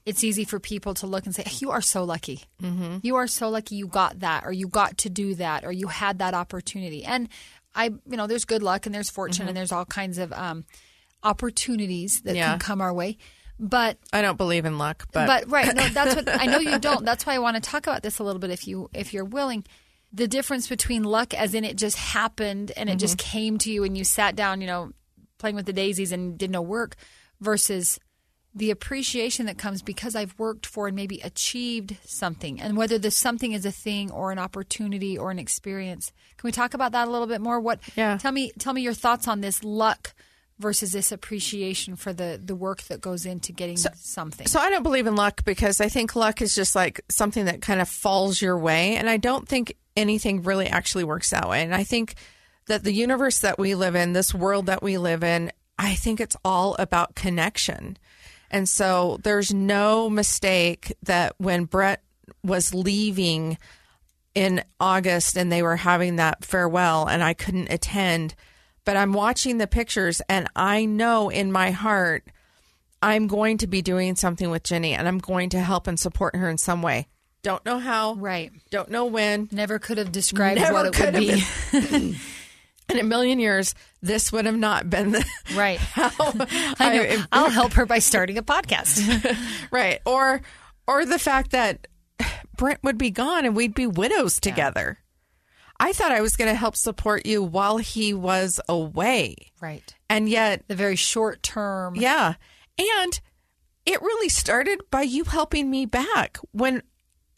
it's 0.05 0.24
easy 0.24 0.44
for 0.44 0.59
people 0.59 0.94
to 0.94 1.07
look 1.07 1.26
and 1.26 1.35
say, 1.35 1.44
You 1.59 1.70
are 1.70 1.83
so 1.83 2.05
lucky. 2.05 2.40
Mm-hmm. 2.62 2.96
You 3.02 3.16
are 3.16 3.26
so 3.28 3.48
lucky 3.50 3.76
you 3.76 3.87
got 3.87 4.20
that, 4.20 4.44
or 4.44 4.52
you 4.52 4.66
got 4.66 4.98
to 4.98 5.11
do 5.11 5.35
that, 5.37 5.64
or 5.64 5.70
you 5.70 5.87
had 5.88 6.18
that 6.18 6.35
opportunity. 6.35 7.05
And 7.05 7.28
I, 7.74 7.85
you 7.85 8.16
know, 8.16 8.26
there's 8.26 8.44
good 8.46 8.62
luck 8.62 8.87
and 8.87 8.94
there's 8.94 9.11
fortune 9.11 9.46
and 9.46 9.57
there's 9.57 9.72
all 9.72 9.85
kinds 9.85 10.18
of 10.18 10.33
um, 10.33 10.64
opportunities 11.22 12.20
that 12.22 12.35
Yeah. 12.37 12.50
can 12.50 12.59
come 12.59 12.81
our 12.81 12.92
way. 12.92 13.18
But 13.59 13.98
I 14.12 14.22
don't 14.22 14.37
believe 14.37 14.64
in 14.64 14.76
luck, 14.78 15.07
but, 15.12 15.26
but 15.26 15.50
right 15.50 15.72
no 15.74 15.87
that's 15.90 16.16
what 16.16 16.28
i 16.42 16.46
know 16.46 16.59
you 16.59 16.78
don't 16.81 17.05
that's 17.05 17.24
why 17.24 17.35
i 17.35 17.38
want 17.38 17.55
to 17.55 17.61
talk 17.61 17.87
about 17.87 18.02
this 18.02 18.18
a 18.18 18.24
little 18.24 18.40
bit 18.40 18.50
if 18.50 18.66
you 18.66 18.90
if 18.92 19.12
you're 19.14 19.24
willing 19.26 19.64
the 20.12 20.29
difference 20.29 20.68
between 20.68 21.05
luck 21.05 21.33
as 21.35 21.55
in 21.55 21.64
it 21.64 21.77
just 21.77 21.96
happened 21.96 22.72
and 22.77 22.90
it 22.90 22.98
just 22.98 23.16
mm-hmm. 23.16 23.31
came 23.31 23.59
to 23.59 23.72
you 23.72 23.85
and 23.85 23.96
you 23.96 24.05
sat 24.05 24.37
down 24.37 24.61
you 24.61 24.66
know 24.66 24.92
playing 25.38 25.57
with 25.57 25.66
the 25.66 25.72
daisies 25.72 26.12
and 26.12 26.38
did 26.38 26.51
no 26.51 26.62
work 26.62 26.96
versus 27.40 27.98
the 28.55 28.70
appreciation 28.70 29.46
that 29.46 29.57
comes 29.57 29.83
because 29.83 30.14
I've 30.14 30.38
worked 30.38 30.66
for 30.66 30.87
and 30.87 30.94
maybe 30.94 31.20
achieved 31.20 31.96
something, 32.05 32.61
and 32.61 32.77
whether 32.77 32.98
the 32.98 33.11
something 33.11 33.53
is 33.53 33.64
a 33.64 33.72
thing 33.72 34.11
or 34.11 34.31
an 34.31 34.38
opportunity 34.38 35.16
or 35.16 35.31
an 35.31 35.38
experience. 35.38 36.12
Can 36.37 36.48
we 36.48 36.53
talk 36.53 36.75
about 36.75 36.92
that 36.92 37.09
a 37.09 37.11
little 37.11 37.27
bit 37.27 37.40
more? 37.40 37.59
What? 37.61 37.81
Yeah. 37.96 38.18
Tell 38.18 38.33
me, 38.33 38.53
tell 38.59 38.75
me 38.75 38.83
your 38.83 38.92
thoughts 38.92 39.27
on 39.27 39.40
this 39.40 39.64
luck 39.64 40.14
versus 40.59 40.92
this 40.92 41.12
appreciation 41.12 41.96
for 41.96 42.12
the 42.12 42.38
the 42.42 42.55
work 42.55 42.83
that 42.83 43.01
goes 43.01 43.25
into 43.25 43.53
getting 43.53 43.77
something. 43.77 44.46
So 44.46 44.61
I 44.61 44.68
don't 44.68 44.83
believe 44.83 45.07
in 45.07 45.16
luck 45.16 45.44
because 45.44 45.81
I 45.81 45.88
think 45.88 46.14
luck 46.14 46.42
is 46.42 46.55
just 46.55 46.75
like 46.75 47.01
something 47.09 47.46
that 47.46 47.62
kind 47.62 47.81
of 47.81 47.88
falls 47.88 48.42
your 48.42 48.59
way. 48.59 48.96
And 48.96 49.09
I 49.09 49.16
don't 49.16 49.48
think 49.48 49.77
anything 49.96 50.42
really 50.42 50.66
actually 50.66 51.05
works 51.05 51.31
that 51.31 51.48
way. 51.48 51.62
And 51.62 51.74
I 51.74 51.85
think 51.85 52.14
that 52.66 52.85
the 52.85 52.92
universe 52.92 53.40
that 53.40 53.59
we 53.59 53.74
live 53.74 53.94
in, 53.94 54.12
this 54.12 54.35
world 54.35 54.66
that 54.66 54.83
we 54.83 54.98
live 54.98 55.22
in, 55.24 55.52
I 55.78 55.94
think 55.94 56.20
it's 56.20 56.37
all 56.44 56.76
about 56.78 57.14
connection. 57.14 57.96
And 58.50 58.68
so 58.68 59.18
there's 59.22 59.52
no 59.52 60.11
mistake 60.11 60.94
that 61.02 61.35
when 61.38 61.64
Brent 61.64 62.00
was 62.44 62.74
leaving 62.74 63.59
in 64.35 64.62
August 64.78 65.37
and 65.37 65.50
they 65.50 65.62
were 65.62 65.76
having 65.76 66.16
that 66.16 66.44
farewell 66.44 67.07
and 67.07 67.22
I 67.22 67.35
couldn't 67.35 67.72
attend, 67.72 68.35
but 68.85 68.96
I'm 68.96 69.12
watching 69.12 69.59
the 69.59 69.66
pictures 69.66 70.22
and 70.28 70.48
I 70.55 70.85
know 70.85 71.28
in 71.28 71.52
my 71.52 71.70
heart 71.70 72.24
I'm 73.02 73.26
going 73.26 73.59
to 73.59 73.66
be 73.66 73.83
doing 73.83 74.14
something 74.14 74.50
with 74.50 74.62
Jennie 74.62 74.94
and 74.94 75.09
I'm 75.09 75.18
going 75.18 75.50
to 75.50 75.61
help 75.61 75.87
and 75.87 75.98
support 75.98 76.37
her 76.37 76.48
in 76.48 76.59
some 76.59 76.83
way. 76.83 77.09
Don't 77.42 77.64
know 77.64 77.78
how. 77.78 78.14
Right. 78.14 78.52
Don't 78.70 78.90
know 78.90 79.07
when. 79.07 79.48
Never 79.50 79.78
could 79.78 79.98
have 79.98 80.12
described 80.12 80.61
Never 80.61 80.72
what 80.72 80.87
it 80.87 80.92
could 80.94 81.14
would 81.14 81.28
have 81.31 81.92
be. 81.92 82.16
In 82.90 82.98
a 82.98 83.02
million 83.05 83.38
years, 83.40 83.74
this 84.02 84.31
would 84.33 84.44
have 84.44 84.57
not 84.57 84.90
been 84.90 85.12
the 85.12 85.24
right. 85.55 85.78
how 85.78 86.11
I 86.78 86.96
know. 86.96 87.24
I'll 87.33 87.48
help 87.50 87.72
her 87.74 87.87
by 87.87 88.00
starting 88.00 88.38
a 88.38 88.42
podcast. 88.42 89.37
right. 89.70 90.00
Or 90.05 90.42
or 90.87 91.05
the 91.07 91.18
fact 91.18 91.52
that 91.52 91.87
Brent 92.57 92.81
would 92.83 92.98
be 92.98 93.11
gone 93.11 93.44
and 93.44 93.57
we'd 93.57 93.74
be 93.74 93.87
widows 93.87 94.38
together. 94.40 94.98
I 95.81 95.92
thought 95.92 96.12
I 96.12 96.20
was 96.20 96.37
going 96.37 96.50
to 96.50 96.55
help 96.57 96.76
support 96.76 97.26
you 97.26 97.42
while 97.42 97.78
he 97.78 98.14
was 98.14 98.61
away. 98.68 99.35
right. 99.61 99.94
And 100.09 100.28
yet, 100.28 100.62
The 100.68 100.76
very 100.76 100.94
short 100.96 101.42
term. 101.42 101.96
yeah. 101.96 102.35
And 102.78 103.20
it 103.87 104.00
really 104.02 104.28
started 104.28 104.81
by 104.90 105.02
you 105.02 105.24
helping 105.24 105.70
me 105.70 105.87
back. 105.87 106.38
When 106.52 106.83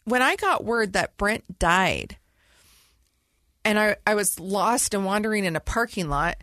when 0.05 0.21
I 0.21 0.35
got 0.35 0.63
word 0.63 0.93
that 0.93 1.17
Brent 1.17 1.59
died 1.59 2.17
and 3.63 3.77
I, 3.77 3.97
I 4.07 4.15
was 4.15 4.39
lost 4.39 4.93
and 4.93 5.05
wandering 5.05 5.43
in 5.45 5.55
a 5.55 5.59
parking 5.59 6.09
lot, 6.09 6.37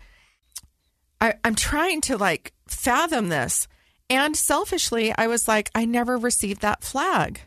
I, 1.20 1.34
I'm 1.44 1.54
trying 1.54 2.00
to 2.02 2.16
like 2.18 2.52
fathom 2.68 3.28
this. 3.28 3.68
And 4.10 4.36
selfishly, 4.36 5.14
I 5.16 5.26
was 5.28 5.48
like, 5.48 5.70
I 5.74 5.84
never 5.86 6.18
received 6.18 6.60
that 6.62 6.84
flag. 6.84 7.40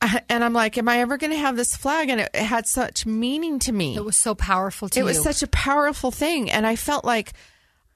And 0.28 0.44
I'm 0.44 0.52
like, 0.52 0.78
am 0.78 0.88
I 0.88 1.00
ever 1.00 1.16
going 1.16 1.32
to 1.32 1.36
have 1.38 1.56
this 1.56 1.76
flag? 1.76 2.08
And 2.08 2.20
it, 2.20 2.30
it 2.32 2.44
had 2.44 2.66
such 2.68 3.04
meaning 3.04 3.58
to 3.60 3.72
me 3.72 3.96
It 3.96 4.04
was 4.04 4.16
so 4.16 4.32
powerful 4.34 4.88
to 4.88 4.96
me. 4.96 5.00
it 5.00 5.02
you. 5.02 5.06
was 5.06 5.22
such 5.22 5.42
a 5.42 5.48
powerful 5.48 6.12
thing 6.12 6.48
and 6.50 6.64
i 6.64 6.76
felt 6.76 7.04
like 7.04 7.32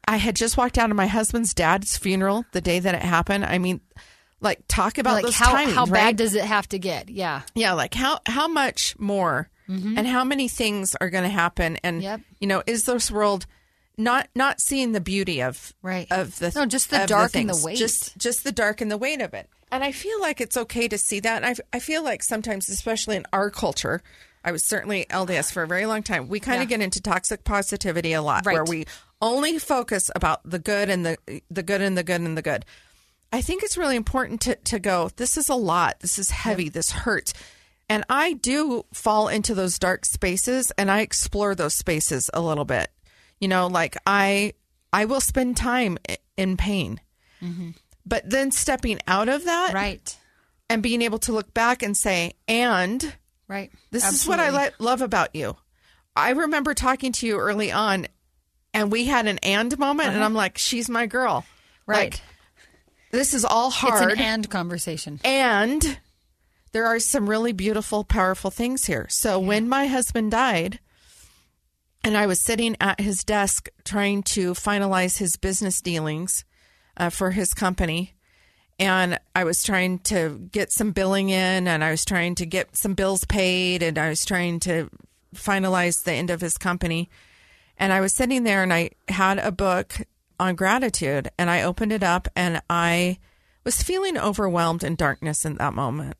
i 0.09 0.17
had 0.17 0.35
just 0.35 0.57
walked 0.57 0.79
out 0.79 0.91
of 0.91 0.97
my 0.97 1.07
husband's 1.07 1.55
dad's 1.55 1.97
funeral 1.97 2.45
the 2.51 2.61
day 2.61 2.81
that 2.81 2.97
it 2.97 3.03
happened 3.03 3.45
i 3.45 3.57
mean 3.57 3.81
like 4.43 4.61
talk 4.69 4.99
about 4.99 5.15
like 5.15 5.25
those 5.25 5.37
how 5.37 5.57
how 5.67 5.85
right? 5.87 5.93
bad 5.93 6.17
does 6.17 6.35
it 6.35 6.45
have 6.45 6.69
to 6.69 6.79
get? 6.79 7.09
Yeah. 7.09 7.43
yeah 7.55 7.73
like 7.73 7.95
how 7.95 8.21
how 8.27 8.49
much 8.49 8.95
more 8.99 9.49
and 9.69 10.07
how 10.07 10.23
many 10.23 10.49
things 10.49 10.95
are 11.01 11.09
going 11.09 11.25
to 11.25 11.31
happen 11.31 11.79
and 11.83 11.97
Mm-hmm. 11.97 12.05
Yep. 12.05 12.21
you 12.41 12.47
know 12.49 12.63
is 12.67 12.85
this 12.85 13.11
world 13.11 13.47
not 13.97 14.29
not 14.35 14.61
seeing 14.61 14.93
the 14.93 15.01
beauty 15.01 15.43
of 15.43 15.73
Right. 15.81 16.07
of 16.11 16.39
the 16.39 16.53
No, 16.55 16.67
just 16.67 16.91
the 16.91 17.07
dark 17.07 17.35
and 17.37 17.49
the 17.49 17.63
weight. 17.65 17.79
just 17.79 18.17
just 18.19 18.45
the 18.45 18.53
dark 18.53 18.81
and 18.83 18.91
the 18.91 18.99
weight 18.99 19.23
of 19.23 19.33
it 19.33 19.49
and 19.71 19.83
i 19.83 19.93
feel 19.93 20.21
like 20.21 20.41
it's 20.43 20.57
okay 20.59 20.89
to 20.89 20.99
see 20.99 21.21
that 21.21 21.43
and 21.43 21.59
i, 21.73 21.77
I 21.77 21.79
feel 21.81 22.03
like 22.05 22.23
sometimes 22.23 22.69
especially 22.69 23.17
in 23.17 23.25
our 23.33 23.49
culture 23.51 24.03
i 24.45 24.53
was 24.53 24.63
certainly 24.65 25.07
lds 25.09 25.51
for 25.53 25.63
a 25.63 25.67
very 25.67 25.87
long 25.87 26.03
time 26.03 26.29
we 26.29 26.39
kind 26.41 26.57
Yeah. 26.59 26.63
of 26.65 26.69
get 26.69 26.81
into 26.83 27.01
toxic 27.01 27.45
positivity 27.45 28.13
a 28.13 28.21
lot 28.21 28.45
where 28.45 28.65
we 28.65 28.85
only 29.23 29.59
focus 29.59 30.11
about 30.15 30.41
the 30.45 30.59
good 30.59 30.91
and 30.91 31.07
the 31.07 31.17
the 31.51 31.63
good 31.63 31.81
and 31.81 31.97
the 31.97 32.03
good 32.05 32.21
and 32.21 32.37
the 32.37 32.43
good 32.43 32.65
I 33.33 33.41
think 33.41 33.63
it's 33.63 33.79
really 33.79 33.97
important 33.97 34.43
to, 34.43 34.57
to 34.57 34.79
go, 34.79 35.11
this 35.17 35.37
is 35.37 35.49
a 35.49 35.55
lot. 35.55 36.01
This 36.01 36.19
is 36.19 36.31
heavy. 36.31 36.69
This 36.69 36.91
hurts. 36.91 37.33
And 37.89 38.05
I 38.09 38.35
do 38.35 38.85
fall 38.93 39.29
into 39.29 39.55
those 39.55 39.79
dark 39.79 40.05
spaces 40.05 40.71
and 40.79 40.91
I 40.91 41.01
explore 41.01 41.55
those 41.55 41.75
spaces 41.75 42.29
a 42.35 42.41
little 42.41 42.65
bit. 42.65 42.91
You 43.41 43.49
know, 43.49 43.67
like 43.67 43.97
I 44.07 44.53
I 44.93 45.07
will 45.07 45.21
spend 45.21 45.57
time 45.57 45.99
in 46.37 46.57
pain. 46.57 47.01
But 48.07 48.29
then 48.29 48.51
stepping 48.51 49.01
out 49.09 49.29
of 49.29 49.45
that 49.45 49.69
Mm-hmm. 49.69 49.77
Right. 49.77 50.17
and 50.71 50.83
being 50.83 51.03
able 51.03 51.19
to 51.21 51.33
look 51.33 51.53
back 51.55 51.83
and 51.83 51.97
say, 51.97 52.35
and 52.49 53.15
Right. 53.49 53.71
this 53.91 54.09
is 54.13 54.27
what 54.27 54.39
I 54.41 54.47
Absolutely. 54.47 54.69
li- 54.69 54.75
love 54.87 55.03
about 55.03 55.35
you. 55.35 55.57
I 56.15 56.31
remember 56.31 56.75
talking 56.75 57.13
to 57.13 57.27
you 57.27 57.39
early 57.39 57.73
on 57.73 58.07
and 58.75 58.93
we 58.93 59.07
had 59.07 59.27
an 59.27 59.39
and 59.39 59.77
moment 59.79 60.11
and 60.11 60.23
I'm 60.23 60.35
like, 60.35 60.57
she's 60.59 60.89
my 60.89 61.07
girl. 61.07 61.39
Uh-huh. 61.39 61.49
Right. 61.87 62.13
Like, 62.13 62.23
this 63.13 63.35
is 63.35 63.45
all 63.45 63.71
hard. 63.71 64.11
It's 64.11 64.21
an 64.21 64.25
and 64.25 64.51
conversation. 64.51 65.21
And 65.25 65.99
there 66.73 66.87
are 66.87 66.99
some 66.99 67.29
really 67.29 67.53
beautiful, 67.53 68.03
powerful 68.03 68.51
things 68.51 68.87
here. 68.87 69.07
So 69.11 69.39
when 69.39 69.69
my 69.69 69.87
husband 69.87 70.31
died, 70.31 70.81
and 72.03 72.17
I 72.17 72.27
was 72.27 72.41
sitting 72.41 72.77
at 72.81 73.01
his 73.01 73.23
desk 73.23 73.69
trying 73.85 74.25
to 74.25 74.55
finalize 74.55 75.19
his 75.19 75.37
business 75.37 75.81
dealings 75.81 76.45
uh, 76.97 77.11
for 77.11 77.31
his 77.31 77.55
company, 77.55 78.15
and 78.79 79.21
I 79.37 79.45
was 79.45 79.63
trying 79.63 80.01
to 80.01 80.49
get 80.51 80.73
some 80.73 80.91
billing 80.91 81.29
in, 81.29 81.69
and 81.69 81.85
I 81.85 81.91
was 81.91 82.05
trying 82.05 82.35
to 82.37 82.47
get 82.47 82.77
some 82.77 82.95
bills 82.95 83.25
paid, 83.25 83.83
and 83.83 83.99
I 83.99 84.09
was 84.09 84.25
trying 84.25 84.59
to 84.61 84.89
finalize 85.35 86.05
the 86.05 86.13
end 86.13 86.31
of 86.31 86.41
his 86.41 86.59
company. 86.59 87.11
And 87.79 87.93
I 87.93 88.01
was 88.01 88.15
sitting 88.15 88.45
there 88.45 88.63
and 88.63 88.73
I 88.73 88.91
had 89.09 89.39
a 89.39 89.51
book 89.51 90.01
on 90.39 90.55
gratitude 90.55 91.31
and 91.39 91.51
I 91.51 91.63
opened 91.63 91.93
it 91.93 92.03
up 92.03 92.29
and 92.35 92.63
I 92.69 93.19
was 93.65 93.83
feeling 93.83 94.19
overwhelmed 94.19 94.85
in 94.85 94.97
darkness 94.97 95.45
in 95.45 95.57
that 95.57 95.75
moment. 95.75 96.17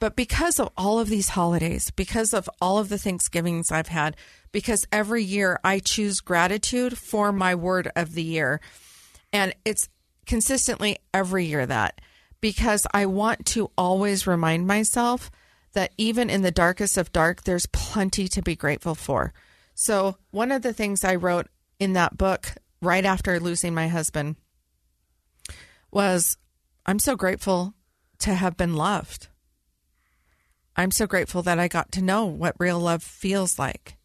But 0.00 0.14
because 0.14 0.60
of 0.60 0.70
all 0.76 1.00
of 1.00 1.08
these 1.08 1.30
holidays, 1.30 1.90
because 1.90 2.32
of 2.32 2.48
all 2.60 2.78
of 2.78 2.88
the 2.88 2.98
Thanksgivings 2.98 3.72
I've 3.72 3.88
had, 3.88 4.16
because 4.52 4.86
every 4.92 5.24
year 5.24 5.58
I 5.64 5.80
choose 5.80 6.20
gratitude 6.20 6.96
for 6.96 7.32
my 7.32 7.54
word 7.54 7.90
of 7.96 8.14
the 8.14 8.22
year. 8.22 8.60
And 9.32 9.54
it's 9.64 9.88
consistently 10.24 10.98
every 11.12 11.46
year 11.46 11.66
that 11.66 12.00
because 12.40 12.86
I 12.92 13.06
want 13.06 13.44
to 13.46 13.70
always 13.76 14.26
remind 14.26 14.66
myself 14.66 15.30
that 15.72 15.92
even 15.98 16.30
in 16.30 16.42
the 16.42 16.50
darkest 16.50 16.96
of 16.96 17.12
dark, 17.12 17.42
there's 17.42 17.66
plenty 17.66 18.28
to 18.28 18.42
be 18.42 18.56
grateful 18.56 18.94
for. 18.94 19.32
So, 19.74 20.16
one 20.30 20.50
of 20.50 20.62
the 20.62 20.72
things 20.72 21.04
I 21.04 21.14
wrote 21.14 21.48
in 21.78 21.92
that 21.92 22.16
book 22.16 22.54
right 22.80 23.04
after 23.04 23.40
losing 23.40 23.74
my 23.74 23.88
husband 23.88 24.36
was 25.90 26.36
I'm 26.86 26.98
so 26.98 27.16
grateful 27.16 27.74
to 28.20 28.34
have 28.34 28.56
been 28.56 28.74
loved. 28.74 29.28
I'm 30.76 30.90
so 30.90 31.06
grateful 31.06 31.42
that 31.42 31.58
I 31.58 31.68
got 31.68 31.90
to 31.92 32.02
know 32.02 32.24
what 32.26 32.54
real 32.58 32.78
love 32.78 33.02
feels 33.02 33.58
like. 33.58 33.96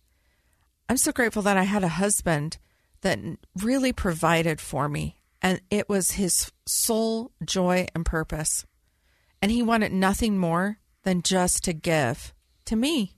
I'm 0.90 0.98
so 0.98 1.12
grateful 1.12 1.42
that 1.44 1.58
I 1.58 1.64
had 1.64 1.84
a 1.84 1.88
husband 1.88 2.58
that 3.02 3.20
really 3.62 3.94
provided 3.94 4.60
for 4.60 4.90
me, 4.90 5.18
and 5.42 5.62
it 5.70 5.88
was 5.88 6.12
his 6.12 6.52
sole 6.66 7.32
joy 7.46 7.88
and 7.94 8.06
purpose. 8.06 8.66
And 9.42 9.52
he 9.52 9.62
wanted 9.62 9.92
nothing 9.92 10.38
more 10.38 10.80
than 11.04 11.22
just 11.22 11.64
to 11.66 11.74
give 11.74 12.34
to 12.66 12.76
me. 12.76 13.16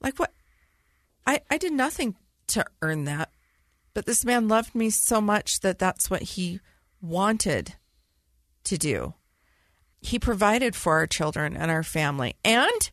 Like 0.00 0.18
what? 0.18 0.32
I, 1.26 1.40
I 1.50 1.58
did 1.58 1.72
nothing 1.72 2.16
to 2.48 2.64
earn 2.82 3.04
that. 3.04 3.30
But 3.94 4.06
this 4.06 4.24
man 4.24 4.48
loved 4.48 4.74
me 4.74 4.90
so 4.90 5.20
much 5.20 5.60
that 5.60 5.78
that's 5.78 6.10
what 6.10 6.22
he 6.22 6.60
wanted 7.00 7.74
to 8.64 8.76
do. 8.76 9.14
He 10.00 10.18
provided 10.18 10.74
for 10.74 10.94
our 10.94 11.06
children 11.06 11.56
and 11.56 11.70
our 11.70 11.82
family. 11.82 12.34
And 12.44 12.90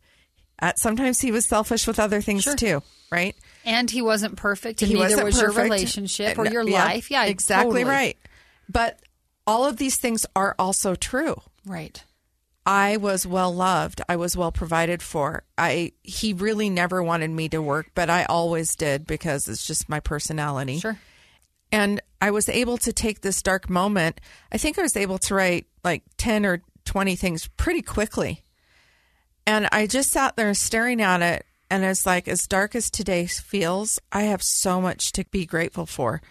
at, 0.59 0.79
sometimes 0.79 1.19
he 1.19 1.31
was 1.31 1.45
selfish 1.45 1.87
with 1.87 1.99
other 1.99 2.21
things 2.21 2.45
too, 2.55 2.83
right? 3.11 3.35
And 3.65 3.89
he 3.89 4.01
wasn't 4.01 4.37
perfect, 4.37 4.81
and 4.81 4.91
He 4.91 4.97
neither 4.97 5.23
was 5.23 5.39
your 5.39 5.51
relationship 5.51 6.37
or 6.37 6.47
your 6.47 6.67
yeah, 6.67 6.85
life. 6.85 7.11
Yeah, 7.11 7.25
exactly 7.25 7.81
totally. 7.81 7.83
right. 7.83 8.17
But 8.69 8.99
all 9.45 9.65
of 9.65 9.77
these 9.77 9.97
things 9.99 10.25
are 10.35 10.55
also 10.57 10.95
true. 10.95 11.41
Right. 11.65 12.03
I 12.65 12.97
was 12.97 13.25
well 13.25 13.53
loved. 13.53 14.01
I 14.07 14.15
was 14.15 14.37
well 14.37 14.51
provided 14.51 15.01
for. 15.01 15.43
I 15.57 15.93
he 16.03 16.33
really 16.33 16.69
never 16.69 17.01
wanted 17.01 17.31
me 17.31 17.49
to 17.49 17.61
work, 17.61 17.87
but 17.95 18.09
I 18.09 18.25
always 18.25 18.75
did 18.75 19.07
because 19.07 19.47
it's 19.47 19.65
just 19.65 19.89
my 19.89 19.99
personality. 19.99 20.79
Sure. 20.79 20.99
And 21.71 22.01
I 22.21 22.31
was 22.31 22.49
able 22.49 22.77
to 22.79 22.93
take 22.93 23.21
this 23.21 23.41
dark 23.41 23.69
moment. 23.69 24.21
I 24.51 24.57
think 24.57 24.77
I 24.77 24.81
was 24.81 24.97
able 24.97 25.17
to 25.19 25.35
write 25.35 25.67
like 25.83 26.03
10 26.17 26.45
or 26.45 26.61
20 26.85 27.15
things 27.15 27.47
pretty 27.57 27.81
quickly. 27.81 28.43
And 29.47 29.67
I 29.71 29.87
just 29.87 30.11
sat 30.11 30.35
there 30.35 30.53
staring 30.53 31.01
at 31.01 31.21
it 31.21 31.45
and 31.69 31.83
it's 31.83 32.05
like 32.05 32.27
as 32.27 32.47
dark 32.47 32.75
as 32.75 32.91
today 32.91 33.25
feels, 33.25 33.97
I 34.11 34.23
have 34.23 34.43
so 34.43 34.81
much 34.81 35.13
to 35.13 35.25
be 35.31 35.45
grateful 35.45 35.85
for. 35.85 36.21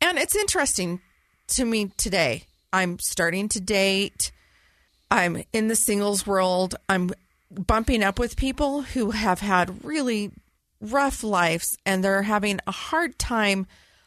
And 0.00 0.18
it's 0.18 0.36
interesting 0.36 1.00
to 1.48 1.64
me 1.64 1.92
today 1.96 2.44
I'm 2.72 2.98
starting 2.98 3.48
to 3.50 3.60
date. 3.60 4.32
I'm 5.10 5.42
in 5.52 5.68
the 5.68 5.76
singles 5.76 6.26
world. 6.26 6.74
I'm 6.88 7.10
bumping 7.50 8.02
up 8.02 8.18
with 8.18 8.36
people 8.36 8.82
who 8.82 9.10
have 9.12 9.40
had 9.40 9.84
really 9.84 10.30
rough 10.80 11.24
lives 11.24 11.76
and 11.86 12.04
they're 12.04 12.22
having 12.22 12.60
a 12.66 12.70
hard 12.72 13.18
time 13.18 13.66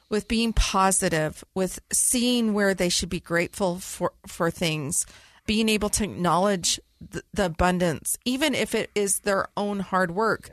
with 0.09 0.27
being 0.27 0.53
positive, 0.53 1.43
with 1.55 1.79
seeing 1.91 2.53
where 2.53 2.73
they 2.73 2.89
should 2.89 3.09
be 3.09 3.19
grateful 3.19 3.79
for 3.79 4.13
for 4.27 4.51
things, 4.51 5.05
being 5.45 5.69
able 5.69 5.89
to 5.89 6.03
acknowledge 6.03 6.79
the, 6.99 7.23
the 7.33 7.45
abundance, 7.45 8.17
even 8.25 8.53
if 8.53 8.75
it 8.75 8.91
is 8.93 9.19
their 9.19 9.47
own 9.57 9.79
hard 9.79 10.11
work. 10.11 10.51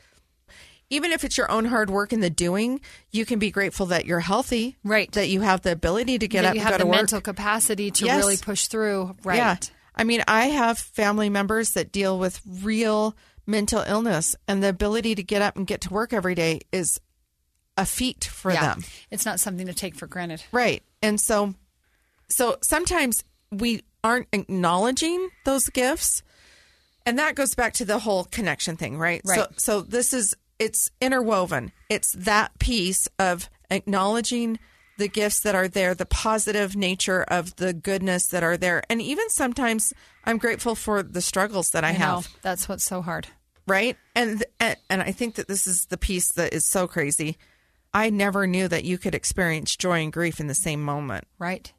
Even 0.90 1.12
if 1.12 1.22
it's 1.22 1.36
your 1.36 1.51
own 1.51 1.66
hard 1.66 1.90
work 1.90 2.14
in 2.14 2.20
the 2.20 2.30
doing, 2.30 2.80
you 3.11 3.26
can 3.26 3.38
be 3.38 3.51
grateful 3.51 3.84
that 3.86 4.07
you're 4.07 4.20
healthy, 4.20 4.78
Right. 4.82 5.12
That 5.12 5.28
you 5.28 5.42
have 5.42 5.61
the 5.61 5.72
ability 5.72 6.18
to 6.20 6.26
get 6.28 6.42
that 6.42 6.49
up 6.49 6.55
you 6.55 6.61
and 6.62 6.68
have 6.68 6.72
go 6.74 6.78
the 6.78 6.84
to 6.84 6.88
work. 6.88 6.96
mental 6.96 7.20
capacity 7.20 7.90
to 7.90 8.07
Yes. 8.07 8.16
really 8.16 8.38
push 8.38 8.68
through. 8.68 9.14
Right. 9.22 9.36
Yeah. 9.36 9.57
I 9.99 10.05
mean, 10.05 10.22
I 10.28 10.46
have 10.46 10.78
family 10.78 11.28
members 11.28 11.72
that 11.72 11.92
deal 11.92 12.18
with 12.18 12.40
real 12.62 13.16
mental 13.46 13.80
illness, 13.80 14.36
and 14.46 14.62
the 14.62 14.68
ability 14.68 15.14
to 15.16 15.22
get 15.22 15.42
up 15.42 15.57
and 15.57 15.66
get 15.66 15.80
to 15.82 15.90
work 15.90 16.12
every 16.12 16.34
day 16.34 16.61
is 16.70 17.01
a 17.76 17.86
feat 17.86 18.24
for 18.24 18.53
yeah. 18.53 18.74
them. 18.74 18.84
It's 19.11 19.24
not 19.24 19.40
something 19.40 19.66
to 19.66 19.74
take 19.74 19.94
for 19.94 20.07
granted. 20.07 20.42
Right. 20.53 20.82
And 21.03 21.20
so 21.20 21.55
so 22.28 22.59
sometimes 22.62 23.24
we 23.51 23.82
aren't 24.05 24.28
acknowledging 24.32 25.30
those 25.44 25.68
gifts. 25.70 26.22
And 27.07 27.18
that 27.18 27.36
goes 27.36 27.55
back 27.55 27.72
to 27.74 27.84
the 27.84 28.01
whole 28.01 28.24
connection 28.24 28.76
thing, 28.76 28.99
right? 28.99 29.22
So 29.24 29.46
so 29.57 29.80
this 29.80 30.12
is 30.12 30.34
it's 30.59 30.90
interwoven. 31.01 31.72
It's 31.88 32.12
that 32.12 32.59
piece 32.59 33.09
of 33.18 33.49
acknowledging 33.70 34.59
the 34.99 35.09
gifts 35.09 35.40
that 35.40 35.55
are 35.55 35.68
there, 35.68 35.94
the 35.94 36.05
positive 36.07 36.76
nature 36.76 37.22
of 37.22 37.57
the 37.57 37.72
goodness 37.72 38.26
that 38.26 38.42
are 38.42 38.57
there. 38.59 38.82
And 38.90 39.01
even 39.01 39.30
sometimes 39.30 39.94
I'm 40.24 40.36
grateful 40.38 40.74
for 40.74 41.03
the 41.03 41.22
struggles 41.22 41.70
that 41.70 41.84
I, 41.84 41.88
I 41.88 41.92
have 41.92 42.28
That's 42.42 42.68
what's 42.68 42.84
so 42.84 43.01
hard. 43.01 43.28
right? 43.66 43.96
And, 44.14 44.44
and 44.61 44.76
and 44.90 45.01
I 45.01 45.12
think 45.12 45.36
that 45.36 45.49
this 45.49 45.66
is 45.66 45.86
the 45.86 45.96
piece 45.96 46.32
that 46.32 46.53
is 46.53 46.66
so 46.66 46.86
crazy. 46.86 47.38
I 47.94 48.11
never 48.11 48.46
knew 48.46 48.68
that 48.68 48.84
you 48.84 48.99
could 48.99 49.14
experience 49.14 49.74
joy 49.74 50.03
and 50.03 50.12
grief 50.12 50.40
in 50.40 50.46
the 50.46 50.55
same 50.55 50.82
moment. 50.84 51.24
Right. 51.38 51.72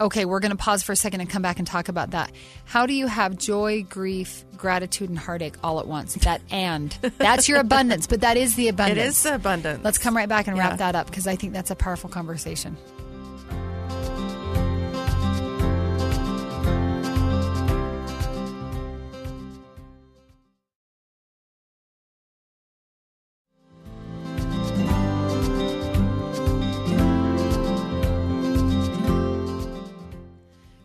Okay, 0.00 0.24
we're 0.24 0.40
going 0.40 0.50
to 0.50 0.56
pause 0.56 0.82
for 0.82 0.90
a 0.90 0.96
second 0.96 1.20
and 1.20 1.30
come 1.30 1.40
back 1.42 1.58
and 1.60 1.66
talk 1.68 1.88
about 1.88 2.10
that. 2.10 2.32
How 2.64 2.84
do 2.84 2.92
you 2.92 3.06
have 3.06 3.38
joy, 3.38 3.84
grief, 3.88 4.44
gratitude, 4.56 5.08
and 5.08 5.16
heartache 5.16 5.54
all 5.62 5.78
at 5.78 5.86
once? 5.86 6.14
That 6.16 6.40
and. 6.50 6.90
That's 7.18 7.48
your 7.48 7.60
abundance, 7.60 8.08
but 8.08 8.22
that 8.22 8.36
is 8.36 8.56
the 8.56 8.66
abundance. 8.68 8.98
It 9.04 9.06
is 9.06 9.22
the 9.22 9.36
abundance. 9.36 9.84
Let's 9.84 9.98
come 9.98 10.16
right 10.16 10.28
back 10.28 10.48
and 10.48 10.56
Yeah. 10.56 10.68
wrap 10.70 10.78
that 10.78 10.96
up 10.96 11.06
because 11.06 11.28
I 11.28 11.36
think 11.36 11.52
that's 11.52 11.70
a 11.70 11.76
powerful 11.76 12.10
conversation. 12.10 12.76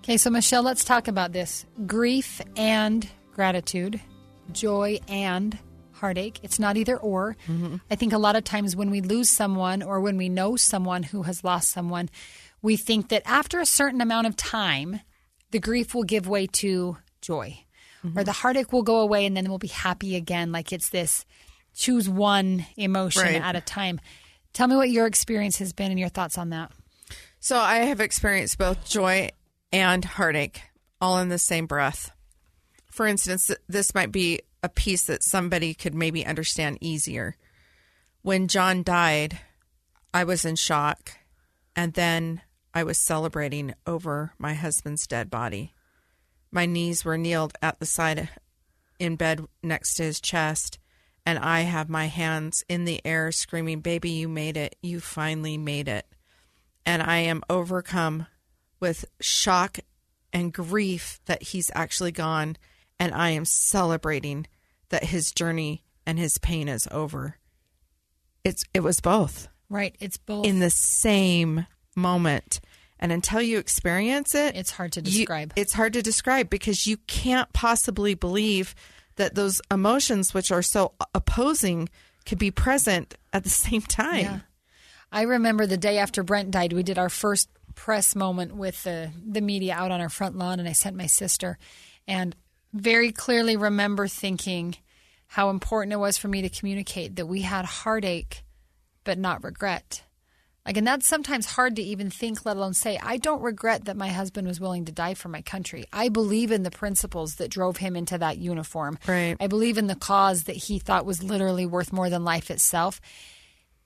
Okay, 0.09 0.17
so 0.17 0.31
Michelle, 0.31 0.63
let's 0.63 0.83
talk 0.83 1.07
about 1.07 1.33
this 1.33 1.67
grief 1.85 2.41
and 2.57 3.07
gratitude, 3.31 4.01
joy 4.51 4.97
and 5.07 5.55
heartache. 5.91 6.39
It's 6.41 6.57
not 6.57 6.77
either 6.77 6.97
or. 6.97 7.37
Mm-hmm. 7.47 7.75
I 7.91 7.95
think 7.95 8.11
a 8.13 8.17
lot 8.17 8.35
of 8.35 8.43
times 8.43 8.75
when 8.75 8.89
we 8.89 9.01
lose 9.01 9.29
someone 9.29 9.83
or 9.83 10.01
when 10.01 10.17
we 10.17 10.27
know 10.27 10.55
someone 10.55 11.03
who 11.03 11.21
has 11.21 11.43
lost 11.43 11.69
someone, 11.69 12.09
we 12.63 12.75
think 12.75 13.09
that 13.09 13.21
after 13.27 13.59
a 13.59 13.67
certain 13.67 14.01
amount 14.01 14.25
of 14.25 14.35
time, 14.35 15.01
the 15.51 15.59
grief 15.59 15.93
will 15.93 16.05
give 16.05 16.27
way 16.27 16.47
to 16.53 16.97
joy 17.21 17.59
mm-hmm. 18.03 18.17
or 18.17 18.23
the 18.23 18.31
heartache 18.31 18.73
will 18.73 18.81
go 18.81 19.01
away 19.01 19.27
and 19.27 19.37
then 19.37 19.47
we'll 19.47 19.59
be 19.59 19.67
happy 19.67 20.15
again. 20.15 20.51
Like 20.51 20.73
it's 20.73 20.89
this 20.89 21.23
choose 21.75 22.09
one 22.09 22.65
emotion 22.77 23.21
Right. 23.21 23.35
at 23.43 23.55
a 23.55 23.61
time. 23.61 24.01
Tell 24.53 24.67
me 24.67 24.75
what 24.75 24.89
your 24.89 25.05
experience 25.05 25.59
has 25.59 25.71
been 25.71 25.91
and 25.91 25.99
your 25.99 26.09
thoughts 26.09 26.39
on 26.39 26.49
that. 26.49 26.71
So 27.39 27.59
I 27.59 27.81
have 27.81 27.99
experienced 27.99 28.57
both 28.57 28.89
joy 28.89 29.29
and 29.71 30.03
heartache 30.03 30.61
all 31.01 31.17
in 31.19 31.29
the 31.29 31.37
same 31.37 31.65
breath. 31.65 32.11
For 32.91 33.05
instance, 33.07 33.51
this 33.67 33.93
might 33.93 34.11
be 34.11 34.41
a 34.61 34.69
piece 34.69 35.05
that 35.05 35.23
somebody 35.23 35.73
could 35.73 35.95
maybe 35.95 36.25
understand 36.25 36.77
easier. 36.81 37.37
When 38.21 38.47
John 38.47 38.83
died, 38.83 39.39
I 40.13 40.23
was 40.23 40.43
in 40.43 40.55
shock, 40.55 41.11
and 41.75 41.93
then 41.93 42.41
I 42.73 42.83
was 42.83 42.97
celebrating 42.97 43.73
over 43.87 44.33
my 44.37 44.53
husband's 44.53 45.07
dead 45.07 45.29
body. 45.29 45.73
My 46.51 46.65
knees 46.65 47.05
were 47.05 47.17
kneeled 47.17 47.53
at 47.61 47.79
the 47.79 47.85
side 47.85 48.29
in 48.99 49.15
bed 49.15 49.45
next 49.63 49.93
to 49.95 50.03
his 50.03 50.19
chest, 50.19 50.79
and 51.25 51.39
I 51.39 51.61
have 51.61 51.89
my 51.89 52.07
hands 52.07 52.63
in 52.67 52.85
the 52.85 53.01
air 53.05 53.31
screaming, 53.31 53.79
Baby, 53.79 54.09
you 54.09 54.27
made 54.27 54.57
it. 54.57 54.75
You 54.81 54.99
finally 54.99 55.57
made 55.57 55.87
it 55.87 56.05
and 56.89 57.03
I 57.03 57.17
am 57.17 57.43
overcome 57.51 58.25
with 58.79 59.05
shock 59.19 59.79
and 60.33 60.53
grief 60.53 61.19
that 61.25 61.41
he's 61.43 61.71
actually 61.75 62.11
gone, 62.11 62.57
and 62.99 63.13
I 63.13 63.29
am 63.31 63.45
celebrating 63.45 64.47
that 64.89 65.05
his 65.05 65.31
journey 65.31 65.83
and 66.05 66.17
his 66.19 66.37
pain 66.37 66.67
is 66.67 66.87
over. 66.91 67.35
It's 68.43 68.63
it 68.73 68.81
was 68.81 68.99
both 68.99 69.47
Right. 69.69 69.95
It's 69.99 70.17
both. 70.17 70.45
in 70.45 70.59
the 70.59 70.69
same 70.71 71.67
moment. 71.95 72.59
And 72.99 73.11
until 73.11 73.41
you 73.41 73.59
experience 73.59 74.33
it, 74.35 74.55
It's 74.55 74.71
hard 74.71 74.91
to 74.93 75.01
you- 75.01 75.19
describe. 75.19 75.53
it's 75.55 75.73
hard 75.73 75.93
to 75.93 76.01
describe 76.01 76.49
because 76.49 76.85
you 76.87 76.97
can't 77.07 77.51
possibly 77.53 78.13
believe 78.13 78.75
that 79.15 79.35
those 79.35 79.61
emotions, 79.71 80.33
which 80.33 80.51
are 80.51 80.61
so 80.61 80.93
opposing, 81.13 81.89
could 82.25 82.39
be 82.39 82.51
present 82.51 83.15
at 83.31 83.43
the 83.43 83.49
same 83.65 83.81
time. 83.81 84.19
Yeah. 84.25 84.39
I 85.11 85.23
remember 85.23 85.65
the 85.65 85.77
day 85.77 85.97
after 85.97 86.23
Brent 86.23 86.51
died, 86.51 86.73
we 86.73 86.83
did 86.83 86.97
our 86.99 87.09
first 87.09 87.49
press 87.79 88.13
moment 88.13 88.53
with 88.53 88.83
the, 88.83 89.09
the 89.25 89.39
media 89.39 89.73
out 89.73 89.89
on 89.89 90.01
our 90.01 90.09
front 90.09 90.37
lawn, 90.37 90.59
and 90.59 90.67
I 90.67 90.73
sent 90.73 90.97
my 90.97 91.05
sister. 91.05 91.57
And 92.09 92.35
very 92.73 93.13
clearly 93.13 93.55
remember 93.55 94.05
thinking 94.05 94.75
how 95.27 95.49
important 95.49 95.93
it 95.93 95.97
was 95.97 96.17
for 96.17 96.27
me 96.27 96.41
to 96.41 96.49
communicate 96.49 97.15
that 97.15 97.25
we 97.25 97.41
had 97.41 97.63
heartache, 97.63 98.43
but 99.05 99.17
not 99.17 99.45
regret. 99.45 100.03
Like, 100.65 100.75
and 100.75 100.85
that's 100.85 101.07
sometimes 101.07 101.45
hard 101.45 101.77
to 101.77 101.81
even 101.81 102.09
think, 102.09 102.45
let 102.45 102.57
alone 102.57 102.73
say. 102.73 102.99
I 103.01 103.15
don't 103.15 103.41
regret 103.41 103.85
that 103.85 103.95
my 103.95 104.09
husband 104.09 104.45
was 104.45 104.59
willing 104.59 104.83
to 104.85 104.91
die 104.91 105.13
for 105.13 105.29
my 105.29 105.41
country. 105.41 105.85
I 105.93 106.09
believe 106.09 106.51
in 106.51 106.63
the 106.63 106.71
principles 106.71 107.35
that 107.35 107.49
drove 107.49 107.77
him 107.77 107.95
into 107.95 108.17
that 108.17 108.39
uniform. 108.39 108.99
Right. 109.07 109.37
I 109.39 109.47
believe 109.47 109.77
in 109.77 109.87
the 109.87 109.95
cause 109.95 110.43
that 110.43 110.57
he 110.57 110.79
thought 110.79 111.05
was 111.05 111.23
literally 111.23 111.65
worth 111.65 111.93
more 111.93 112.09
than 112.09 112.25
life 112.25 112.51
itself. 112.51 112.99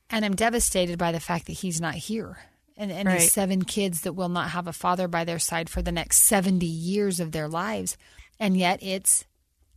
And 0.09 0.25
I'm 0.25 0.35
devastated 0.35 0.97
by 0.97 1.11
the 1.11 1.19
fact 1.19 1.45
that 1.45 1.53
he's 1.53 1.79
not 1.79 1.93
here. 1.93 2.39
And, 2.75 2.91
and 2.91 3.07
Right. 3.07 3.21
his 3.21 3.31
seven 3.31 3.63
kids 3.63 4.01
that 4.01 4.13
will 4.13 4.29
not 4.29 4.49
have 4.49 4.67
a 4.67 4.73
father 4.73 5.07
by 5.07 5.23
their 5.23 5.39
side 5.39 5.69
for 5.69 5.81
the 5.81 5.91
next 5.91 6.23
70 6.23 6.65
years 6.65 7.19
of 7.19 7.31
their 7.31 7.47
lives. 7.47 7.97
And 8.39 8.57
yet 8.57 8.81
it's 8.81 9.25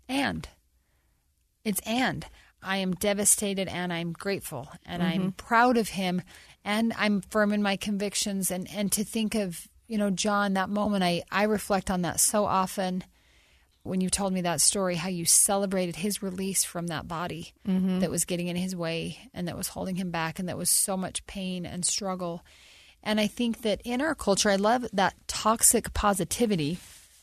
and. 0.08 0.48
It's 1.64 1.80
and. 1.84 2.26
I 2.62 2.78
am 2.78 2.94
devastated 2.94 3.68
and 3.68 3.92
I'm 3.92 4.12
grateful 4.12 4.68
and 4.84 5.02
I'm 5.02 5.20
mm-hmm. 5.20 5.30
proud 5.30 5.76
of 5.76 5.90
him 5.90 6.22
and 6.64 6.92
I'm 6.98 7.20
firm 7.20 7.52
in 7.52 7.62
my 7.62 7.76
convictions 7.76 8.50
and, 8.50 8.68
and 8.70 8.90
to 8.92 9.04
think 9.04 9.34
of, 9.34 9.68
you 9.86 9.98
know, 9.98 10.10
John, 10.10 10.54
that 10.54 10.68
moment 10.68 11.04
I, 11.04 11.22
I 11.30 11.44
reflect 11.44 11.90
on 11.90 12.02
that 12.02 12.18
so 12.18 12.44
often 12.44 13.04
when 13.86 14.00
you 14.00 14.10
told 14.10 14.32
me 14.32 14.40
that 14.40 14.60
story, 14.60 14.96
how 14.96 15.08
you 15.08 15.24
celebrated 15.24 15.96
his 15.96 16.22
release 16.22 16.64
from 16.64 16.88
that 16.88 17.06
body 17.06 17.52
mm-hmm. 17.66 18.00
that 18.00 18.10
was 18.10 18.24
getting 18.24 18.48
in 18.48 18.56
his 18.56 18.74
way 18.74 19.30
and 19.32 19.46
that 19.46 19.56
was 19.56 19.68
holding 19.68 19.94
him 19.94 20.10
back 20.10 20.38
and 20.38 20.48
that 20.48 20.58
was 20.58 20.70
so 20.70 20.96
much 20.96 21.24
pain 21.26 21.64
and 21.64 21.84
struggle. 21.84 22.44
And 23.06 23.20
I 23.20 23.28
think 23.28 23.62
that 23.62 23.80
in 23.84 24.02
our 24.02 24.14
culture, 24.14 24.50
I 24.50 24.56
love 24.56 24.84
that 24.92 25.14
toxic 25.28 25.94
positivity. 25.94 26.78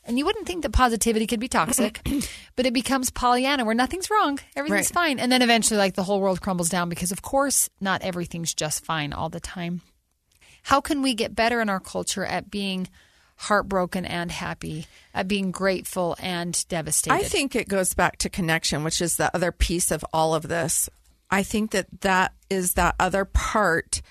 And 0.05 0.17
you 0.17 0.25
wouldn't 0.25 0.47
think 0.47 0.63
that 0.63 0.71
positivity 0.71 1.27
could 1.27 1.39
be 1.39 1.47
toxic, 1.47 2.01
but 2.55 2.65
it 2.65 2.73
becomes 2.73 3.09
Pollyanna 3.11 3.65
where 3.65 3.75
nothing's 3.75 4.09
wrong, 4.09 4.39
everything's 4.55 4.87
Right. 4.87 4.93
fine. 4.93 5.19
And 5.19 5.31
then 5.31 5.41
eventually, 5.41 5.77
like 5.77 5.93
the 5.95 6.03
whole 6.03 6.19
world 6.21 6.41
crumbles 6.41 6.69
down 6.69 6.89
because, 6.89 7.11
of 7.11 7.21
course, 7.21 7.69
not 7.79 8.01
everything's 8.01 8.53
just 8.53 8.83
fine 8.83 9.13
all 9.13 9.29
the 9.29 9.39
time. 9.39 9.81
How 10.63 10.79
can 10.81 11.01
we 11.01 11.13
get 11.13 11.35
better 11.35 11.59
in 11.61 11.69
our 11.69 11.79
culture 11.81 12.25
at 12.25 12.49
being 12.49 12.87
heartbroken 13.35 14.05
and 14.05 14.31
happy, 14.31 14.87
at 15.13 15.27
being 15.27 15.51
grateful 15.51 16.15
and 16.19 16.65
devastated? 16.69 17.13
I 17.15 17.23
think 17.23 17.55
it 17.55 17.67
goes 17.67 17.93
back 17.93 18.17
to 18.19 18.29
connection, 18.29 18.83
which 18.85 19.01
is 19.01 19.17
the 19.17 19.33
other 19.35 19.51
piece 19.51 19.91
of 19.91 20.05
all 20.13 20.33
of 20.33 20.47
this. 20.47 20.89
I 21.29 21.43
think 21.43 21.71
that 21.71 21.87
that 22.01 22.33
is 22.49 22.73
that 22.73 22.95
other 22.99 23.25
part 23.25 24.01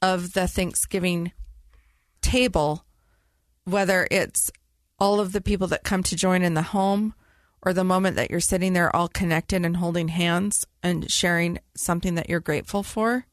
of 0.00 0.32
the 0.32 0.48
Thanksgiving 0.48 1.32
table, 2.20 2.84
whether 3.64 4.06
it's 4.10 4.50
all 4.98 5.20
of 5.20 5.32
the 5.32 5.40
people 5.40 5.66
that 5.68 5.84
come 5.84 6.02
to 6.02 6.16
join 6.16 6.42
in 6.42 6.54
the 6.54 6.62
home 6.62 7.14
or 7.62 7.72
the 7.72 7.84
moment 7.84 8.16
that 8.16 8.30
you're 8.30 8.40
sitting 8.40 8.72
there 8.72 8.94
all 8.94 9.08
connected 9.08 9.64
and 9.64 9.76
holding 9.76 10.08
hands 10.08 10.66
and 10.82 11.10
sharing 11.10 11.58
something 11.76 12.14
that 12.14 12.28
you're 12.28 12.40
grateful 12.40 12.82
for. 12.82 13.26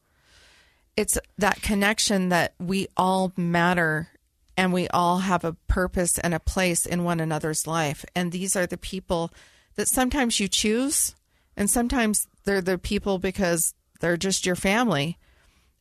It's 0.96 1.18
that 1.38 1.62
connection 1.62 2.30
that 2.30 2.54
we 2.58 2.88
all 2.96 3.32
matter 3.36 4.08
and 4.56 4.72
we 4.72 4.88
all 4.88 5.18
have 5.18 5.44
a 5.44 5.56
purpose 5.68 6.18
and 6.18 6.32
a 6.32 6.40
place 6.40 6.86
in 6.86 7.04
one 7.04 7.20
another's 7.20 7.66
life. 7.66 8.04
And 8.14 8.32
these 8.32 8.56
are 8.56 8.66
the 8.66 8.78
people 8.78 9.30
that 9.74 9.88
sometimes 9.88 10.40
you 10.40 10.48
choose, 10.48 11.14
and 11.56 11.68
sometimes 11.68 12.26
they're 12.44 12.62
the 12.62 12.78
people 12.78 13.18
because 13.18 13.74
they're 14.00 14.16
just 14.16 14.46
your 14.46 14.56
family. 14.56 15.18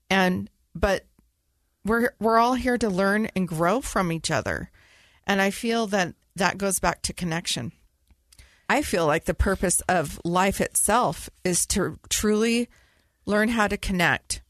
And 0.09 0.49
but 0.76 1.05
we're 1.84 2.13
we're 2.19 2.38
all 2.38 2.55
here 2.55 2.78
to 2.78 2.89
learn 2.89 3.28
and 3.36 3.47
grow 3.47 3.82
from 3.82 4.11
each 4.11 4.30
other. 4.30 4.69
And 5.26 5.41
I 5.41 5.49
feel 5.51 5.88
that 5.88 6.13
that 6.36 6.57
goes 6.57 6.80
back 6.80 7.01
to 7.03 7.13
connection. 7.13 7.71
I 8.67 8.82
feel 8.82 9.05
like 9.05 9.26
the 9.26 9.34
purpose 9.34 9.82
of 9.88 10.19
life 10.26 10.59
itself 10.59 11.30
is 11.43 11.65
to 11.67 11.97
truly 12.09 12.67
learn 13.26 13.49
how 13.49 13.67
to 13.67 13.78
connect 13.78 14.41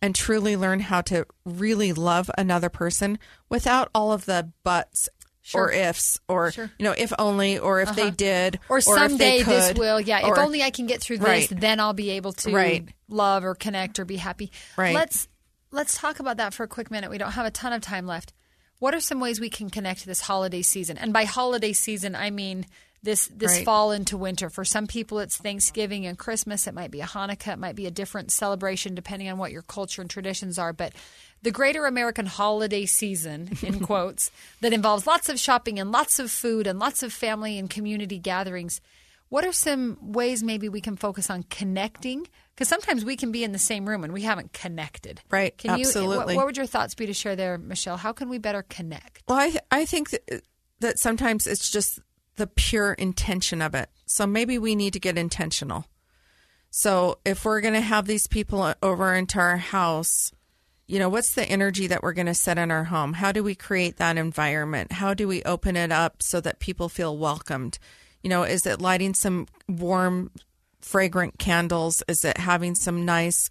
and 0.00 0.14
truly 0.14 0.56
learn 0.56 0.80
how 0.80 1.00
to 1.02 1.26
really 1.44 1.92
love 1.92 2.30
another 2.36 2.68
person 2.68 3.18
without 3.48 3.88
all 3.94 4.12
of 4.12 4.26
the 4.26 4.52
buts 4.62 5.08
Sure. 5.44 5.64
or 5.64 5.72
ifs 5.72 6.20
or 6.28 6.52
Sure. 6.52 6.70
you 6.78 6.84
know 6.84 6.94
if 6.96 7.12
only 7.18 7.58
or 7.58 7.80
if 7.80 7.96
they 7.96 8.02
uh-huh. 8.02 8.14
did 8.16 8.60
Or 8.68 8.78
if 8.78 8.84
they 8.84 8.92
someday 8.94 9.42
this 9.42 9.68
could, 9.68 9.78
will. 9.78 10.00
Yeah, 10.00 10.28
if 10.30 10.38
only 10.38 10.62
I 10.62 10.70
can 10.70 10.86
get 10.86 11.00
through 11.00 11.18
this, 11.18 11.26
Right. 11.26 11.48
then 11.60 11.80
I'll 11.80 11.94
be 11.94 12.10
able 12.10 12.32
to 12.34 12.52
Right. 12.52 12.88
love 13.08 13.44
or 13.44 13.56
connect 13.56 13.98
or 13.98 14.04
be 14.04 14.16
happy. 14.16 14.52
Right. 14.76 14.94
Let's 14.94 15.26
let's 15.72 15.96
talk 15.98 16.20
about 16.20 16.36
that 16.36 16.54
for 16.54 16.62
a 16.62 16.68
quick 16.68 16.90
minute. 16.90 17.10
We 17.10 17.18
don't 17.18 17.32
have 17.32 17.46
a 17.46 17.50
ton 17.50 17.72
of 17.72 17.82
time 17.82 18.06
left. 18.06 18.32
What 18.78 18.94
are 18.94 19.00
some 19.00 19.20
ways 19.20 19.40
we 19.40 19.50
can 19.50 19.70
connect 19.70 20.04
this 20.06 20.22
holiday 20.22 20.62
season? 20.62 20.98
And 20.98 21.12
by 21.12 21.24
holiday 21.24 21.72
season, 21.72 22.14
I 22.14 22.30
mean 22.30 22.66
this 23.02 23.26
this 23.28 23.50
Right. 23.56 23.64
fall 23.64 23.90
into 23.90 24.16
winter. 24.16 24.48
For 24.50 24.64
some 24.64 24.86
people, 24.86 25.18
it's 25.18 25.36
Thanksgiving 25.36 26.06
and 26.06 26.16
Christmas. 26.18 26.66
It 26.68 26.74
might 26.74 26.90
be 26.92 27.00
a 27.00 27.06
Hanukkah. 27.06 27.54
It 27.54 27.58
might 27.58 27.74
be 27.76 27.86
a 27.86 27.90
different 27.90 28.30
celebration 28.30 28.94
depending 28.94 29.28
on 29.28 29.38
what 29.38 29.50
your 29.52 29.62
culture 29.62 30.02
and 30.02 30.10
traditions 30.10 30.58
are. 30.58 30.72
But 30.72 30.92
the 31.42 31.50
greater 31.50 31.86
American 31.86 32.26
holiday 32.26 32.86
season, 32.86 33.56
in 33.62 33.80
quotes, 33.86 34.30
that 34.60 34.72
involves 34.72 35.06
lots 35.06 35.28
of 35.28 35.40
shopping 35.40 35.78
and 35.80 35.90
lots 35.90 36.18
of 36.20 36.30
food 36.30 36.66
and 36.68 36.78
lots 36.78 37.02
of 37.02 37.12
family 37.12 37.58
and 37.58 37.68
community 37.68 38.18
gatherings. 38.18 38.80
What 39.32 39.46
are 39.46 39.52
some 39.52 39.96
ways 40.02 40.42
maybe 40.42 40.68
we 40.68 40.82
can 40.82 40.94
focus 40.94 41.30
on 41.30 41.44
connecting? 41.44 42.28
Because 42.54 42.68
sometimes 42.68 43.02
we 43.02 43.16
can 43.16 43.32
be 43.32 43.44
in 43.44 43.52
the 43.52 43.58
same 43.58 43.88
room 43.88 44.04
and 44.04 44.12
we 44.12 44.20
haven't 44.20 44.52
connected. 44.52 45.22
Right, 45.30 45.56
Can 45.56 45.78
you? 45.78 45.86
absolutely. 45.86 46.34
What, 46.34 46.36
what 46.36 46.44
would 46.44 46.58
your 46.58 46.66
thoughts 46.66 46.94
be 46.94 47.06
to 47.06 47.14
share 47.14 47.34
there, 47.34 47.56
Michelle? 47.56 47.96
How 47.96 48.12
can 48.12 48.28
we 48.28 48.36
better 48.36 48.62
connect? 48.62 49.22
Well, 49.26 49.38
I 49.38 49.56
I 49.70 49.86
think 49.86 50.10
that, 50.10 50.42
that 50.80 50.98
sometimes 50.98 51.46
it's 51.46 51.70
just 51.70 51.98
the 52.36 52.46
pure 52.46 52.92
intention 52.92 53.62
of 53.62 53.74
it. 53.74 53.88
So 54.04 54.26
maybe 54.26 54.58
we 54.58 54.74
need 54.74 54.92
to 54.92 55.00
get 55.00 55.16
intentional. 55.16 55.86
So 56.68 57.18
if 57.24 57.46
we're 57.46 57.62
going 57.62 57.72
to 57.72 57.80
have 57.80 58.04
these 58.04 58.26
people 58.26 58.74
over 58.82 59.14
into 59.14 59.38
our 59.38 59.56
house, 59.56 60.30
you 60.86 60.98
know, 60.98 61.08
what's 61.08 61.34
the 61.34 61.46
energy 61.46 61.86
that 61.86 62.02
we're 62.02 62.12
going 62.12 62.26
to 62.26 62.34
set 62.34 62.58
in 62.58 62.70
our 62.70 62.84
home? 62.84 63.14
How 63.14 63.32
do 63.32 63.42
we 63.42 63.54
create 63.54 63.96
that 63.96 64.18
environment? 64.18 64.92
How 64.92 65.14
do 65.14 65.26
we 65.26 65.42
open 65.44 65.74
it 65.74 65.90
up 65.90 66.22
so 66.22 66.38
that 66.42 66.58
people 66.58 66.90
feel 66.90 67.16
welcomed? 67.16 67.78
You 68.22 68.30
know, 68.30 68.42
is 68.44 68.66
it 68.66 68.80
lighting 68.80 69.14
some 69.14 69.46
warm, 69.68 70.30
fragrant 70.80 71.38
candles? 71.38 72.02
Is 72.08 72.24
it 72.24 72.38
having 72.38 72.74
some 72.74 73.04
nice 73.04 73.50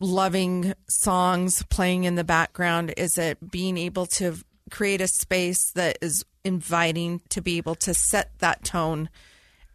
loving 0.00 0.74
songs 0.88 1.62
playing 1.64 2.04
in 2.04 2.14
the 2.14 2.24
background? 2.24 2.94
Is 2.96 3.18
it 3.18 3.50
being 3.50 3.76
able 3.76 4.06
to 4.06 4.36
create 4.70 5.00
a 5.00 5.08
space 5.08 5.70
that 5.72 5.98
is 6.00 6.24
inviting 6.44 7.20
to 7.30 7.40
be 7.40 7.56
able 7.58 7.74
to 7.76 7.94
set 7.94 8.38
that 8.38 8.64
tone 8.64 9.08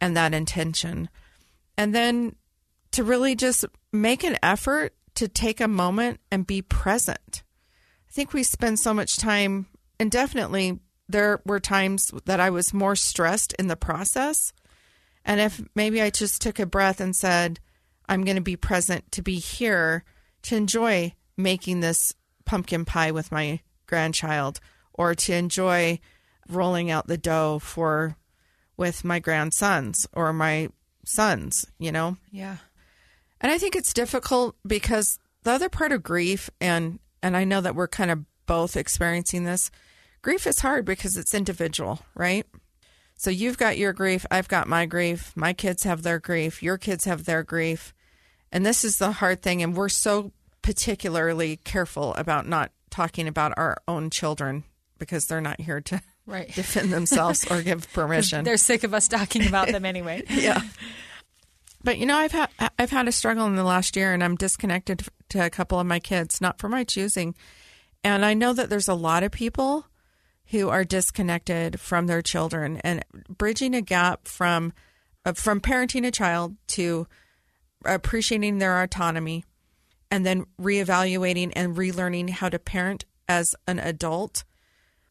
and 0.00 0.16
that 0.16 0.34
intention? 0.34 1.08
And 1.76 1.94
then 1.94 2.36
to 2.92 3.04
really 3.04 3.34
just 3.34 3.64
make 3.92 4.24
an 4.24 4.36
effort 4.42 4.94
to 5.14 5.28
take 5.28 5.60
a 5.60 5.68
moment 5.68 6.20
and 6.30 6.46
be 6.46 6.62
present. 6.62 7.42
I 8.08 8.12
think 8.12 8.32
we 8.32 8.42
spend 8.42 8.78
so 8.78 8.92
much 8.92 9.16
time, 9.16 9.66
and 9.98 10.10
definitely 10.10 10.80
there 11.12 11.40
were 11.44 11.60
times 11.60 12.12
that 12.24 12.40
I 12.40 12.50
was 12.50 12.74
more 12.74 12.96
stressed 12.96 13.52
in 13.58 13.68
the 13.68 13.76
process. 13.76 14.52
And 15.24 15.40
if 15.40 15.60
maybe 15.74 16.00
I 16.00 16.10
just 16.10 16.40
took 16.40 16.58
a 16.58 16.66
breath 16.66 17.00
and 17.00 17.14
said, 17.14 17.60
I'm 18.08 18.24
going 18.24 18.36
to 18.36 18.42
be 18.42 18.56
present 18.56 19.10
to 19.12 19.22
be 19.22 19.36
here 19.36 20.04
to 20.42 20.56
enjoy 20.56 21.14
making 21.36 21.80
this 21.80 22.14
pumpkin 22.44 22.84
pie 22.84 23.10
with 23.10 23.30
my 23.30 23.60
grandchild 23.86 24.60
or 24.92 25.14
to 25.14 25.34
enjoy 25.34 26.00
rolling 26.48 26.90
out 26.90 27.06
the 27.06 27.18
dough 27.18 27.58
for 27.58 28.16
with 28.76 29.04
my 29.04 29.18
grandsons 29.18 30.06
or 30.12 30.32
my 30.32 30.68
sons, 31.04 31.66
you 31.78 31.92
know? 31.92 32.16
Yeah. 32.30 32.56
And 33.40 33.52
I 33.52 33.58
think 33.58 33.76
it's 33.76 33.92
difficult 33.92 34.56
because 34.66 35.18
the 35.42 35.52
other 35.52 35.68
part 35.68 35.92
of 35.92 36.02
grief 36.02 36.50
and 36.60 36.98
and 37.22 37.36
I 37.36 37.44
know 37.44 37.60
that 37.60 37.74
we're 37.74 37.88
kind 37.88 38.10
of 38.10 38.24
both 38.46 38.76
experiencing 38.76 39.44
this. 39.44 39.70
Grief 40.22 40.46
is 40.46 40.60
hard 40.60 40.84
because 40.84 41.16
it's 41.16 41.34
individual, 41.34 42.00
right? 42.14 42.46
So 43.16 43.30
you've 43.30 43.58
got 43.58 43.78
your 43.78 43.92
grief, 43.92 44.24
I've 44.30 44.48
got 44.48 44.66
my 44.68 44.86
grief, 44.86 45.32
my 45.36 45.52
kids 45.52 45.82
have 45.84 46.02
their 46.02 46.18
grief, 46.18 46.62
your 46.62 46.78
kids 46.78 47.04
have 47.04 47.24
their 47.24 47.42
grief. 47.42 47.92
And 48.52 48.64
this 48.64 48.84
is 48.84 48.96
the 48.98 49.12
hard 49.12 49.42
thing 49.42 49.62
and 49.62 49.76
we're 49.76 49.88
so 49.88 50.32
particularly 50.62 51.56
careful 51.58 52.14
about 52.14 52.46
not 52.46 52.70
talking 52.90 53.28
about 53.28 53.52
our 53.56 53.76
own 53.86 54.10
children 54.10 54.64
because 54.98 55.26
they're 55.26 55.40
not 55.40 55.60
here 55.60 55.80
to 55.80 56.00
Right. 56.26 56.48
defend 56.54 56.92
themselves 56.92 57.46
or 57.50 57.60
give 57.62 57.90
permission. 57.92 58.44
They're 58.44 58.56
sick 58.56 58.84
of 58.84 58.94
us 58.94 59.08
talking 59.08 59.46
about 59.46 59.68
them 59.68 59.84
anyway. 59.84 60.22
yeah. 60.28 60.60
But 61.82 61.98
you 61.98 62.06
know, 62.06 62.16
I've 62.16 62.32
had 62.32 62.50
I've 62.78 62.90
had 62.90 63.08
a 63.08 63.12
struggle 63.12 63.46
in 63.46 63.56
the 63.56 63.64
last 63.64 63.96
year, 63.96 64.12
and 64.12 64.22
I'm 64.22 64.36
disconnected 64.36 65.06
to 65.30 65.44
a 65.44 65.50
couple 65.50 65.80
of 65.80 65.86
my 65.86 65.98
kids, 65.98 66.40
not 66.40 66.58
for 66.60 66.68
my 66.68 66.84
choosing. 66.84 67.34
And 68.04 68.24
I 68.24 68.34
know 68.34 68.52
that 68.52 68.68
there's 68.70 68.86
a 68.88 68.94
lot 68.94 69.22
of 69.22 69.32
people 69.32 69.86
who 70.50 70.68
are 70.68 70.84
disconnected 70.84 71.78
from 71.78 72.06
their 72.06 72.22
children, 72.22 72.80
and 72.82 73.04
bridging 73.28 73.74
a 73.74 73.80
gap 73.80 74.26
from 74.26 74.72
uh, 75.24 75.32
from 75.32 75.60
parenting 75.60 76.06
a 76.06 76.10
child 76.10 76.56
to 76.66 77.06
appreciating 77.84 78.58
their 78.58 78.82
autonomy, 78.82 79.44
and 80.10 80.26
then 80.26 80.44
reevaluating 80.60 81.52
and 81.54 81.76
relearning 81.76 82.30
how 82.30 82.48
to 82.48 82.58
parent 82.58 83.04
as 83.28 83.54
an 83.66 83.78
adult, 83.78 84.44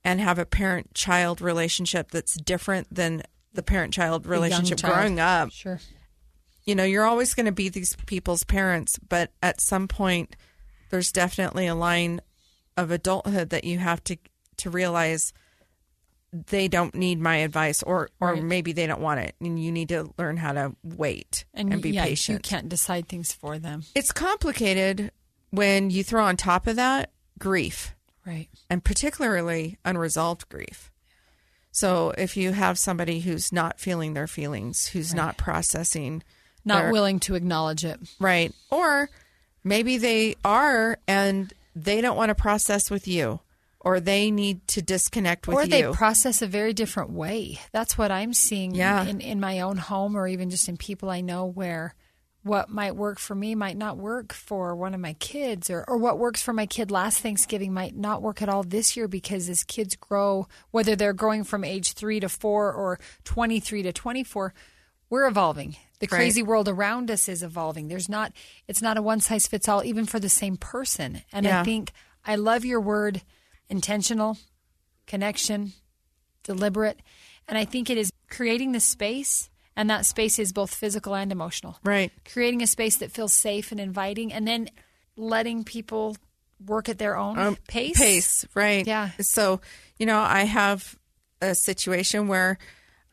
and 0.04 0.20
have 0.20 0.38
a 0.38 0.46
parent-child 0.46 1.42
relationship 1.42 2.12
that's 2.12 2.36
different 2.36 2.94
than 2.94 3.24
the 3.54 3.64
relationship 4.26 4.78
child. 4.78 4.94
growing 4.94 5.20
up 5.20 5.52
Sure. 5.52 5.80
you 6.66 6.76
know, 6.76 6.84
you're 6.84 7.06
always 7.06 7.34
going 7.34 7.46
to 7.46 7.52
be 7.52 7.70
these 7.70 7.96
people's 8.06 8.44
parents, 8.44 9.00
but 9.00 9.32
at 9.42 9.62
some 9.62 9.88
point, 9.88 10.36
there's 10.90 11.12
definitely 11.12 11.66
a 11.66 11.76
line 11.76 12.22
of 12.78 12.92
adulthood 12.92 13.50
that 13.50 13.64
you 13.64 13.80
have 13.80 14.04
to 14.04 14.18
to 14.60 14.70
realize 14.70 15.34
they 16.32 16.68
don't 16.68 16.93
need 16.93 17.20
my 17.20 17.38
advice, 17.38 17.82
or 17.84 18.10
or 18.22 18.34
Right. 18.34 18.43
maybe 18.43 18.72
they 18.72 18.86
don't 18.86 19.01
want 19.01 19.20
it, 19.22 19.36
and 19.41 19.62
you 19.62 19.72
need 19.72 19.89
to 19.89 20.14
learn 20.18 20.38
how 20.38 20.51
to 20.53 20.76
wait 20.84 21.45
and, 21.55 21.74
And, 21.74 21.82
be 21.82 21.91
yeah, 21.91 22.03
patient. 22.05 22.45
You 22.45 22.49
can't 22.49 22.70
decide 22.70 23.07
things 23.10 23.32
for 23.34 23.57
them. 23.57 23.84
It's 23.95 24.12
complicated 24.12 25.12
when 25.49 25.89
you 25.89 26.03
throw 26.03 26.24
on 26.24 26.38
top 26.38 26.68
of 26.68 26.76
that 26.76 27.10
grief 27.39 27.95
Right. 28.28 28.47
and 28.70 28.84
particularly 28.84 29.80
unresolved 29.84 30.47
grief. 30.49 30.91
So 31.72 32.12
if 32.18 32.38
you 32.38 32.51
have 32.53 32.78
somebody 32.78 33.22
who's 33.22 33.51
not 33.51 33.80
feeling 33.80 34.14
their 34.14 34.28
feelings, 34.28 34.88
who's 34.88 35.14
not 35.16 35.38
processing, 35.38 36.22
Not 36.64 36.84
their- 36.84 36.91
willing 36.91 37.20
to 37.22 37.34
acknowledge 37.36 37.84
it. 37.86 37.99
Right. 38.20 38.53
Or 38.70 39.10
maybe 39.64 39.97
they 39.97 40.36
are 40.45 40.99
and 41.07 41.51
they 41.76 42.01
don't 42.01 42.18
want 42.18 42.30
to 42.30 42.36
process 42.36 42.91
with 42.91 43.07
you 43.07 43.39
or 43.82 44.00
they 44.00 44.30
need 44.32 44.68
to 44.68 44.82
disconnect 44.82 45.48
with 45.48 45.56
you. 45.58 45.64
or 45.64 45.68
they 45.68 45.84
process 45.96 46.42
a 46.42 46.48
very 46.48 46.74
different 46.74 47.12
way. 47.12 47.60
That's 47.72 47.98
what 47.98 48.12
I'm 48.12 48.34
seeing 48.34 48.76
Yeah. 48.76 49.06
in, 49.06 49.22
in 49.22 49.40
my 49.40 49.62
own 49.62 49.78
home 49.78 50.16
or 50.18 50.28
even 50.28 50.50
just 50.50 50.68
in 50.68 50.76
people 50.78 51.10
I 51.10 51.22
know 51.22 51.46
where 51.46 51.96
what 52.42 52.70
might 52.70 52.96
work 52.96 53.20
for 53.20 53.36
me 53.36 53.54
might 53.54 53.76
not 53.78 53.98
work 53.98 54.32
for 54.34 54.74
one 54.76 54.94
of 54.94 55.00
my 55.00 55.14
kids 55.14 55.70
or, 55.70 55.84
or 55.88 55.98
what 55.98 56.18
works 56.18 56.42
for 56.42 56.54
my 56.54 56.66
kid 56.66 56.90
last 56.90 57.20
Thanksgiving 57.20 57.74
might 57.74 57.96
not 57.96 58.22
work 58.22 58.42
at 58.42 58.48
all 58.50 58.64
this 58.64 58.96
year 58.96 59.08
because 59.10 59.50
as 59.50 59.64
kids 59.64 59.96
grow, 59.98 60.48
whether 60.72 60.96
they're 60.96 61.14
growing 61.14 61.44
from 61.44 61.64
age 61.66 61.94
three 61.94 62.20
to 62.22 62.30
four 62.30 62.72
or 62.74 62.98
23 63.26 63.84
to 63.84 63.92
24, 63.94 64.54
we're 65.10 65.28
evolving. 65.28 65.76
The 66.00 66.06
Right. 66.10 66.18
crazy 66.18 66.42
world 66.42 66.70
around 66.70 67.12
us 67.12 67.28
is 67.28 67.44
evolving. 67.44 67.90
There's 67.90 68.08
not, 68.08 68.32
it's 68.70 68.82
not 68.82 68.98
a 68.98 69.02
one 69.02 69.20
size 69.20 69.46
fits 69.48 69.68
all, 69.68 69.84
even 69.84 70.06
for 70.06 70.20
the 70.20 70.30
same 70.30 70.56
person. 70.56 71.22
And 71.34 71.46
I 71.46 71.64
think 71.64 71.92
I 72.26 72.36
love 72.36 72.64
your 72.64 72.80
word 72.80 73.22
intentional, 73.70 74.38
connection, 75.08 75.74
deliberate. 76.44 77.00
And 77.48 77.58
I 77.58 77.66
think 77.66 77.90
it 77.90 77.98
is 77.98 78.12
creating 78.30 78.72
the 78.74 78.80
space, 78.80 79.50
and 79.76 79.90
that 79.90 80.06
space 80.06 80.40
is 80.40 80.52
both 80.54 80.74
physical 80.74 81.16
and 81.16 81.32
emotional. 81.32 81.78
right. 81.84 82.12
Creating 82.32 82.62
a 82.62 82.68
space 82.68 82.98
that 82.98 83.12
feels 83.12 83.34
safe 83.34 83.72
and 83.72 83.80
inviting, 83.80 84.32
and 84.34 84.48
then 84.48 84.70
letting 85.16 85.64
people 85.64 86.16
work 86.66 86.90
at 86.90 86.98
their 86.98 87.16
own 87.18 87.38
Um, 87.40 87.58
pace. 87.68 87.98
Pace, 87.98 88.46
right. 88.54 88.86
Yeah. 88.86 89.12
So, 89.22 89.62
you 89.98 90.06
know, 90.06 90.20
I 90.20 90.44
have 90.44 90.98
a 91.42 91.56
situation 91.56 92.28
where 92.28 92.58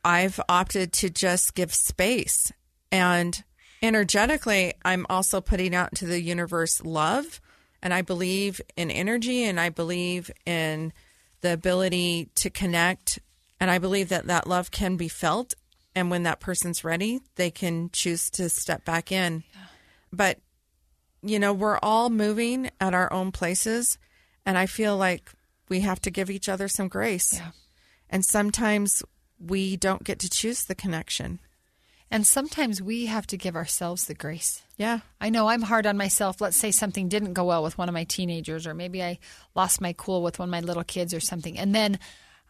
I've 0.04 0.40
opted 0.48 0.92
to 0.94 1.10
just 1.10 1.54
give 1.54 1.72
space 1.72 2.52
and 2.92 3.42
energetically 3.82 4.74
I'm 4.84 5.06
also 5.08 5.40
putting 5.40 5.74
out 5.74 5.90
into 5.92 6.06
the 6.06 6.20
universe 6.20 6.82
love 6.82 7.40
and 7.86 7.94
I 7.94 8.02
believe 8.02 8.60
in 8.76 8.90
energy 8.90 9.44
and 9.44 9.60
I 9.60 9.68
believe 9.68 10.28
in 10.44 10.92
the 11.40 11.52
ability 11.52 12.30
to 12.34 12.50
connect. 12.50 13.20
And 13.60 13.70
I 13.70 13.78
believe 13.78 14.08
that 14.08 14.26
that 14.26 14.48
love 14.48 14.72
can 14.72 14.96
be 14.96 15.06
felt. 15.06 15.54
And 15.94 16.10
when 16.10 16.24
that 16.24 16.40
person's 16.40 16.82
ready, 16.82 17.20
they 17.36 17.52
can 17.52 17.90
choose 17.92 18.28
to 18.30 18.48
step 18.48 18.84
back 18.84 19.12
in. 19.12 19.44
But, 20.12 20.40
you 21.22 21.38
know, 21.38 21.52
we're 21.52 21.78
all 21.78 22.10
moving 22.10 22.70
at 22.80 22.92
our 22.92 23.12
own 23.12 23.30
places. 23.30 23.98
And 24.44 24.58
I 24.58 24.66
feel 24.66 24.96
like 24.96 25.30
we 25.68 25.82
have 25.82 26.00
to 26.00 26.10
give 26.10 26.28
each 26.28 26.48
other 26.48 26.66
some 26.66 26.88
grace. 26.88 27.34
Yeah. 27.34 27.52
And 28.10 28.24
sometimes 28.24 29.04
we 29.38 29.76
don't 29.76 30.02
get 30.02 30.18
to 30.18 30.28
choose 30.28 30.64
the 30.64 30.74
connection. 30.74 31.38
And 32.10 32.26
sometimes 32.26 32.80
we 32.80 33.06
have 33.06 33.26
to 33.28 33.36
give 33.36 33.56
ourselves 33.56 34.04
the 34.06 34.14
grace. 34.14 34.62
Yeah. 34.76 35.00
I 35.20 35.28
know 35.30 35.48
I'm 35.48 35.62
hard 35.62 35.86
on 35.86 35.96
myself. 35.96 36.40
Let's 36.40 36.56
say 36.56 36.70
something 36.70 37.08
didn't 37.08 37.32
go 37.34 37.44
well 37.44 37.62
with 37.62 37.76
one 37.78 37.88
of 37.88 37.94
my 37.94 38.04
teenagers, 38.04 38.66
or 38.66 38.74
maybe 38.74 39.02
I 39.02 39.18
lost 39.54 39.80
my 39.80 39.92
cool 39.92 40.22
with 40.22 40.38
one 40.38 40.48
of 40.48 40.52
my 40.52 40.60
little 40.60 40.84
kids 40.84 41.12
or 41.12 41.20
something. 41.20 41.58
And 41.58 41.74
then 41.74 41.98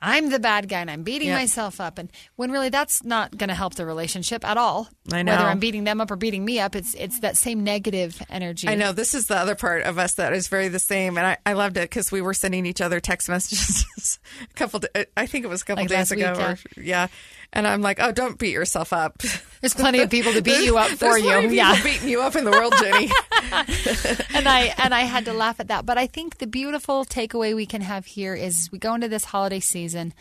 I'm 0.03 0.29
the 0.29 0.39
bad 0.39 0.69
guy 0.69 0.81
and 0.83 0.91
I'm 0.91 1.05
beating 1.05 1.29
Yep. 1.29 1.39
myself 1.39 1.81
up. 1.81 1.97
And 1.97 2.11
when 2.37 2.51
really 2.53 2.69
that's 2.69 3.03
not 3.03 3.39
going 3.39 3.49
to 3.49 3.55
help 3.55 3.77
the 3.77 3.87
relationship 3.87 4.45
at 4.45 4.59
all. 4.59 4.91
I 5.11 5.23
know. 5.23 5.33
Whether 5.33 5.45
I'm 5.45 5.59
beating 5.59 5.85
them 5.85 6.03
up 6.03 6.11
or 6.11 6.17
beating 6.17 6.45
me 6.45 6.61
up, 6.61 6.77
it's 6.77 6.93
it's 6.93 7.21
that 7.21 7.39
same 7.39 7.65
negative 7.65 8.21
energy. 8.29 8.69
I 8.69 8.75
know 8.75 8.93
this 8.93 9.15
is 9.15 9.27
the 9.27 9.39
other 9.39 9.55
part 9.55 9.85
of 9.85 9.97
us 9.99 10.17
that 10.17 10.35
is 10.35 10.49
very 10.49 10.69
the 10.69 10.79
same, 10.79 11.17
and 11.17 11.27
I, 11.27 11.39
I 11.47 11.55
loved 11.55 11.79
it 11.79 11.89
because 11.89 12.13
we 12.13 12.21
were 12.21 12.35
sending 12.35 12.67
each 12.67 12.83
other 12.83 13.01
text 13.01 13.31
messages 13.31 14.19
a 14.43 14.55
couple. 14.55 14.81
I 15.17 15.25
think 15.25 15.47
it 15.47 15.49
was 15.49 15.63
a 15.63 15.65
couple 15.65 15.85
Like 15.85 15.89
days 15.91 16.13
ago, 16.13 16.33
week, 16.33 16.41
or 16.77 16.83
yeah. 16.83 17.07
And 17.53 17.66
I'm 17.66 17.80
like, 17.80 17.99
oh, 18.01 18.12
don't 18.12 18.38
beat 18.38 18.53
yourself 18.53 18.92
up. 18.92 19.18
There's 19.61 19.74
plenty 19.74 20.01
of 20.01 20.11
people 20.11 20.32
to 20.32 20.42
beat 20.42 20.64
you 20.64 20.76
up 20.76 20.90
for 20.99 21.18
you. 21.18 21.49
Yeah. 21.49 21.80
beating 21.82 22.09
you 22.09 22.20
up 22.20 22.36
in 22.36 22.44
the 22.44 22.51
world, 22.51 22.74
Jennie. 22.78 23.11
and 24.34 24.49
I 24.49 24.74
and 24.78 24.92
I 24.94 25.01
had 25.03 25.24
to 25.26 25.32
laugh 25.32 25.61
at 25.61 25.68
that. 25.68 25.86
But 25.86 25.99
I 25.99 26.07
think 26.07 26.38
the 26.38 26.47
beautiful 26.47 27.05
takeaway 27.05 27.55
we 27.55 27.66
can 27.66 27.80
have 27.80 28.07
here 28.07 28.34
is 28.34 28.68
we 28.72 28.78
go 28.78 28.94
into 28.94 29.09
this 29.09 29.24
holiday 29.24 29.61
season 29.61 30.12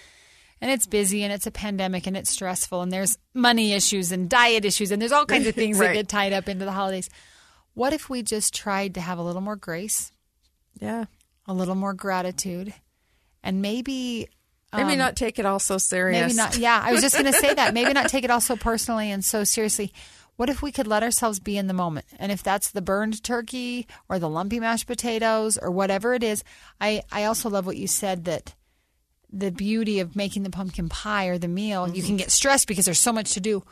and 0.61 0.71
it's 0.71 0.87
busy 0.87 1.23
and 1.23 1.33
it's 1.33 1.47
a 1.47 1.51
pandemic 1.51 2.07
and 2.07 2.15
it's 2.15 2.31
stressful 2.31 2.81
and 2.81 2.91
there's 2.91 3.17
money 3.33 3.73
issues 3.73 4.11
and 4.11 4.29
diet 4.29 4.65
issues 4.65 4.91
and 4.91 5.01
there's 5.01 5.11
all 5.11 5.25
kinds 5.25 5.47
of 5.47 5.55
things 5.55 5.77
that 5.79 5.93
get 5.93 6.07
tied 6.07 6.33
up 6.33 6.47
into 6.47 6.65
the 6.65 6.71
holidays. 6.71 7.09
What 7.73 7.93
if 7.93 8.09
we 8.09 8.23
just 8.23 8.53
tried 8.53 8.93
to 8.93 9.01
have 9.01 9.17
a 9.17 9.21
little 9.21 9.41
more 9.41 9.57
grace, 9.57 10.11
yeah, 10.79 11.05
a 11.45 11.53
little 11.53 11.75
more 11.75 11.93
gratitude, 11.93 12.73
and 13.43 13.61
maybe 13.61 14.29
maybe 14.77 14.93
um, 14.93 14.97
not 14.97 15.15
take 15.15 15.39
it 15.39 15.45
all 15.45 15.59
so 15.59 15.77
serious. 15.77 16.21
Maybe 16.21 16.33
not. 16.33 16.57
Yeah, 16.57 16.81
I 16.83 16.91
was 16.91 17.01
just 17.01 17.15
going 17.15 17.31
to 17.31 17.33
say 17.33 17.53
that. 17.53 17.73
Maybe 17.73 17.93
not 17.93 18.09
take 18.09 18.23
it 18.23 18.31
all 18.31 18.41
so 18.41 18.55
personally 18.55 19.11
and 19.11 19.23
so 19.23 19.43
seriously. 19.43 19.93
What 20.37 20.49
if 20.49 20.61
we 20.61 20.71
could 20.71 20.87
let 20.87 21.01
ourselves 21.03 21.39
be 21.39 21.57
in 21.57 21.67
the 21.67 21.73
moment? 21.73 22.05
And 22.19 22.31
if 22.31 22.43
that's 22.43 22.71
the 22.71 22.81
burned 22.81 23.23
turkey 23.23 23.87
or 24.09 24.19
the 24.19 24.29
lumpy 24.29 24.59
mashed 24.59 24.85
potatoes 24.85 25.57
or 25.57 25.71
whatever 25.71 26.13
it 26.13 26.23
is, 26.23 26.43
I, 26.81 27.03
I 27.11 27.23
also 27.23 27.49
love 27.49 27.65
what 27.65 27.77
you 27.77 27.87
said 27.87 28.25
that 28.25 28.53
the 29.31 29.51
beauty 29.51 29.99
of 29.99 30.15
making 30.15 30.43
the 30.43 30.49
pumpkin 30.49 30.89
pie 30.89 31.27
or 31.27 31.37
the 31.37 31.47
meal, 31.47 31.89
you 31.89 32.03
can 32.03 32.17
get 32.17 32.31
stressed 32.31 32.67
because 32.67 32.85
there's 32.85 32.99
so 32.99 33.13
much 33.13 33.33
to 33.33 33.39
do, 33.39 33.63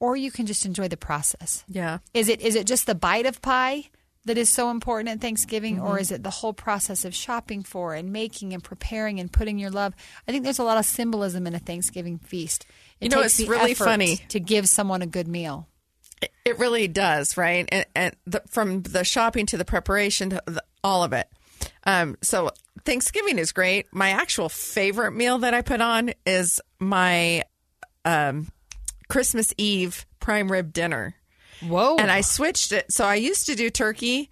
or 0.00 0.16
you 0.16 0.30
can 0.30 0.46
just 0.46 0.66
enjoy 0.66 0.88
the 0.88 0.96
process. 0.96 1.64
Yeah, 1.68 1.98
Is 2.14 2.28
it 2.28 2.40
is 2.40 2.54
it 2.54 2.66
just 2.66 2.86
the 2.86 2.94
bite 2.94 3.26
of 3.26 3.40
pie 3.42 3.90
that 4.24 4.38
is 4.38 4.48
so 4.48 4.70
important 4.70 5.08
at 5.08 5.20
Thanksgiving, 5.20 5.80
or 5.80 5.98
is 5.98 6.10
it 6.10 6.22
the 6.22 6.30
whole 6.30 6.52
process 6.52 7.04
of 7.04 7.14
shopping 7.14 7.62
for 7.62 7.94
and 7.94 8.12
making 8.12 8.52
and 8.52 8.62
preparing 8.62 9.18
and 9.18 9.32
putting 9.32 9.58
your 9.58 9.70
love? 9.70 9.94
I 10.28 10.32
think 10.32 10.44
there's 10.44 10.60
a 10.60 10.64
lot 10.64 10.78
of 10.78 10.84
symbolism 10.84 11.46
in 11.46 11.54
a 11.54 11.58
Thanksgiving 11.58 12.18
feast. 12.18 12.64
It 13.00 13.06
You 13.06 13.16
know, 13.16 13.22
it's 13.22 13.40
really 13.40 13.74
funny. 13.74 14.18
to 14.28 14.38
give 14.38 14.68
someone 14.68 15.02
a 15.02 15.06
good 15.06 15.26
meal. 15.26 15.68
It 16.44 16.58
really 16.58 16.86
does, 16.86 17.36
right? 17.36 17.68
And, 17.72 17.86
and 17.96 18.16
the, 18.26 18.42
from 18.48 18.82
the 18.82 19.02
shopping 19.02 19.46
to 19.46 19.56
the 19.56 19.64
preparation 19.64 20.30
to 20.30 20.42
the, 20.46 20.62
all 20.84 21.02
of 21.02 21.12
it. 21.12 21.28
Um, 21.84 22.16
so 22.22 22.50
Thanksgiving 22.84 23.38
is 23.38 23.50
great. 23.52 23.86
My 23.92 24.10
actual 24.10 24.48
favorite 24.48 25.12
meal 25.12 25.38
that 25.38 25.54
I 25.54 25.62
put 25.62 25.80
on 25.80 26.12
is 26.24 26.60
my 26.78 27.42
um, 28.04 28.48
Christmas 29.08 29.52
Eve 29.58 30.06
prime 30.20 30.50
rib 30.50 30.72
dinner. 30.72 31.16
Whoa! 31.66 31.96
And 31.96 32.10
I 32.10 32.20
switched 32.20 32.72
it. 32.72 32.92
So 32.92 33.04
I 33.04 33.14
used 33.16 33.46
to 33.46 33.54
do 33.54 33.70
turkey 33.70 34.30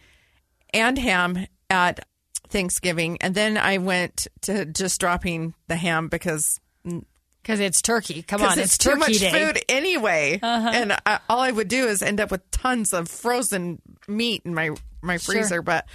and 0.72 0.99
ham 0.99 1.47
at 1.68 2.01
Thanksgiving, 2.49 3.18
and 3.20 3.35
then 3.35 3.57
I 3.57 3.78
went 3.78 4.26
to 4.43 4.64
just 4.64 5.01
dropping 5.01 5.55
the 5.68 5.76
ham 5.76 6.09
because 6.09 6.61
because 6.85 7.61
it's 7.61 7.81
turkey. 7.83 8.22
Come 8.22 8.43
on, 8.43 8.59
it's, 8.59 8.74
it's, 8.74 8.78
too 8.78 8.91
turkey 8.91 8.99
much 8.99 9.18
day. 9.18 9.28
Uh-huh. 9.28 9.53
food 9.53 9.64
anyway. 9.68 10.39
And 10.43 10.93
I, 11.07 11.20
all 11.28 11.41
I 11.41 11.51
would 11.51 11.68
do 11.68 11.87
is 11.87 12.03
end 12.03 12.20
up 12.20 12.31
with 12.31 12.49
tons 12.51 12.93
of 12.93 13.09
frozen 13.09 13.81
meat 14.09 14.43
in 14.45 14.55
my 14.55 14.70
my 15.03 15.16
Sure. 15.16 15.35
freezer. 15.35 15.62
But 15.62 15.87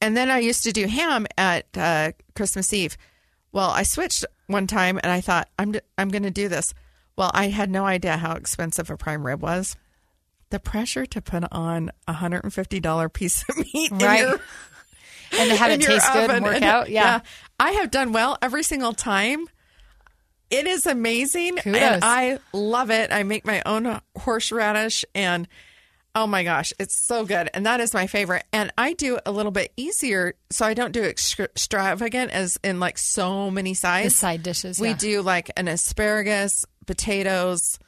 and 0.00 0.16
then 0.16 0.30
I 0.30 0.38
used 0.38 0.62
to 0.64 0.72
do 0.72 0.86
ham 0.86 1.26
at 1.36 1.66
uh, 1.76 2.12
Christmas 2.34 2.72
Eve. 2.72 2.96
Well, 3.52 3.70
I 3.70 3.82
switched 3.82 4.24
one 4.46 4.66
time, 4.66 4.98
and 5.02 5.10
I 5.10 5.20
thought 5.20 5.48
I'm 5.58 5.72
d- 5.72 5.80
I'm 5.98 6.08
going 6.08 6.22
to 6.22 6.30
do 6.30 6.48
this. 6.48 6.72
Well, 7.16 7.30
I 7.34 7.48
had 7.48 7.68
no 7.70 7.84
idea 7.84 8.16
how 8.16 8.32
expensive 8.32 8.88
a 8.90 8.96
prime 8.96 9.26
rib 9.26 9.42
was. 9.42 9.76
The 10.50 10.58
pressure 10.60 11.06
to 11.06 11.20
put 11.20 11.44
on 11.52 11.90
a 12.08 12.12
hundred 12.12 12.44
and 12.44 12.52
fifty 12.52 12.80
dollar 12.80 13.08
piece 13.08 13.44
of 13.48 13.56
meat, 13.56 13.90
in 13.92 13.98
Right. 13.98 14.20
your- 14.20 14.40
and 15.32 15.50
to 15.50 15.56
have 15.56 15.70
it 15.70 15.80
taste 15.80 16.12
good 16.12 16.30
and 16.30 16.44
work 16.44 16.60
out. 16.62 16.90
Yeah. 16.90 17.20
I 17.60 17.70
have 17.72 17.90
done 17.92 18.12
well 18.12 18.36
every 18.42 18.62
single 18.64 18.92
time. 18.92 19.46
It 20.50 20.66
is 20.66 20.86
amazing, 20.86 21.58
Kudos. 21.58 21.80
and 21.80 22.04
I 22.04 22.40
love 22.52 22.90
it. 22.90 23.12
I 23.12 23.22
make 23.22 23.44
my 23.46 23.62
own 23.64 24.00
horseradish, 24.18 25.04
and 25.14 25.46
oh 26.16 26.26
my 26.26 26.42
gosh, 26.42 26.72
it's 26.80 26.96
so 26.96 27.24
good. 27.24 27.48
And 27.54 27.64
that 27.66 27.78
is 27.78 27.94
my 27.94 28.08
favorite. 28.08 28.42
And 28.52 28.72
I 28.76 28.94
do 28.94 29.20
a 29.24 29.30
little 29.30 29.52
bit 29.52 29.72
easier, 29.76 30.34
so 30.50 30.66
I 30.66 30.74
don't 30.74 30.90
do 30.90 31.04
extravagant 31.04 32.32
as 32.32 32.58
in 32.64 32.80
like 32.80 32.98
so 32.98 33.48
many 33.52 33.70
The 33.70 33.76
sides. 33.76 34.16
side 34.16 34.42
dishes. 34.42 34.80
We 34.80 34.88
yeah. 34.88 34.96
do 34.96 35.22
like 35.22 35.52
an 35.56 35.68
asparagus, 35.68 36.64
potatoes, 36.86 37.78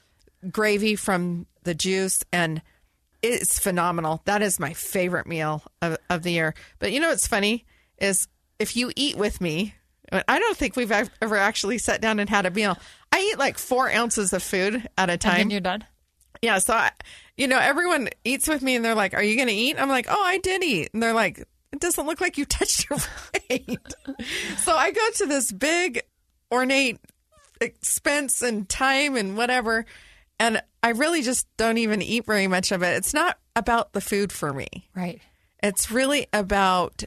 gravy 0.51 0.97
from 0.97 1.47
the 1.65 1.75
juice, 1.75 2.23
and 2.33 2.63
it's 3.23 3.59
phenomenal. 3.59 4.23
That 4.25 4.43
is 4.43 4.59
my 4.59 4.73
favorite 4.73 5.27
meal 5.27 5.63
of, 5.81 5.97
of 6.11 6.23
the 6.23 6.33
year. 6.33 6.55
But 6.79 6.93
you 6.93 7.01
know 7.01 7.09
what's 7.09 7.27
funny 7.27 7.65
is 7.99 8.27
if 8.59 8.77
you 8.77 8.93
eat 8.97 9.17
with 9.17 9.41
me, 9.41 9.75
I 10.29 10.39
don't 10.39 10.57
think 10.57 10.77
we've 10.77 10.91
ever 10.93 11.37
actually 11.37 11.79
sat 11.79 12.01
down 12.03 12.19
and 12.19 12.29
had 12.29 12.45
a 12.47 12.51
meal. 12.51 12.77
I 13.13 13.31
eat 13.33 13.39
like 13.39 13.59
four 13.59 13.91
ounces 13.91 14.33
of 14.33 14.43
food 14.43 14.89
at 14.99 15.09
a 15.09 15.13
And 15.13 15.21
time. 15.21 15.37
then 15.39 15.51
you're 15.51 15.61
done. 15.61 15.85
Yeah, 16.43 16.59
so 16.59 16.75
I, 16.75 16.91
you 17.37 17.47
know, 17.47 17.59
everyone 17.59 18.09
eats 18.25 18.49
with 18.49 18.63
me, 18.63 18.75
and 18.75 18.85
they're 18.85 18.95
like, 18.97 19.15
"Are 19.15 19.23
you 19.23 19.37
going 19.37 19.49
to 19.49 19.55
eat?" 19.55 19.77
I'm 19.79 19.89
like, 19.89 20.07
"Oh, 20.11 20.23
I 20.23 20.39
did 20.39 20.65
eat," 20.65 20.91
and 20.93 21.01
they're 21.03 21.13
like, 21.15 21.39
"It 21.73 21.79
doesn't 21.81 22.05
look 22.05 22.21
like 22.21 22.37
you 22.37 22.45
touched 22.47 22.91
your 22.91 22.99
plate." 22.99 23.79
so 24.59 24.75
I 24.75 24.91
go 24.91 25.09
to 25.19 25.27
this 25.27 25.53
big, 25.53 26.03
ornate 26.51 26.99
expense 27.61 28.43
and 28.43 28.69
time 28.69 29.17
and 29.17 29.37
whatever, 29.37 29.87
and 30.43 30.63
I 30.83 30.91
really 30.91 31.23
just 31.23 31.47
don't 31.57 31.79
even 31.79 32.03
eat 32.03 32.27
very 32.27 32.47
much 32.49 32.73
of 32.73 32.83
it. 32.83 32.97
It's 32.97 33.15
not 33.15 33.39
about 33.55 33.93
the 33.93 34.01
food 34.01 34.33
for 34.33 34.53
me. 34.53 34.67
Right. 34.95 35.21
It's 35.63 35.91
really 35.91 36.27
about 36.33 37.05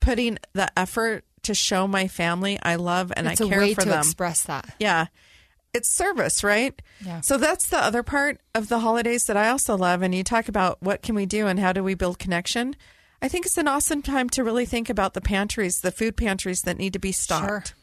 putting 0.00 0.38
the 0.52 0.70
effort 0.76 1.24
to 1.44 1.54
show 1.54 1.86
my 1.86 2.08
family 2.08 2.58
I 2.62 2.74
love 2.76 3.12
and 3.16 3.26
it's 3.26 3.40
I 3.40 3.44
a 3.44 3.48
care 3.48 3.58
way 3.60 3.74
for 3.74 3.82
to 3.82 3.88
them. 3.88 3.98
express 4.00 4.42
that. 4.44 4.74
Yeah. 4.80 5.06
It's 5.72 5.88
service, 5.88 6.44
right? 6.44 6.80
Yeah. 7.04 7.20
So 7.20 7.38
that's 7.38 7.68
the 7.68 7.78
other 7.78 8.02
part 8.02 8.40
of 8.54 8.68
the 8.68 8.80
holidays 8.80 9.24
that 9.26 9.36
I 9.36 9.48
also 9.48 9.76
love. 9.76 10.02
And 10.02 10.14
you 10.14 10.22
talk 10.24 10.48
about 10.48 10.82
what 10.82 11.02
can 11.02 11.14
we 11.14 11.24
do 11.24 11.46
and 11.46 11.58
how 11.58 11.72
do 11.72 11.82
we 11.82 11.94
build 11.94 12.18
connection. 12.18 12.76
I 13.22 13.28
think 13.28 13.46
it's 13.46 13.56
an 13.56 13.68
awesome 13.68 14.02
time 14.02 14.28
to 14.30 14.42
really 14.44 14.66
think 14.66 14.90
about 14.90 15.14
the 15.14 15.20
pantries, 15.20 15.80
the 15.80 15.92
food 15.92 16.16
pantries 16.16 16.62
that 16.62 16.76
need 16.76 16.92
to 16.94 16.98
be 16.98 17.12
stocked, 17.12 17.68
Sure. 17.68 17.76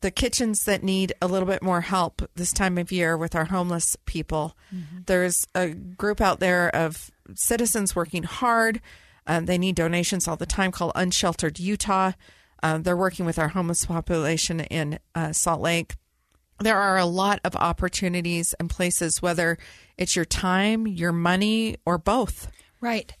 The 0.00 0.10
kitchens 0.10 0.64
that 0.64 0.82
need 0.82 1.12
a 1.20 1.26
little 1.26 1.48
bit 1.48 1.62
more 1.62 1.80
help 1.80 2.22
this 2.34 2.52
time 2.52 2.78
of 2.78 2.92
year 2.92 3.16
with 3.16 3.34
our 3.34 3.46
homeless 3.46 3.96
people. 4.06 4.56
Mm-hmm. 4.74 4.98
There's 5.06 5.46
a 5.54 5.68
group 5.70 6.20
out 6.20 6.40
there 6.40 6.74
of 6.74 7.10
citizens 7.34 7.96
working 7.96 8.22
hard. 8.22 8.80
Um, 9.26 9.46
they 9.46 9.58
need 9.58 9.74
donations 9.74 10.28
all 10.28 10.36
the 10.36 10.46
time 10.46 10.70
called 10.70 10.92
Unsheltered 10.94 11.58
Utah. 11.58 12.12
Um, 12.62 12.82
they're 12.82 12.96
working 12.96 13.26
with 13.26 13.38
our 13.38 13.48
homeless 13.48 13.86
population 13.86 14.60
in 14.60 14.98
uh, 15.14 15.32
Salt 15.32 15.60
Lake 15.60 15.94
there 16.60 16.78
are 16.78 16.98
a 16.98 17.06
lot 17.06 17.40
of 17.44 17.54
opportunities 17.56 18.54
and 18.54 18.70
places, 18.70 19.20
whether 19.20 19.58
it's 19.98 20.16
your 20.16 20.24
time, 20.24 20.86
your 20.86 21.12
money, 21.12 21.76
or 21.84 21.98
both. 21.98 22.50
Right. 22.80 23.14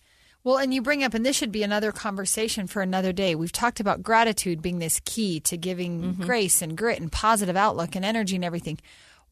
Well, 0.46 0.58
and 0.58 0.72
you 0.72 0.80
bring 0.80 1.02
up, 1.02 1.12
and 1.12 1.26
this 1.26 1.34
should 1.34 1.50
be 1.50 1.64
another 1.64 1.90
conversation 1.90 2.68
for 2.68 2.80
another 2.80 3.12
day. 3.12 3.34
We've 3.34 3.50
talked 3.50 3.80
about 3.80 4.04
gratitude 4.04 4.62
being 4.62 4.78
this 4.78 5.00
key 5.04 5.40
to 5.40 5.56
giving 5.56 6.00
Mm-hmm. 6.00 6.22
grace 6.22 6.62
and 6.62 6.78
grit 6.78 7.00
and 7.00 7.10
positive 7.10 7.56
outlook 7.56 7.96
and 7.96 8.04
energy 8.04 8.36
and 8.36 8.44
everything. 8.44 8.78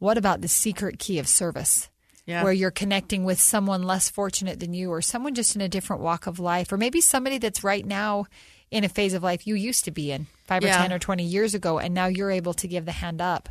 What 0.01 0.19
about 0.19 0.41
the 0.41 0.49
secret 0.49 0.99
key 0.99 1.21
of 1.21 1.29
service? 1.29 1.89
Yeah. 2.27 2.43
Where 2.43 2.53
you're 2.53 2.73
connecting 2.73 3.23
with 3.23 3.41
someone 3.41 3.85
less 3.85 4.09
fortunate 4.11 4.59
than 4.59 4.75
you, 4.75 4.91
or 4.91 5.01
someone 5.03 5.35
just 5.35 5.55
in 5.55 5.63
a 5.63 5.69
different 5.69 6.03
walk 6.03 6.27
of 6.27 6.41
life, 6.41 6.73
or 6.73 6.77
maybe 6.79 7.01
somebody 7.01 7.39
that's 7.39 7.63
right 7.63 7.87
now 7.87 8.27
in 8.73 8.83
a 8.83 8.89
phase 8.89 9.15
of 9.15 9.23
life 9.23 9.47
you 9.47 9.55
used 9.55 9.85
to 9.85 9.93
be 9.93 10.11
in 10.11 10.27
five 10.49 10.65
or 10.65 10.67
Yeah. 10.67 10.83
10 10.83 10.93
or 10.93 10.99
20 10.99 11.23
years 11.23 11.55
ago, 11.55 11.79
and 11.79 11.95
now 11.95 12.07
you're 12.07 12.33
able 12.33 12.55
to 12.55 12.67
give 12.67 12.87
the 12.87 12.91
hand 12.93 13.21
up. 13.21 13.49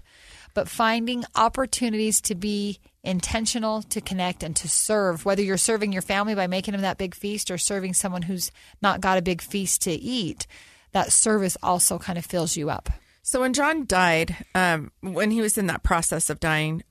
But 0.54 0.68
finding 0.68 1.24
opportunities 1.34 2.20
to 2.24 2.36
be 2.36 2.80
intentional, 3.04 3.84
to 3.84 4.02
connect, 4.02 4.44
and 4.44 4.56
to 4.56 4.68
serve, 4.70 5.26
whether 5.26 5.42
you're 5.42 5.58
serving 5.58 5.92
your 5.92 6.02
family 6.02 6.36
by 6.36 6.48
making 6.48 6.72
them 6.72 6.82
that 6.82 6.98
big 6.98 7.14
feast 7.14 7.52
or 7.52 7.58
serving 7.58 7.94
someone 7.94 8.24
who's 8.24 8.52
not 8.82 9.02
got 9.02 9.18
a 9.18 9.22
big 9.22 9.42
feast 9.42 9.82
to 9.82 9.92
eat, 9.92 10.48
that 10.94 11.12
service 11.12 11.58
also 11.62 12.00
kind 12.00 12.18
of 12.18 12.26
fills 12.26 12.56
you 12.56 12.70
up. 12.70 12.90
So 13.22 13.42
when 13.42 13.54
John 13.54 13.86
died, 13.86 14.46
um, 14.54 14.92
when 15.02 15.32
he 15.32 15.42
was 15.42 15.58
in 15.58 15.68
that 15.68 15.84
process 15.84 16.30
of 16.30 16.40
dying, 16.40 16.84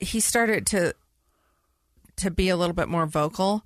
he 0.00 0.20
started 0.20 0.66
to 0.68 0.94
to 2.16 2.30
be 2.30 2.50
a 2.50 2.56
little 2.56 2.74
bit 2.74 2.88
more 2.88 3.06
vocal. 3.06 3.64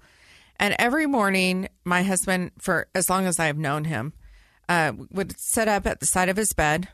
And 0.58 0.76
every 0.78 1.06
morning, 1.06 1.68
my 1.84 2.02
husband, 2.02 2.52
for 2.58 2.86
as 2.94 3.10
long 3.10 3.26
as 3.26 3.40
I've 3.40 3.58
known 3.58 3.84
him, 3.84 4.12
uh, 4.68 4.92
would 5.10 5.38
sit 5.38 5.68
up 5.68 5.86
at 5.86 6.00
the 6.00 6.06
side 6.06 6.28
of 6.28 6.36
his 6.36 6.52
bed, 6.52 6.88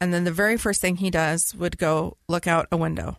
and 0.00 0.12
then 0.12 0.24
the 0.24 0.32
very 0.32 0.56
first 0.56 0.80
thing 0.80 0.96
he 0.96 1.10
does 1.10 1.54
would 1.54 1.78
go 1.78 2.16
look 2.28 2.46
out 2.46 2.68
a 2.72 2.76
window. 2.76 3.18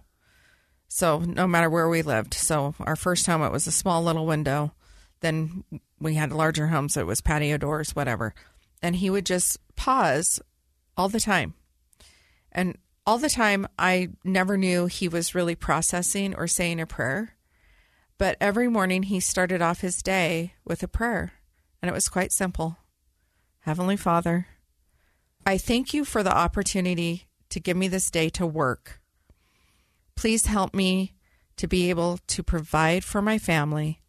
So 0.96 1.20
no 1.20 1.46
matter 1.46 1.70
where 1.70 1.90
we 1.90 2.04
lived, 2.04 2.34
so 2.34 2.74
our 2.80 2.96
first 2.96 3.26
home 3.26 3.42
it 3.42 3.52
was 3.52 3.68
a 3.68 3.72
small 3.74 4.02
little 4.02 4.26
window. 4.26 4.72
Then 5.20 5.66
we 6.00 6.14
had 6.14 6.32
a 6.32 6.38
larger 6.38 6.68
homes, 6.68 6.94
so 6.94 7.02
it 7.02 7.06
was 7.06 7.20
patio 7.20 7.58
doors, 7.58 7.98
whatever. 7.98 8.34
And 8.82 8.96
he 8.96 9.10
would 9.10 9.26
just 9.26 9.60
pause 9.76 10.40
all 10.96 11.10
the 11.10 11.20
time, 11.20 11.54
and 12.50 12.78
all 13.06 13.18
the 13.18 13.30
time 13.30 13.68
I 13.78 14.12
never 14.24 14.56
knew 14.56 14.86
he 14.86 15.10
was 15.10 15.36
really 15.36 15.54
processing 15.54 16.34
or 16.34 16.48
saying 16.48 16.80
a 16.80 16.86
prayer. 16.86 17.36
But 18.18 18.38
every 18.40 18.70
morning 18.70 19.04
he 19.04 19.20
started 19.20 19.62
off 19.62 19.82
his 19.82 20.02
day 20.02 20.54
with 20.64 20.82
a 20.82 20.88
prayer, 20.88 21.34
and 21.82 21.90
it 21.90 21.94
was 21.94 22.08
quite 22.08 22.32
simple 22.32 22.78
Heavenly 23.60 23.98
Father, 23.98 24.48
I 25.46 25.58
thank 25.58 25.94
you 25.94 26.06
for 26.06 26.24
the 26.24 26.34
opportunity 26.34 27.26
to 27.50 27.60
give 27.60 27.76
me 27.76 27.90
this 27.90 28.10
day 28.10 28.30
to 28.30 28.48
work. 28.48 29.02
Please 30.16 30.46
help 30.46 30.74
me 30.74 31.14
to 31.58 31.68
be 31.68 31.90
able 31.90 32.20
to 32.28 32.44
provide 32.44 33.04
for 33.04 33.22
my 33.22 33.38
family 33.38 34.02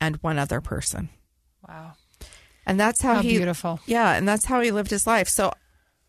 and 0.00 0.16
one 0.16 0.38
other 0.38 0.60
person. 0.60 1.08
Wow. 1.66 1.92
And 2.66 2.78
that's 2.78 3.02
how, 3.02 3.14
How 3.14 3.22
he 3.22 3.36
beautiful. 3.36 3.80
Yeah, 3.86 4.14
and 4.14 4.26
that's 4.26 4.46
how 4.46 4.60
he 4.60 4.70
lived 4.70 4.90
his 4.90 5.06
life. 5.06 5.28
So 5.28 5.52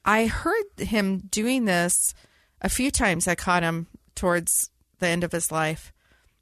I 0.05 0.25
heard 0.25 0.65
him 0.77 1.19
doing 1.29 1.65
this 1.65 2.13
a 2.61 2.69
few 2.69 2.91
times. 2.91 3.27
I 3.27 3.35
caught 3.35 3.63
him 3.63 3.87
towards 4.15 4.69
the 4.99 5.07
end 5.07 5.23
of 5.23 5.31
his 5.31 5.51
life. 5.51 5.91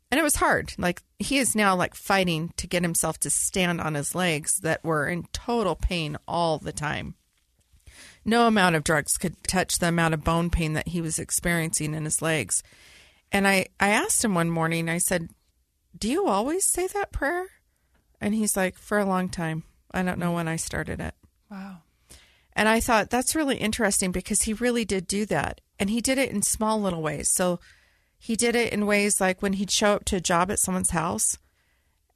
And 0.10 0.20
it 0.20 0.24
was 0.24 0.36
hard. 0.36 0.74
Like 0.78 1.04
he 1.20 1.38
is 1.38 1.56
now 1.56 1.76
like 1.76 1.96
fighting 1.96 2.54
to 2.58 2.68
get 2.68 2.84
himself 2.84 3.18
to 3.20 3.30
stand 3.30 3.80
on 3.80 3.94
his 3.94 4.14
legs 4.14 4.60
that 4.62 4.84
were 4.84 5.08
in 5.08 5.24
total 5.32 5.76
pain 5.76 6.18
all 6.28 6.58
the 6.58 6.74
time. 6.74 7.16
No 8.26 8.46
amount 8.46 8.76
of 8.76 8.84
drugs 8.84 9.18
could 9.18 9.42
touch 9.46 9.80
the 9.80 9.88
amount 9.88 10.14
of 10.14 10.24
bone 10.24 10.50
pain 10.50 10.74
that 10.74 10.90
he 10.90 11.02
was 11.02 11.18
experiencing 11.18 11.94
in 11.94 12.04
his 12.04 12.22
legs. 12.22 12.62
And 13.32 13.48
I, 13.48 13.68
I 13.80 13.90
asked 13.90 14.24
him 14.24 14.36
one 14.36 14.50
morning, 14.50 14.90
I 14.90 14.98
said, 14.98 15.30
Do 15.98 16.10
you 16.10 16.28
always 16.28 16.66
say 16.66 16.88
that 16.88 17.12
prayer? 17.12 17.48
And 18.20 18.34
he's 18.34 18.58
like, 18.58 18.78
For 18.78 19.00
a 19.00 19.06
long 19.06 19.30
time. 19.30 19.64
I 19.92 20.04
don't 20.04 20.20
know 20.20 20.32
when 20.32 20.48
I 20.48 20.56
started 20.56 21.00
it. 21.00 21.16
Wow. 21.50 21.80
And 22.54 22.68
I 22.68 22.80
thought 22.80 23.10
that's 23.10 23.36
really 23.36 23.58
interesting 23.58 24.12
because 24.12 24.44
he 24.44 24.54
really 24.54 24.86
did 24.86 25.08
do 25.08 25.26
that. 25.28 25.62
And 25.80 25.90
he 25.90 26.02
did 26.02 26.18
it 26.18 26.32
in 26.32 26.42
small 26.42 26.80
little 26.80 27.02
ways. 27.02 27.30
So 27.30 27.60
he 28.18 28.36
did 28.36 28.56
it 28.56 28.72
in 28.72 28.86
ways 28.86 29.20
like 29.20 29.42
when 29.42 29.54
he'd 29.54 29.72
show 29.72 29.94
up 29.94 30.06
to 30.06 30.18
a 30.18 30.22
job 30.22 30.52
at 30.52 30.60
someone's 30.60 30.92
house 30.92 31.38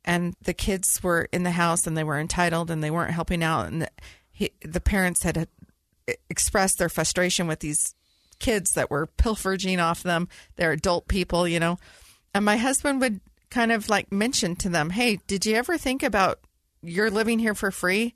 and 0.04 0.36
the 0.42 0.54
kids 0.54 1.02
were 1.02 1.28
in 1.32 1.44
the 1.44 1.52
house 1.52 1.88
and 1.88 1.98
they 1.98 2.04
were 2.04 2.20
entitled 2.20 2.70
and 2.70 2.84
they 2.84 2.92
weren't 2.92 3.14
helping 3.14 3.44
out. 3.44 3.68
And 3.68 3.82
the, 3.82 3.90
he, 4.32 4.52
the 4.62 4.82
parents 4.82 5.24
had 5.24 5.38
uh, 5.38 6.14
expressed 6.30 6.78
their 6.78 6.90
frustration 6.90 7.48
with 7.48 7.60
these 7.60 7.96
kids 8.40 8.74
that 8.74 8.92
were 8.92 9.08
pilfering 9.08 9.80
off 9.80 10.04
them. 10.04 10.28
They're 10.56 10.72
adult 10.72 11.08
people, 11.08 11.48
you 11.48 11.60
know. 11.60 11.78
And 12.34 12.46
my 12.46 12.58
husband 12.58 13.02
would 13.02 13.22
kind 13.50 13.72
of 13.72 13.90
like 13.90 14.12
mention 14.12 14.56
to 14.58 14.70
them, 14.70 14.90
Hey, 14.90 15.20
did 15.28 15.46
you 15.46 15.56
ever 15.56 15.78
think 15.78 16.04
about 16.04 16.40
you're 16.82 17.12
living 17.12 17.40
here 17.40 17.56
for 17.56 17.72
free 17.72 18.14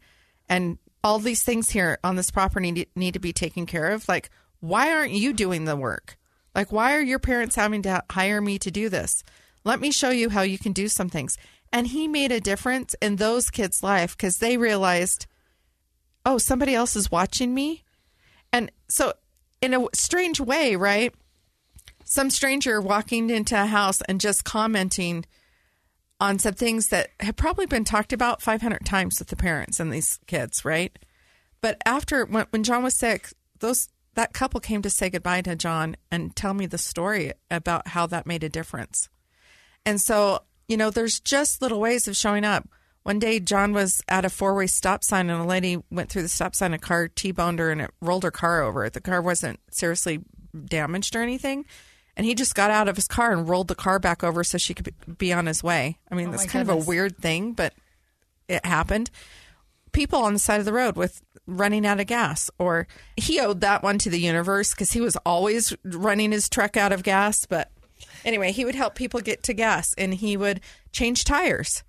and 0.47 0.77
all 1.03 1.19
these 1.19 1.43
things 1.43 1.69
here 1.69 1.97
on 2.03 2.15
this 2.15 2.31
property 2.31 2.87
need, 2.95 3.13
to 3.13 3.19
be 3.19 3.33
taken 3.33 3.65
care 3.65 3.87
of? 3.87 4.07
Like, 4.07 4.29
why 4.59 4.91
aren't 4.91 5.11
you 5.11 5.33
doing 5.33 5.65
the 5.65 5.75
work? 5.75 6.17
Like, 6.53 6.71
why 6.71 6.95
are 6.95 7.01
your 7.01 7.19
parents 7.19 7.55
having 7.55 7.83
to 7.83 8.03
hire 8.09 8.41
me 8.41 8.59
to 8.59 8.71
do 8.71 8.89
this? 8.89 9.23
Let 9.63 9.79
me 9.79 9.91
show 9.91 10.09
you 10.09 10.29
how 10.29 10.41
you 10.41 10.57
can 10.57 10.73
do 10.73 10.87
some 10.87 11.09
things. 11.09 11.37
And 11.71 11.87
he 11.87 12.07
made 12.07 12.31
a 12.31 12.41
difference 12.41 12.95
in 13.01 13.15
those 13.15 13.49
kids' 13.49 13.83
life 13.83 14.17
because 14.17 14.39
they 14.39 14.57
realized, 14.57 15.27
oh, 16.25 16.37
somebody 16.37 16.73
else 16.75 16.95
is 16.95 17.11
watching 17.11 17.53
me. 17.53 17.83
And 18.51 18.71
so, 18.87 19.13
in 19.61 19.73
a 19.73 19.85
strange 19.93 20.39
way, 20.39 20.75
right? 20.75 21.13
Some 22.05 22.29
stranger 22.29 22.81
walking 22.81 23.29
into 23.29 23.61
a 23.61 23.65
house 23.65 24.01
and 24.01 24.19
just 24.19 24.43
commenting 24.43 25.25
on 26.19 26.39
some 26.39 26.53
things 26.53 26.89
that 26.89 27.09
have 27.19 27.35
probably 27.35 27.65
been 27.65 27.85
talked 27.85 28.11
about 28.11 28.41
500 28.41 28.85
times 28.85 29.19
with 29.19 29.29
the 29.29 29.35
parents 29.35 29.79
and 29.79 29.91
these 29.91 30.19
kids, 30.27 30.65
right? 30.65 30.97
But 31.61 31.77
after 31.85 32.25
when, 32.25 32.45
when 32.49 32.63
John 32.63 32.83
was 32.83 32.97
sick, 32.97 33.29
those 33.59 33.89
that 34.15 34.33
couple 34.33 34.59
came 34.59 34.81
to 34.81 34.89
say 34.89 35.09
goodbye 35.09 35.41
to 35.41 35.55
John 35.55 35.95
and 36.11 36.35
tell 36.35 36.53
me 36.53 36.65
the 36.65 36.77
story 36.77 37.31
about 37.49 37.89
how 37.89 38.05
that 38.07 38.25
made 38.25 38.43
a 38.43 38.49
difference. 38.49 39.07
And 39.85 40.01
so, 40.01 40.43
you 40.67 40.77
know, 40.77 40.89
there's 40.89 41.19
just 41.19 41.61
little 41.61 41.79
ways 41.79 42.07
of 42.07 42.17
showing 42.17 42.43
up. 42.43 42.67
One 43.03 43.19
day, 43.19 43.39
John 43.39 43.73
was 43.73 44.03
at 44.07 44.25
a 44.25 44.29
four 44.29 44.53
way 44.55 44.67
stop 44.67 45.03
sign, 45.03 45.29
and 45.29 45.41
a 45.41 45.45
lady 45.45 45.77
went 45.89 46.09
through 46.09 46.21
the 46.23 46.27
stop 46.29 46.55
sign. 46.55 46.73
A 46.73 46.77
car 46.79 47.07
T 47.07 47.31
boned 47.31 47.59
her 47.59 47.71
and 47.71 47.81
it 47.81 47.91
rolled 48.01 48.23
her 48.23 48.31
car 48.31 48.61
over. 48.61 48.89
The 48.89 49.01
car 49.01 49.21
wasn't 49.21 49.59
seriously 49.71 50.19
damaged 50.65 51.15
or 51.15 51.21
anything. 51.21 51.65
And 52.17 52.25
he 52.25 52.35
just 52.35 52.53
got 52.53 52.69
out 52.69 52.89
of 52.89 52.97
his 52.97 53.07
car 53.07 53.31
and 53.31 53.47
rolled 53.47 53.69
the 53.69 53.75
car 53.75 53.97
back 53.97 54.23
over 54.23 54.43
so 54.43 54.57
she 54.57 54.73
could 54.73 54.93
be 55.17 55.31
on 55.31 55.45
his 55.45 55.63
way. 55.63 55.97
I 56.11 56.15
mean, 56.15 56.27
Oh, 56.27 56.31
that's 56.31 56.45
kind 56.45 56.67
of 56.69 56.75
a 56.75 56.85
weird 56.85 57.17
thing, 57.17 57.53
but 57.53 57.73
it 58.49 58.65
happened. 58.65 59.09
People 59.93 60.19
on 60.19 60.33
the 60.33 60.39
side 60.39 60.59
of 60.59 60.65
the 60.65 60.73
road 60.73 60.97
with 60.97 61.21
running 61.47 61.85
out 61.85 61.99
of 61.99 62.07
gas, 62.07 62.51
or 62.59 62.87
he 63.15 63.39
owed 63.39 63.61
that 63.61 63.81
one 63.83 63.97
to 63.99 64.09
the 64.09 64.19
universe 64.19 64.71
because 64.71 64.91
he 64.91 64.99
was 65.01 65.15
always 65.25 65.73
running 65.85 66.31
his 66.33 66.49
truck 66.49 66.75
out 66.75 66.91
of 66.91 67.03
gas. 67.03 67.45
But 67.45 67.71
anyway, 68.25 68.51
he 68.51 68.65
would 68.65 68.75
help 68.75 68.95
people 68.95 69.21
get 69.21 69.41
to 69.43 69.53
gas 69.53 69.93
and 69.97 70.13
he 70.13 70.35
would 70.35 70.59
change 70.91 71.23
tires. 71.23 71.83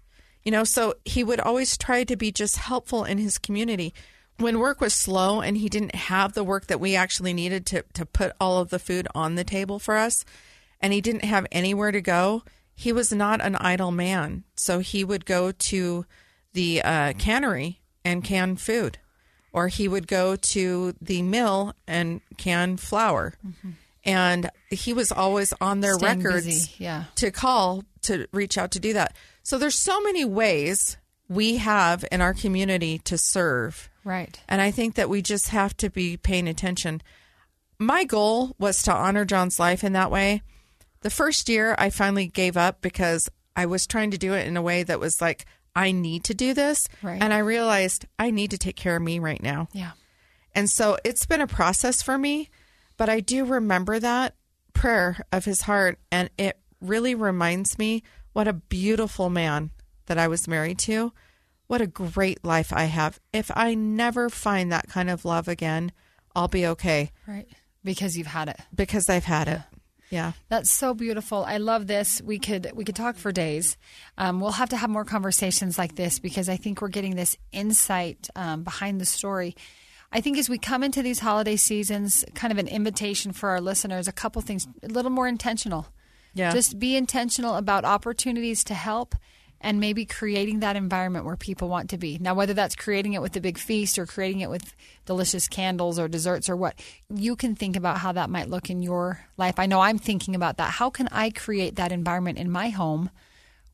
You 0.45 0.53
know, 0.53 0.65
so 0.65 0.95
he 1.05 1.23
would 1.23 1.41
always 1.41 1.77
try 1.77 2.05
to 2.05 2.17
be 2.17 2.33
just 2.33 2.57
helpful 2.57 3.05
in 3.05 3.19
his 3.19 3.39
community. 3.39 3.93
When 4.39 4.59
work 4.59 4.81
was 4.81 4.95
slow 4.95 5.41
and 5.43 5.57
he 5.57 5.69
didn't 5.69 5.95
have 5.95 6.33
the 6.33 6.45
work 6.45 6.67
that 6.69 6.81
we 6.81 6.97
actually 6.97 7.35
needed 7.35 7.67
to, 7.67 7.85
to 7.93 8.07
put 8.07 8.33
all 8.41 8.59
of 8.59 8.71
the 8.71 8.79
food 8.79 9.07
on 9.15 9.35
the 9.35 9.45
table 9.45 9.79
for 9.79 9.97
us, 9.97 10.25
and 10.81 10.95
he 10.95 11.03
didn't 11.03 11.25
have 11.25 11.47
anywhere 11.53 11.93
to 11.93 12.01
go, 12.01 12.43
he 12.75 12.91
was 12.91 13.13
not 13.13 13.43
an 13.43 13.57
idle 13.57 13.91
man. 13.91 14.45
So 14.57 14.79
he 14.79 15.05
would 15.05 15.27
go 15.27 15.53
to 15.53 16.07
the 16.55 16.83
uh, 16.83 17.13
cannery 17.19 17.81
and 18.03 18.25
can 18.25 18.57
food, 18.57 18.97
or 19.53 19.69
he 19.69 19.89
would 19.89 20.09
go 20.09 20.37
to 20.37 20.95
the 21.03 21.21
mill 21.21 21.75
and 21.87 22.23
can 22.39 22.79
flour. 22.79 23.35
And 24.07 24.51
he 24.71 24.95
was 24.95 25.13
always 25.13 25.53
on 25.61 25.81
their 25.81 25.95
Staying 25.95 26.23
records 26.23 26.47
busy, 26.47 26.75
yeah. 26.79 27.05
to 27.17 27.31
call 27.31 27.85
to 28.03 28.27
reach 28.33 28.57
out 28.57 28.71
to 28.71 28.81
do 28.81 28.95
that. 28.95 29.15
So 29.43 29.59
there's 29.59 29.79
so 29.79 30.01
many 30.01 30.25
ways 30.25 30.97
we 31.29 31.59
have 31.59 32.05
in 32.11 32.21
our 32.21 32.35
community 32.35 32.99
to 32.99 33.17
serve. 33.17 33.89
Right. 34.05 34.41
And 34.49 34.61
I 34.61 34.71
think 34.71 34.97
that 34.97 35.09
we 35.09 35.23
just 35.23 35.49
have 35.49 35.77
to 35.79 35.89
be 35.89 36.17
paying 36.17 36.49
attention. 36.49 37.03
My 37.79 38.05
goal 38.05 38.55
was 38.59 38.83
to 38.83 38.93
honor 38.93 39.25
John's 39.25 39.59
life 39.59 39.85
in 39.85 39.93
that 39.93 40.11
way. 40.11 40.43
The 41.03 41.11
first 41.11 41.49
year, 41.49 41.75
I 41.79 41.91
finally 41.91 42.27
gave 42.27 42.57
up 42.57 42.83
because 42.83 43.31
I 43.57 43.67
was 43.67 43.87
trying 43.87 44.11
to 44.11 44.19
do 44.19 44.35
it 44.35 44.47
in 44.47 44.57
a 44.57 44.63
way 44.63 44.83
that 44.83 45.01
was 45.01 45.21
like, 45.21 45.47
I 45.75 45.93
need 45.93 46.25
to 46.25 46.35
do 46.35 46.53
this. 46.53 46.89
Right. 47.01 47.21
And 47.21 47.33
I 47.33 47.39
realized 47.39 48.07
I 48.19 48.31
need 48.31 48.51
to 48.51 48.59
take 48.59 48.77
care 48.77 48.97
of 48.97 49.03
me 49.03 49.19
right 49.19 49.43
now. 49.43 49.69
Yeah. 49.73 49.93
And 50.55 50.69
so 50.69 50.99
it's 51.05 51.27
been 51.27 51.41
a 51.41 51.47
process 51.47 52.03
for 52.03 52.19
me, 52.19 52.51
but 52.97 53.09
I 53.09 53.21
do 53.21 53.45
remember 53.45 53.99
that 54.01 54.35
prayer 54.73 55.25
of 55.31 55.45
his 55.45 55.63
heart. 55.63 55.99
And 56.11 56.29
it 56.37 56.59
really 56.81 57.15
reminds 57.15 57.79
me 57.79 58.03
what 58.33 58.49
a 58.49 58.53
beautiful 58.53 59.31
man 59.31 59.71
that 60.07 60.19
I 60.19 60.29
was 60.29 60.49
married 60.49 60.79
to. 60.81 61.13
What 61.67 61.81
a 61.81 61.87
great 61.87 62.45
life 62.45 62.73
I 62.73 62.85
have. 62.85 63.21
If 63.33 63.51
I 63.55 63.75
never 63.75 64.29
find 64.29 64.73
that 64.73 64.89
kind 64.89 65.09
of 65.09 65.25
love 65.25 65.47
again, 65.49 65.93
I'll 66.35 66.49
be 66.49 66.67
okay 66.67 67.13
Right. 67.27 67.47
Because 67.85 68.17
you've 68.17 68.27
had 68.27 68.49
it. 68.49 68.59
because 68.75 69.09
I've 69.09 69.25
had 69.25 69.49
it. 69.49 69.61
Yeah. 70.11 70.33
That's 70.49 70.71
so 70.73 70.93
beautiful. 70.93 71.45
I 71.45 71.59
love 71.59 71.87
this. 71.87 72.21
We 72.21 72.41
could 72.41 72.73
we 72.75 72.85
could 72.85 72.97
talk 72.97 73.17
for 73.17 73.31
days. 73.31 73.77
Um, 74.19 74.41
we'll 74.41 74.51
have 74.51 74.71
to 74.71 74.77
have 74.77 74.91
more 74.91 75.05
conversations 75.05 75.79
like 75.79 75.95
this 75.95 76.19
because 76.19 76.49
I 76.49 76.57
think 76.57 76.83
we're 76.83 76.89
getting 76.89 77.15
this 77.15 77.37
insight 77.53 78.29
um, 78.35 78.65
behind 78.65 79.01
the 79.01 79.07
story. 79.07 79.55
I 80.11 80.21
think 80.21 80.37
as 80.39 80.49
we 80.49 80.59
come 80.59 80.83
into 80.83 81.03
these 81.05 81.21
holiday 81.21 81.55
seasons, 81.55 82.25
kind 82.35 82.51
of 82.53 82.59
an 82.59 82.67
invitation 82.67 83.31
for 83.33 83.51
our 83.51 83.61
listeners, 83.61 84.09
a 84.09 84.13
couple 84.13 84.43
things, 84.43 84.67
a 84.83 84.89
little 84.89 85.13
more 85.13 85.29
intentional. 85.29 85.87
Yeah. 86.35 86.53
Just 86.53 86.79
be 86.79 86.97
intentional 86.97 87.57
about 87.57 87.85
opportunities 87.85 88.65
to 88.65 88.75
help 88.75 89.15
and 89.61 89.79
maybe 89.79 90.07
creating 90.07 90.61
that 90.61 90.77
environment 90.77 91.27
where 91.27 91.37
people 91.37 91.69
want 91.69 91.91
to 91.91 91.99
be. 91.99 92.19
Now, 92.19 92.35
whether 92.35 92.55
that's 92.55 92.75
creating 92.75 93.13
it 93.13 93.21
with 93.21 93.37
a 93.37 93.41
big 93.41 93.59
feast 93.59 93.99
or 93.99 94.07
creating 94.07 94.41
it 94.41 94.49
with 94.49 94.75
delicious 95.05 95.49
candles 95.49 95.99
or 95.99 96.09
desserts 96.09 96.49
or 96.49 96.57
what, 96.57 96.81
you 97.11 97.37
can 97.37 97.55
think 97.55 97.77
about 97.77 97.99
how 97.99 98.13
that 98.13 98.31
might 98.31 98.49
look 98.49 98.71
in 98.71 98.81
your 98.81 99.27
life. 99.37 99.59
I 99.59 99.67
know 99.67 99.81
I'm 99.81 99.99
thinking 99.99 100.35
about 100.35 100.57
that. 100.57 100.71
How 100.71 100.89
can 100.89 101.09
I 101.13 101.31
create 101.31 101.77
that 101.77 101.93
environment 101.93 102.39
in 102.39 102.51
my 102.51 102.71
home 102.71 103.11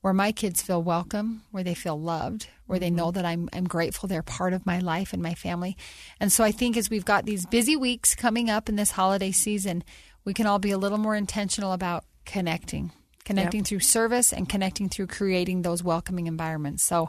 where 0.00 0.12
my 0.12 0.32
kids 0.32 0.62
feel 0.62 0.82
welcome, 0.82 1.42
where 1.50 1.64
they 1.64 1.74
feel 1.74 1.98
loved, 2.00 2.48
where 2.66 2.78
they 2.78 2.88
mm-hmm. 2.88 2.96
know 2.96 3.10
that 3.12 3.24
I'm 3.24 3.48
I'm 3.52 3.64
grateful 3.64 4.08
they're 4.08 4.22
part 4.22 4.52
of 4.52 4.66
my 4.66 4.78
life 4.78 5.12
and 5.12 5.22
my 5.22 5.34
family. 5.34 5.76
And 6.20 6.32
so 6.32 6.44
I 6.44 6.52
think 6.52 6.76
as 6.76 6.90
we've 6.90 7.04
got 7.04 7.26
these 7.26 7.46
busy 7.46 7.76
weeks 7.76 8.14
coming 8.14 8.50
up 8.50 8.68
in 8.68 8.76
this 8.76 8.92
holiday 8.92 9.32
season, 9.32 9.84
we 10.24 10.34
can 10.34 10.46
all 10.46 10.58
be 10.58 10.70
a 10.70 10.78
little 10.78 10.98
more 10.98 11.16
intentional 11.16 11.72
about 11.72 12.04
connecting. 12.26 12.92
Connecting 13.24 13.64
through 13.64 13.80
service 13.80 14.32
and 14.32 14.48
connecting 14.48 14.88
through 14.88 15.08
creating 15.08 15.62
those 15.62 15.82
welcoming 15.82 16.26
environments. 16.28 16.84
So 16.84 17.08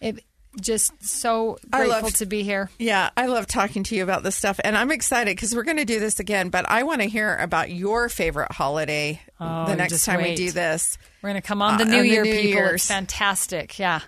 it 0.00 0.24
just 0.60 0.92
so 1.04 1.58
grateful 1.70 2.02
love- 2.02 2.14
to 2.14 2.26
be 2.26 2.42
here. 2.42 2.70
Yeah, 2.78 3.10
I 3.16 3.26
love 3.26 3.46
talking 3.46 3.82
to 3.84 3.94
you 3.96 4.02
about 4.02 4.22
this 4.22 4.34
stuff, 4.36 4.58
and 4.64 4.76
I'm 4.76 4.90
excited 4.90 5.36
because 5.36 5.54
we're 5.54 5.62
going 5.64 5.76
to 5.78 5.84
do 5.84 6.00
this 6.00 6.18
again. 6.20 6.48
But 6.48 6.68
I 6.68 6.82
want 6.84 7.02
to 7.02 7.08
hear 7.08 7.36
about 7.36 7.70
your 7.70 8.08
favorite 8.08 8.52
holiday 8.52 9.20
Oh, 9.40 9.66
the 9.66 9.76
next 9.76 10.04
time 10.04 10.22
we 10.22 10.34
do 10.34 10.50
this. 10.50 10.96
We're 11.22 11.30
going 11.30 11.42
to 11.42 11.46
come 11.46 11.60
on 11.62 11.78
the 11.78 11.84
Uh, 11.84 11.88
new 11.88 11.96
on 11.98 12.02
the 12.02 12.08
year, 12.08 12.22
New 12.24 12.32
people. 12.32 12.48
Year's. 12.50 12.74
It's 12.82 12.86
fantastic. 12.86 13.78
Yeah. 13.78 14.00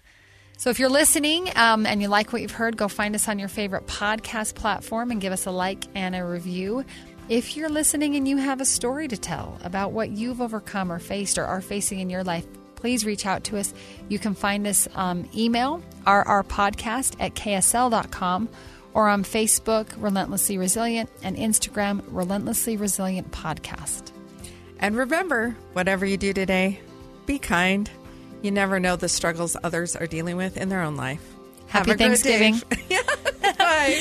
So 0.58 0.70
if 0.70 0.78
you're 0.80 0.88
listening 0.88 1.50
um, 1.56 1.84
and 1.84 2.00
you 2.00 2.08
like 2.08 2.32
what 2.32 2.42
you've 2.42 2.50
heard, 2.52 2.76
go 2.76 2.88
find 2.88 3.14
us 3.14 3.28
on 3.28 3.38
your 3.38 3.48
favorite 3.48 3.86
podcast 3.86 4.54
platform 4.54 5.10
and 5.10 5.20
give 5.20 5.32
us 5.32 5.46
a 5.46 5.50
like 5.50 5.84
and 5.94 6.14
a 6.16 6.24
review. 6.24 6.84
If 7.28 7.56
you're 7.56 7.68
listening 7.68 8.14
and 8.14 8.28
you 8.28 8.36
have 8.36 8.60
a 8.60 8.64
story 8.64 9.08
to 9.08 9.16
tell 9.16 9.58
about 9.64 9.90
what 9.90 10.10
you've 10.10 10.40
overcome 10.40 10.92
or 10.92 11.00
faced 11.00 11.38
or 11.38 11.44
are 11.44 11.60
facing 11.60 11.98
in 11.98 12.08
your 12.08 12.22
life, 12.22 12.46
please 12.76 13.04
reach 13.04 13.26
out 13.26 13.42
to 13.44 13.58
us. 13.58 13.74
You 14.08 14.20
can 14.20 14.34
find 14.34 14.64
us 14.66 14.86
um, 14.94 15.28
email 15.34 15.82
rrpodcast 16.06 17.16
at 17.18 17.34
ksl.com 17.34 18.48
or 18.94 19.08
on 19.08 19.24
Facebook, 19.24 19.88
Relentlessly 19.98 20.56
Resilient, 20.56 21.10
and 21.22 21.36
Instagram, 21.36 22.02
Relentlessly 22.06 22.76
Resilient 22.76 23.32
Podcast. 23.32 24.12
And 24.78 24.96
remember, 24.96 25.56
whatever 25.72 26.06
you 26.06 26.16
do 26.16 26.32
today, 26.32 26.80
be 27.26 27.40
kind. 27.40 27.90
You 28.40 28.52
never 28.52 28.78
know 28.78 28.94
the 28.94 29.08
struggles 29.08 29.56
others 29.64 29.96
are 29.96 30.06
dealing 30.06 30.36
with 30.36 30.56
in 30.56 30.68
their 30.68 30.82
own 30.82 30.96
life. 30.96 31.20
Happy 31.66 31.90
Have 31.90 32.00
a 32.00 32.04
great 32.04 32.22
day. 32.22 32.52
Thanksgiving. 32.52 32.62
yeah. 32.88 33.52
Bye. 33.58 34.00